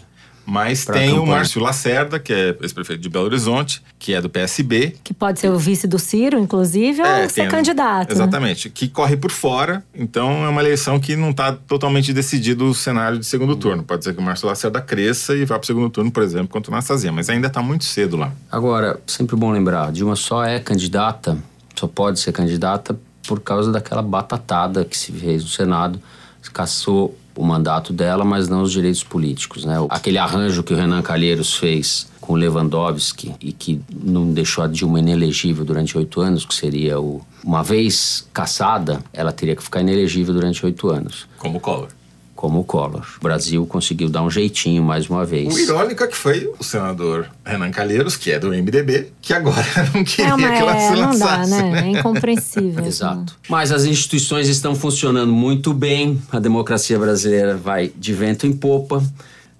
Mas 0.49 0.85
Pra 0.85 0.95
tem 0.95 1.11
o. 1.19 1.25
Márcio 1.25 1.61
Lacerda, 1.61 2.17
que 2.19 2.31
é 2.31 2.55
ex-prefeito 2.61 3.01
de 3.01 3.09
Belo 3.09 3.25
Horizonte, 3.25 3.83
que 3.99 4.13
é 4.13 4.21
do 4.21 4.29
PSB, 4.29 4.95
Que 5.03 5.13
pode 5.13 5.41
ser 5.41 5.49
o 5.49 5.59
vice 5.59 5.85
do 5.87 5.99
Ciro, 5.99 6.39
inclusive, 6.39 7.01
ou 7.01 7.05
É, 7.05 7.27
ser 7.27 7.41
tem- 7.41 7.49
candidato. 7.49 8.07
né? 8.07 8.13
Exatamente. 8.15 8.69
Que 8.69 8.87
corre 8.87 9.17
por 9.17 9.29
fora. 9.29 9.83
Então 9.93 10.45
é 10.45 10.47
uma 10.47 10.61
eleição 10.61 10.99
que 11.01 11.17
não 11.17 11.31
está 11.31 11.51
totalmente 11.51 12.13
decidido 12.13 12.63
o 12.69 12.73
cenário 12.73 13.19
de 13.19 13.25
segundo 13.25 13.57
turno. 13.57 13.83
Pode 13.83 14.05
ser 14.05 14.13
que 14.13 14.19
o 14.19 14.23
Márcio 14.23 14.47
Lacerda 14.47 14.79
cresça 14.79 15.35
e 15.35 15.43
vá 15.43 15.55
para 15.55 15.63
o 15.63 15.67
segundo 15.67 15.89
turno, 15.89 16.09
por 16.09 16.23
exemplo, 16.23 16.47
contra 16.47 16.71
o 16.71 16.73
Anastasia. 16.73 17.11
Mas 17.11 17.29
ainda 17.29 17.47
está 17.47 17.61
muito 17.61 17.83
cedo 17.83 18.15
lá. 18.15 18.31
Agora, 18.49 19.01
sempre 19.05 19.35
bom 19.35 19.51
lembrar, 19.51 19.91
Dilma 19.91 20.15
só 20.15 20.45
é 20.45 20.59
candidata, 20.61 21.37
só 21.75 21.87
pode 21.87 22.21
ser 22.21 22.31
candidata 22.31 22.97
por 23.27 23.41
causa 23.41 23.69
daquela 23.69 24.01
batatada 24.01 24.85
que 24.85 24.97
se 24.97 25.11
fez 25.11 25.43
no 25.43 25.49
Senado, 25.49 25.99
se 26.41 26.49
caçou 26.49 27.13
o 27.37 27.45
mandato 27.45 27.93
dela, 27.93 28.25
mas 28.25 28.49
não 28.49 28.61
os 28.61 28.71
direitos 28.71 29.03
políticos, 29.03 29.63
né? 29.63 29.75
Aquele 29.89 30.17
arranjo 30.17 30.63
que 30.63 30.73
o 30.73 30.77
Renan 30.77 31.01
Calheiros 31.01 31.55
fez 31.55 32.07
com 32.19 32.33
Lewandowski 32.33 33.33
e 33.39 33.53
que 33.53 33.79
não 33.89 34.31
deixou 34.33 34.63
a 34.63 34.67
Dilma 34.67 34.99
inelegível 34.99 35.63
durante 35.63 35.97
oito 35.97 36.19
anos, 36.19 36.45
que 36.45 36.53
seria 36.53 36.99
o... 36.99 37.21
Uma 37.43 37.63
vez 37.63 38.27
caçada, 38.33 38.99
ela 39.13 39.31
teria 39.31 39.55
que 39.55 39.63
ficar 39.63 39.81
inelegível 39.81 40.33
durante 40.33 40.65
oito 40.65 40.89
anos, 40.89 41.27
Como 41.37 41.59
Collor. 41.59 41.89
Como 42.37 42.59
o 42.59 42.63
Collor. 42.63 43.05
O 43.19 43.23
Brasil 43.23 43.65
conseguiu 43.65 44.07
dar 44.07 44.21
um 44.21 44.29
jeitinho 44.29 44.81
mais 44.83 45.09
uma 45.09 45.25
vez. 45.25 45.53
O 45.53 45.59
irônico 45.59 46.03
é 46.03 46.07
que 46.07 46.15
foi 46.15 46.49
o 46.57 46.63
senador 46.63 47.27
Renan 47.43 47.71
Calheiros, 47.71 48.15
que 48.15 48.31
é 48.31 48.39
do 48.39 48.49
MDB, 48.49 49.07
que 49.21 49.33
agora 49.33 49.65
não 49.93 50.03
queria 50.03 50.31
É 50.31 50.33
uma, 50.35 50.47
que 50.47 50.55
ela 50.55 50.75
é, 50.77 50.79
se 50.87 50.91
não 50.95 51.17
dá, 51.17 51.37
lançasse. 51.37 51.51
né? 51.51 51.81
É 51.81 51.87
incompreensível. 51.99 52.85
Exato. 52.85 53.35
Mas 53.49 53.71
as 53.71 53.83
instituições 53.85 54.47
estão 54.47 54.75
funcionando 54.75 55.33
muito 55.33 55.73
bem, 55.73 56.21
a 56.31 56.39
democracia 56.39 56.97
brasileira 56.97 57.57
vai 57.57 57.91
de 57.93 58.13
vento 58.13 58.45
em 58.47 58.53
popa, 58.53 59.03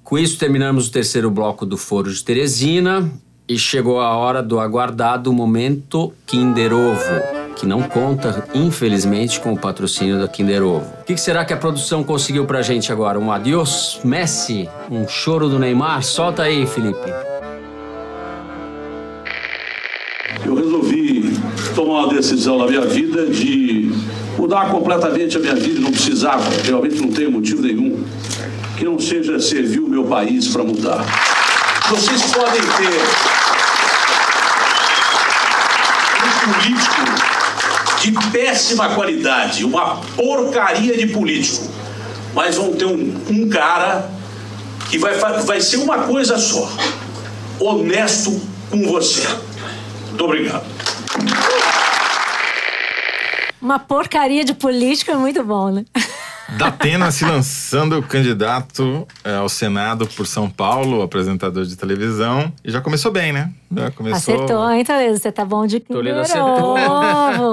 Com 0.03 0.17
isso, 0.17 0.37
terminamos 0.37 0.87
o 0.87 0.91
terceiro 0.91 1.29
bloco 1.29 1.65
do 1.65 1.75
Foro 1.75 2.13
de 2.13 2.23
Teresina 2.23 3.11
e 3.47 3.57
chegou 3.57 3.99
a 3.99 4.15
hora 4.15 4.41
do 4.41 4.59
aguardado 4.59 5.33
momento 5.33 6.13
Kinder 6.25 6.71
Ovo, 6.73 7.36
que 7.57 7.65
não 7.65 7.81
conta, 7.81 8.47
infelizmente, 8.53 9.39
com 9.39 9.53
o 9.53 9.57
patrocínio 9.57 10.19
da 10.19 10.27
Kinder 10.27 10.63
Ovo. 10.63 10.93
O 11.01 11.03
que 11.03 11.17
será 11.17 11.43
que 11.43 11.53
a 11.53 11.57
produção 11.57 12.03
conseguiu 12.03 12.45
pra 12.45 12.61
gente 12.61 12.91
agora? 12.91 13.19
Um 13.19 13.31
adiós, 13.31 13.99
Messi? 14.03 14.69
Um 14.89 15.07
choro 15.07 15.49
do 15.49 15.57
Neymar? 15.57 16.03
Solta 16.03 16.43
aí, 16.43 16.65
Felipe. 16.67 17.11
Eu 20.45 20.55
resolvi 20.55 21.37
tomar 21.73 22.05
uma 22.05 22.13
decisão 22.13 22.59
na 22.59 22.67
minha 22.67 22.85
vida 22.85 23.25
de 23.25 23.91
mudar 24.37 24.69
completamente 24.69 25.35
a 25.35 25.39
minha 25.39 25.55
vida, 25.55 25.81
não 25.81 25.91
precisava, 25.91 26.47
realmente 26.63 27.01
não 27.01 27.09
tenho 27.09 27.31
motivo 27.31 27.61
nenhum 27.63 28.03
que 28.77 28.85
não 28.85 28.99
seja 28.99 29.39
servir 29.39 29.79
o 29.79 29.89
meu 29.89 30.03
país 30.03 30.47
para 30.49 30.63
mudar. 30.63 31.03
Vocês 31.89 32.21
podem 32.31 32.61
ter 32.61 33.01
um 36.23 36.53
político 36.53 37.16
de 38.01 38.11
péssima 38.31 38.89
qualidade, 38.93 39.63
uma 39.65 39.97
porcaria 40.15 40.97
de 40.97 41.07
político, 41.07 41.67
mas 42.33 42.55
vão 42.55 42.73
ter 42.73 42.85
um, 42.85 43.15
um 43.29 43.49
cara 43.49 44.09
que 44.89 44.97
vai, 44.97 45.15
vai 45.15 45.61
ser 45.61 45.77
uma 45.77 45.99
coisa 46.03 46.37
só: 46.37 46.69
honesto 47.59 48.41
com 48.69 48.87
você. 48.87 49.27
Muito 50.09 50.23
obrigado. 50.23 50.65
Uma 53.61 53.79
porcaria 53.79 54.45
de 54.45 54.53
político 54.53 55.11
é 55.11 55.15
muito 55.15 55.43
bom, 55.43 55.69
né? 55.69 55.85
Datena 56.57 57.11
se 57.11 57.23
lançando 57.23 58.01
candidato 58.01 59.07
é, 59.23 59.35
ao 59.35 59.47
Senado 59.47 60.07
por 60.07 60.25
São 60.25 60.49
Paulo, 60.49 61.01
apresentador 61.01 61.65
de 61.65 61.75
televisão. 61.75 62.51
E 62.63 62.71
já 62.71 62.81
começou 62.81 63.11
bem, 63.11 63.31
né? 63.31 63.51
Já 63.71 63.91
começou. 63.91 64.35
Acertou, 64.35 64.71
hein, 64.71 64.83
Toledo? 64.83 65.17
Você 65.17 65.31
tá 65.31 65.45
bom 65.45 65.67
de 65.67 65.79
Toledo 65.79 66.19
acertou. 66.19 66.77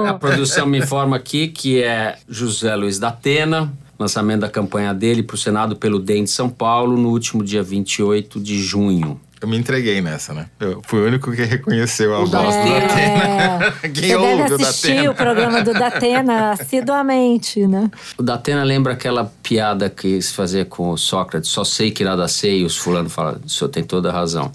A 0.05 0.13
produção 0.15 0.65
me 0.65 0.79
informa 0.79 1.17
aqui 1.17 1.47
que 1.47 1.83
é 1.83 2.17
José 2.27 2.75
Luiz 2.75 2.97
da 2.97 3.09
Atena, 3.09 3.71
lançamento 3.99 4.41
da 4.41 4.49
campanha 4.49 4.93
dele 4.93 5.21
para 5.21 5.35
o 5.35 5.37
Senado 5.37 5.75
pelo 5.75 5.99
DEM 5.99 6.23
de 6.23 6.31
São 6.31 6.49
Paulo 6.49 6.97
no 6.97 7.09
último 7.09 7.43
dia 7.43 7.61
28 7.61 8.39
de 8.39 8.61
junho. 8.61 9.19
Eu 9.41 9.47
me 9.47 9.57
entreguei 9.57 10.01
nessa, 10.01 10.33
né? 10.33 10.47
Eu 10.59 10.81
fui 10.85 11.01
o 11.01 11.07
único 11.07 11.31
que 11.31 11.43
reconheceu 11.43 12.15
a 12.15 12.19
O 12.23 12.25
voz 12.25 12.55
do 12.55 12.63
Datena. 12.63 13.71
Quem 13.93 14.09
Você 14.09 14.15
ouve 14.15 14.43
deve 14.43 14.51
o 14.63 14.67
assistir 14.67 14.87
Datena? 14.95 15.11
o 15.11 15.15
programa 15.15 15.61
do 15.61 15.73
Datena 15.73 16.51
assiduamente, 16.59 17.67
né? 17.67 17.91
O 18.17 18.23
Datena 18.23 18.63
lembra 18.63 18.93
aquela 18.93 19.31
piada 19.43 19.89
que 19.89 20.21
se 20.21 20.33
fazia 20.33 20.63
com 20.65 20.89
o 20.89 20.97
Sócrates, 20.97 21.49
só 21.49 21.63
sei 21.63 21.91
que 21.91 22.03
nada 22.03 22.27
sei, 22.27 22.61
e 22.61 22.65
os 22.65 22.77
fulano 22.77 23.09
falam, 23.09 23.39
o 23.45 23.49
senhor 23.49 23.69
tem 23.69 23.83
toda 23.83 24.09
a 24.09 24.13
razão. 24.13 24.49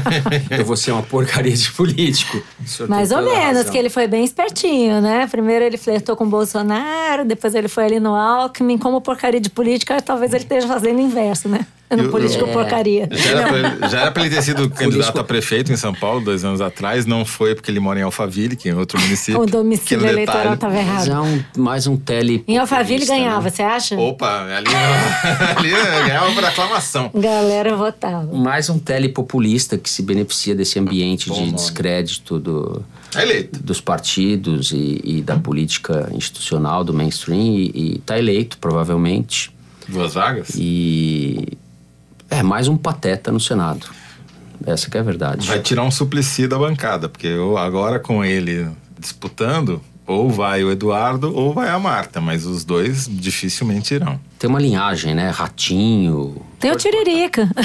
Eu 0.50 0.64
vou 0.64 0.76
ser 0.76 0.92
uma 0.92 1.02
porcaria 1.02 1.54
de 1.56 1.70
político. 1.72 2.36
O 2.80 2.88
Mais 2.88 3.10
ou 3.10 3.22
menos, 3.22 3.56
razão. 3.58 3.72
que 3.72 3.78
ele 3.78 3.90
foi 3.90 4.06
bem 4.06 4.24
espertinho, 4.24 5.00
né? 5.00 5.26
Primeiro 5.26 5.64
ele 5.64 5.78
flertou 5.78 6.14
com 6.14 6.24
o 6.24 6.28
Bolsonaro, 6.28 7.24
depois 7.24 7.54
ele 7.54 7.68
foi 7.68 7.84
ali 7.84 8.00
no 8.00 8.14
Alckmin. 8.14 8.78
Como 8.78 9.00
porcaria 9.00 9.40
de 9.40 9.50
política, 9.50 10.00
talvez 10.02 10.32
ele 10.32 10.42
esteja 10.44 10.66
fazendo 10.68 10.98
o 10.98 11.00
inverso, 11.00 11.48
né? 11.48 11.66
No 11.88 12.04
Eu- 12.04 12.10
político 12.10 12.44
É. 12.46 12.52
porcaria. 12.52 13.08
Já 13.12 13.30
era, 13.30 13.48
pra, 13.78 13.88
já 13.88 14.00
era 14.00 14.10
pra 14.10 14.26
ele 14.26 14.34
ter 14.34 14.42
sido 14.42 14.68
candidato 14.70 15.20
a 15.20 15.24
prefeito 15.24 15.72
em 15.72 15.76
São 15.76 15.94
Paulo 15.94 16.20
dois 16.20 16.44
anos 16.44 16.60
atrás. 16.60 17.06
Não 17.06 17.24
foi 17.24 17.54
porque 17.54 17.70
ele 17.70 17.78
mora 17.78 18.00
em 18.00 18.02
Alphaville, 18.02 18.56
que 18.56 18.68
é 18.68 18.74
outro 18.74 19.00
município. 19.00 19.40
O 19.40 19.46
domicílio 19.46 20.04
Aquele 20.04 20.22
eleitoral 20.22 20.54
detalhe. 20.54 20.58
tava 20.58 20.74
Mas 20.74 21.06
errado. 21.08 21.10
é 21.12 21.20
um, 21.58 21.62
mais 21.62 21.86
um 21.86 21.96
tele. 21.96 22.42
Em 22.48 22.58
Alphaville 22.58 23.00
populista, 23.06 23.14
ganhava, 23.14 23.42
né? 23.44 23.50
você 23.50 23.62
acha? 23.62 23.96
Opa, 23.96 24.42
ali, 24.46 24.66
ali 25.56 25.70
ganhava 26.06 26.32
por 26.32 26.44
aclamação. 26.44 27.10
Galera 27.14 27.76
votava. 27.76 28.32
Mais 28.36 28.68
um 28.68 28.78
telepopulista 28.78 29.78
que 29.78 29.88
se 29.88 30.02
beneficia 30.02 30.54
desse 30.56 30.78
ambiente 30.80 31.28
Bom 31.28 31.34
de 31.36 31.40
nome. 31.42 31.52
descrédito 31.52 32.38
do, 32.40 32.82
É 33.14 33.22
eleito. 33.22 33.62
dos 33.62 33.80
partidos 33.80 34.72
e, 34.72 35.00
e 35.04 35.22
da 35.22 35.36
política 35.36 36.08
institucional, 36.12 36.82
do 36.82 36.92
mainstream, 36.92 37.38
e, 37.56 37.70
e 37.94 37.98
tá 38.04 38.18
eleito, 38.18 38.58
provavelmente. 38.58 39.54
Duas 39.88 40.14
vagas? 40.14 40.48
E 40.56 41.46
é 42.30 42.42
mais 42.42 42.68
um 42.68 42.76
pateta 42.76 43.30
no 43.32 43.40
Senado. 43.40 43.86
Essa 44.66 44.90
que 44.90 44.96
é 44.96 45.00
a 45.00 45.02
verdade. 45.02 45.46
Vai 45.46 45.60
tirar 45.60 45.82
um 45.82 45.90
suplici 45.90 46.48
da 46.48 46.58
bancada, 46.58 47.08
porque 47.08 47.26
eu, 47.26 47.58
agora 47.58 47.98
com 47.98 48.24
ele 48.24 48.68
disputando, 48.98 49.80
ou 50.06 50.30
vai 50.30 50.64
o 50.64 50.70
Eduardo 50.70 51.34
ou 51.34 51.52
vai 51.52 51.68
a 51.68 51.78
Marta, 51.78 52.20
mas 52.20 52.46
os 52.46 52.64
dois 52.64 53.06
dificilmente 53.08 53.94
irão. 53.94 54.18
Tem 54.38 54.48
uma 54.48 54.60
linhagem, 54.60 55.14
né? 55.14 55.30
Ratinho. 55.30 56.42
Tem 56.58 56.70
o 56.70 56.76
Tiririca. 56.76 57.48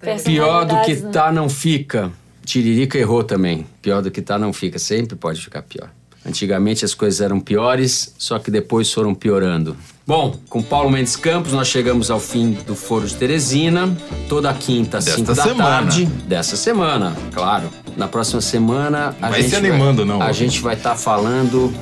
Pior 0.24 0.64
do 0.64 0.80
que 0.82 0.96
né? 0.96 1.10
tá, 1.10 1.30
não 1.30 1.48
fica. 1.48 2.10
Tiririca 2.44 2.98
errou 2.98 3.22
também. 3.22 3.66
Pior 3.82 4.02
do 4.02 4.10
que 4.10 4.22
tá, 4.22 4.38
não 4.38 4.52
fica. 4.52 4.78
Sempre 4.78 5.14
pode 5.14 5.40
ficar 5.40 5.62
pior. 5.62 5.90
Antigamente 6.24 6.84
as 6.84 6.92
coisas 6.94 7.20
eram 7.20 7.40
piores, 7.40 8.14
só 8.18 8.38
que 8.38 8.50
depois 8.50 8.92
foram 8.92 9.14
piorando. 9.14 9.74
Bom, 10.06 10.36
com 10.48 10.62
Paulo 10.62 10.90
Mendes 10.90 11.16
Campos 11.16 11.52
nós 11.52 11.68
chegamos 11.68 12.10
ao 12.10 12.20
fim 12.20 12.52
do 12.66 12.74
Foro 12.74 13.06
de 13.06 13.14
Teresina. 13.14 13.96
Toda 14.28 14.52
quinta, 14.52 14.98
às 14.98 15.04
Desta 15.06 15.20
5 15.20 15.34
da 15.34 15.42
semana. 15.42 15.68
tarde. 15.86 16.04
Dessa 16.26 16.56
semana, 16.56 17.16
claro. 17.32 17.70
Na 17.96 18.06
próxima 18.08 18.40
semana 18.40 19.14
a 19.20 19.30
Vai 19.30 19.42
gente 19.42 19.50
se 19.50 19.56
animando, 19.56 20.04
não, 20.04 20.20
A 20.20 20.32
gente 20.32 20.60
vai 20.60 20.74
estar 20.74 20.94
falando 20.96 21.72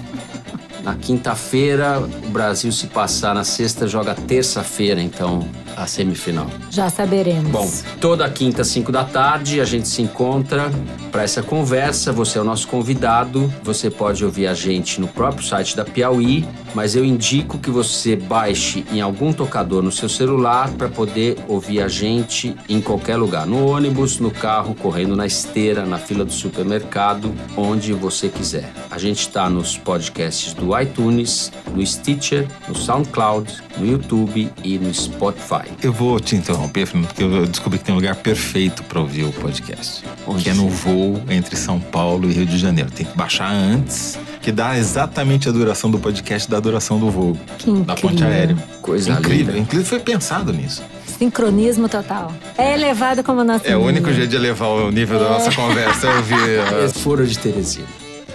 na 0.85 0.95
quinta-feira, 0.95 1.99
o 2.01 2.29
Brasil 2.31 2.71
se 2.71 2.87
passar 2.87 3.35
na 3.35 3.45
sexta 3.45 3.87
joga 3.89 4.15
terça-feira, 4.15 5.03
então 5.03 5.47
a 5.79 5.87
semifinal. 5.87 6.49
Já 6.71 6.91
saberemos. 6.91 7.51
Bom, 7.51 7.71
toda 8.01 8.29
quinta, 8.29 8.65
5 8.65 8.91
da 8.91 9.05
tarde, 9.05 9.61
a 9.61 9.65
gente 9.65 9.87
se 9.87 10.03
encontra 10.03 10.71
para 11.13 11.23
essa 11.23 11.43
conversa. 11.43 12.13
Você 12.13 12.39
é 12.39 12.41
o 12.41 12.45
nosso 12.45 12.67
convidado. 12.67 13.53
Você 13.63 13.89
pode 13.89 14.25
ouvir 14.25 14.49
a 14.49 14.55
gente 14.55 15.01
no 15.01 15.07
próprio 15.07 15.47
site 15.47 15.77
da 15.77 15.85
Piauí, 15.85 16.47
mas 16.75 16.97
eu 16.97 17.05
indico 17.05 17.59
que 17.59 17.71
você 17.71 18.17
baixe 18.17 18.85
em 18.93 19.01
algum 19.01 19.33
tocador 19.33 19.83
no 19.83 19.93
seu 19.93 20.09
celular 20.09 20.71
para 20.73 20.89
poder 20.89 21.37
ouvir 21.47 21.81
a 21.81 21.89
gente 21.89 22.57
em 22.69 22.81
qualquer 22.81 23.17
lugar. 23.17 23.47
No 23.47 23.69
ônibus, 23.69 24.19
no 24.19 24.31
carro, 24.31 24.75
correndo 24.75 25.15
na 25.15 25.27
esteira, 25.27 25.87
na 25.87 25.99
fila 25.99 26.25
do 26.25 26.33
supermercado, 26.33 27.33
onde 27.57 27.93
você 27.93 28.29
quiser. 28.29 28.73
A 28.91 28.99
gente 28.99 29.21
está 29.21 29.49
nos 29.49 29.79
podcasts 29.79 30.53
do 30.53 30.79
iTunes, 30.79 31.53
no 31.73 31.85
Stitcher, 31.87 32.49
no 32.67 32.75
SoundCloud, 32.75 33.53
no 33.79 33.87
YouTube 33.87 34.51
e 34.65 34.79
no 34.79 34.93
Spotify. 34.93 35.68
Eu 35.83 35.93
vou 35.93 36.19
te 36.19 36.35
interromper, 36.37 36.89
porque 36.89 37.23
eu 37.23 37.47
descobri 37.47 37.79
que 37.79 37.85
tem 37.85 37.93
um 37.95 37.99
lugar 37.99 38.17
perfeito 38.17 38.83
para 38.85 39.01
ouvir 39.01 39.25
o 39.25 39.33
podcast. 39.33 40.03
Onde 40.27 40.45
que 40.45 40.51
é 40.51 40.55
no 40.55 40.69
voo 40.69 41.21
entre 41.31 41.55
São 41.57 41.79
Paulo 41.79 42.29
e 42.29 42.33
Rio 42.33 42.47
de 42.47 42.59
Janeiro. 42.59 42.91
Tem 42.91 43.07
que 43.07 43.17
baixar 43.17 43.51
antes, 43.53 44.19
que 44.43 44.51
dá 44.51 44.77
exatamente 44.77 45.49
a 45.49 45.53
duração 45.53 45.91
do 45.91 45.99
podcast 45.99 46.51
da 46.51 46.59
duração 46.59 46.99
do 46.99 47.11
voo. 47.11 47.39
Que 47.59 47.71
Da 47.83 47.95
ponte 47.95 48.15
incrível. 48.15 48.27
aérea. 48.29 48.57
Coisa 48.83 49.13
incrível. 49.13 49.55
linda. 49.55 49.59
Inclusive 49.59 49.89
foi 49.89 50.01
pensado 50.01 50.53
nisso. 50.53 50.83
Sincronismo 51.07 51.89
total. 51.89 52.33
É 52.57 52.75
elevado 52.75 53.23
como 53.23 53.43
nosso 53.45 53.67
É 53.67 53.77
o 53.77 53.81
único 53.81 54.13
jeito 54.13 54.31
de 54.31 54.37
elevar 54.37 54.69
o 54.69 54.91
nível 54.91 55.19
da 55.19 55.29
nossa 55.31 55.53
conversa. 55.53 56.07
é 56.09 56.17
ouvir. 56.17 56.39
É 56.85 56.89
Foro 56.89 57.27
de 57.27 57.39
Teresina. 57.39 57.87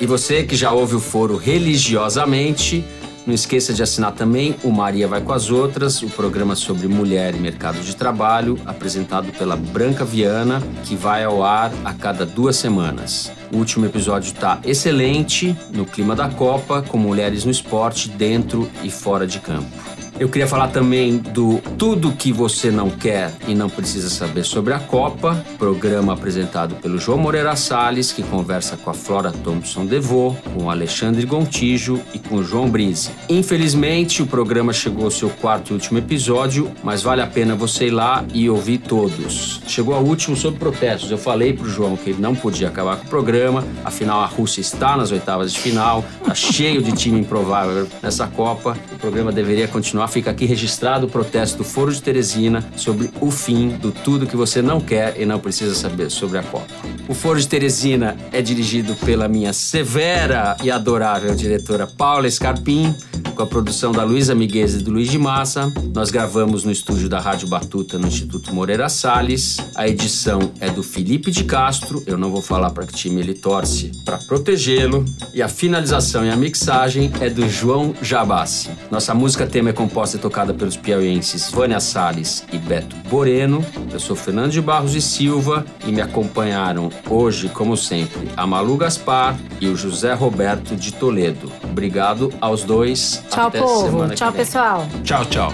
E 0.01 0.05
você 0.05 0.43
que 0.43 0.55
já 0.55 0.71
ouve 0.71 0.95
o 0.95 0.99
foro 0.99 1.37
religiosamente, 1.37 2.83
não 3.25 3.33
esqueça 3.33 3.73
de 3.73 3.81
assinar 3.81 4.13
também 4.13 4.55
o 4.63 4.71
Maria 4.71 5.07
Vai 5.07 5.21
com 5.21 5.31
as 5.31 5.49
Outras, 5.49 6.01
o 6.01 6.09
programa 6.09 6.55
sobre 6.55 6.87
mulher 6.87 7.33
e 7.35 7.39
mercado 7.39 7.79
de 7.79 7.95
trabalho, 7.95 8.59
apresentado 8.65 9.31
pela 9.31 9.55
Branca 9.55 10.03
Viana, 10.03 10.61
que 10.83 10.95
vai 10.95 11.23
ao 11.23 11.43
ar 11.43 11.71
a 11.85 11.93
cada 11.93 12.25
duas 12.25 12.55
semanas. 12.55 13.31
O 13.51 13.57
último 13.57 13.85
episódio 13.85 14.27
está 14.27 14.59
excelente, 14.65 15.55
no 15.71 15.85
clima 15.85 16.15
da 16.15 16.29
Copa, 16.29 16.81
com 16.81 16.97
mulheres 16.97 17.45
no 17.45 17.51
esporte, 17.51 18.09
dentro 18.09 18.69
e 18.83 18.89
fora 18.89 19.25
de 19.25 19.39
campo. 19.39 19.92
Eu 20.23 20.29
queria 20.29 20.47
falar 20.47 20.69
também 20.69 21.17
do 21.17 21.59
Tudo 21.77 22.13
que 22.13 22.31
você 22.31 22.71
não 22.71 22.89
quer 22.89 23.33
e 23.45 23.53
não 23.53 23.69
precisa 23.69 24.09
saber 24.09 24.45
sobre 24.45 24.73
a 24.73 24.79
Copa, 24.79 25.45
programa 25.57 26.13
apresentado 26.13 26.75
pelo 26.75 26.97
João 26.97 27.17
Moreira 27.17 27.57
Salles, 27.57 28.13
que 28.13 28.23
conversa 28.23 28.77
com 28.77 28.89
a 28.89 28.93
Flora 28.93 29.33
Thompson 29.33 29.85
Devô, 29.85 30.33
com 30.53 30.69
Alexandre 30.69 31.25
Gontijo 31.25 31.99
e 32.13 32.19
com 32.19 32.41
João 32.41 32.69
Brise. 32.69 33.09
Infelizmente, 33.27 34.23
o 34.23 34.25
programa 34.25 34.71
chegou 34.71 35.03
ao 35.03 35.11
seu 35.11 35.29
quarto 35.29 35.71
e 35.71 35.73
último 35.73 35.97
episódio, 35.97 36.71
mas 36.81 37.03
vale 37.03 37.21
a 37.21 37.27
pena 37.27 37.53
você 37.53 37.87
ir 37.87 37.91
lá 37.91 38.23
e 38.33 38.49
ouvir 38.49 38.77
todos. 38.77 39.61
Chegou 39.67 39.93
ao 39.93 40.05
último 40.05 40.37
sobre 40.37 40.57
protestos. 40.57 41.11
Eu 41.11 41.17
falei 41.17 41.51
pro 41.51 41.69
João 41.69 41.97
que 41.97 42.11
ele 42.11 42.21
não 42.21 42.33
podia 42.33 42.69
acabar 42.69 42.95
com 42.95 43.07
o 43.07 43.09
programa, 43.09 43.61
afinal 43.83 44.21
a 44.21 44.25
Rússia 44.25 44.61
está 44.61 44.95
nas 44.95 45.11
oitavas 45.11 45.51
de 45.51 45.59
final, 45.59 46.01
tá 46.23 46.31
cheio 46.33 46.81
de 46.81 46.93
time 46.93 47.19
improvável 47.19 47.89
nessa 48.01 48.25
Copa. 48.25 48.77
O 48.93 48.97
programa 48.97 49.29
deveria 49.29 49.67
continuar. 49.67 50.12
Fica 50.13 50.29
aqui 50.29 50.45
registrado 50.45 51.07
o 51.07 51.09
protesto 51.09 51.57
do 51.57 51.63
Foro 51.63 51.91
de 51.91 51.99
Teresina 51.99 52.63
sobre 52.77 53.09
o 53.19 53.31
fim 53.31 53.69
do 53.69 53.91
tudo 53.91 54.27
que 54.27 54.35
você 54.35 54.61
não 54.61 54.79
quer 54.79 55.19
e 55.19 55.25
não 55.25 55.39
precisa 55.39 55.73
saber 55.73 56.11
sobre 56.11 56.37
a 56.37 56.43
Copa. 56.43 56.67
O 57.07 57.15
Foro 57.15 57.39
de 57.39 57.47
Teresina 57.47 58.15
é 58.31 58.39
dirigido 58.39 58.93
pela 58.93 59.27
minha 59.27 59.51
severa 59.53 60.55
e 60.61 60.69
adorável 60.69 61.33
diretora 61.33 61.87
Paula 61.87 62.29
Scarpim. 62.29 62.95
Com 63.33 63.41
a 63.41 63.47
produção 63.47 63.91
da 63.91 64.03
Luísa 64.03 64.35
Miguez 64.35 64.75
e 64.75 64.83
do 64.83 64.91
Luiz 64.91 65.09
de 65.09 65.17
Massa. 65.17 65.71
Nós 65.93 66.11
gravamos 66.11 66.63
no 66.63 66.71
estúdio 66.71 67.09
da 67.09 67.19
Rádio 67.19 67.47
Batuta, 67.47 67.97
no 67.97 68.07
Instituto 68.07 68.53
Moreira 68.53 68.87
Salles. 68.89 69.57
A 69.75 69.87
edição 69.87 70.51
é 70.59 70.69
do 70.69 70.83
Felipe 70.83 71.31
de 71.31 71.43
Castro. 71.43 72.03
Eu 72.05 72.17
não 72.17 72.29
vou 72.29 72.41
falar 72.41 72.69
para 72.69 72.85
que 72.85 72.93
time 72.93 73.21
ele 73.21 73.33
torce 73.33 73.91
para 74.05 74.17
protegê-lo. 74.19 75.03
E 75.33 75.41
a 75.41 75.47
finalização 75.47 76.23
e 76.25 76.29
a 76.29 76.35
mixagem 76.35 77.11
é 77.19 77.29
do 77.29 77.49
João 77.49 77.95
Jabassi. 78.01 78.69
Nossa 78.91 79.13
música 79.13 79.47
tema 79.47 79.71
é 79.71 79.73
composta 79.73 80.17
e 80.17 80.19
tocada 80.19 80.53
pelos 80.53 80.77
piauienses 80.77 81.49
Vânia 81.49 81.79
Salles 81.79 82.45
e 82.53 82.57
Beto 82.57 82.95
Boreno. 83.09 83.65
Eu 83.91 83.99
sou 83.99 84.15
Fernando 84.15 84.51
de 84.51 84.61
Barros 84.61 84.95
e 84.95 85.01
Silva 85.01 85.65
e 85.85 85.91
me 85.91 86.01
acompanharam 86.01 86.89
hoje, 87.09 87.49
como 87.49 87.75
sempre, 87.75 88.29
a 88.37 88.45
Malu 88.45 88.77
Gaspar 88.77 89.37
e 89.59 89.67
o 89.67 89.75
José 89.75 90.13
Roberto 90.13 90.75
de 90.75 90.93
Toledo. 90.93 91.51
Obrigado 91.63 92.31
aos 92.39 92.63
dois. 92.63 93.22
Tchau, 93.29 93.47
Até 93.47 93.59
povo. 93.59 94.09
Tchau, 94.15 94.31
pessoal. 94.31 94.87
Tchau, 95.03 95.25
tchau. 95.25 95.53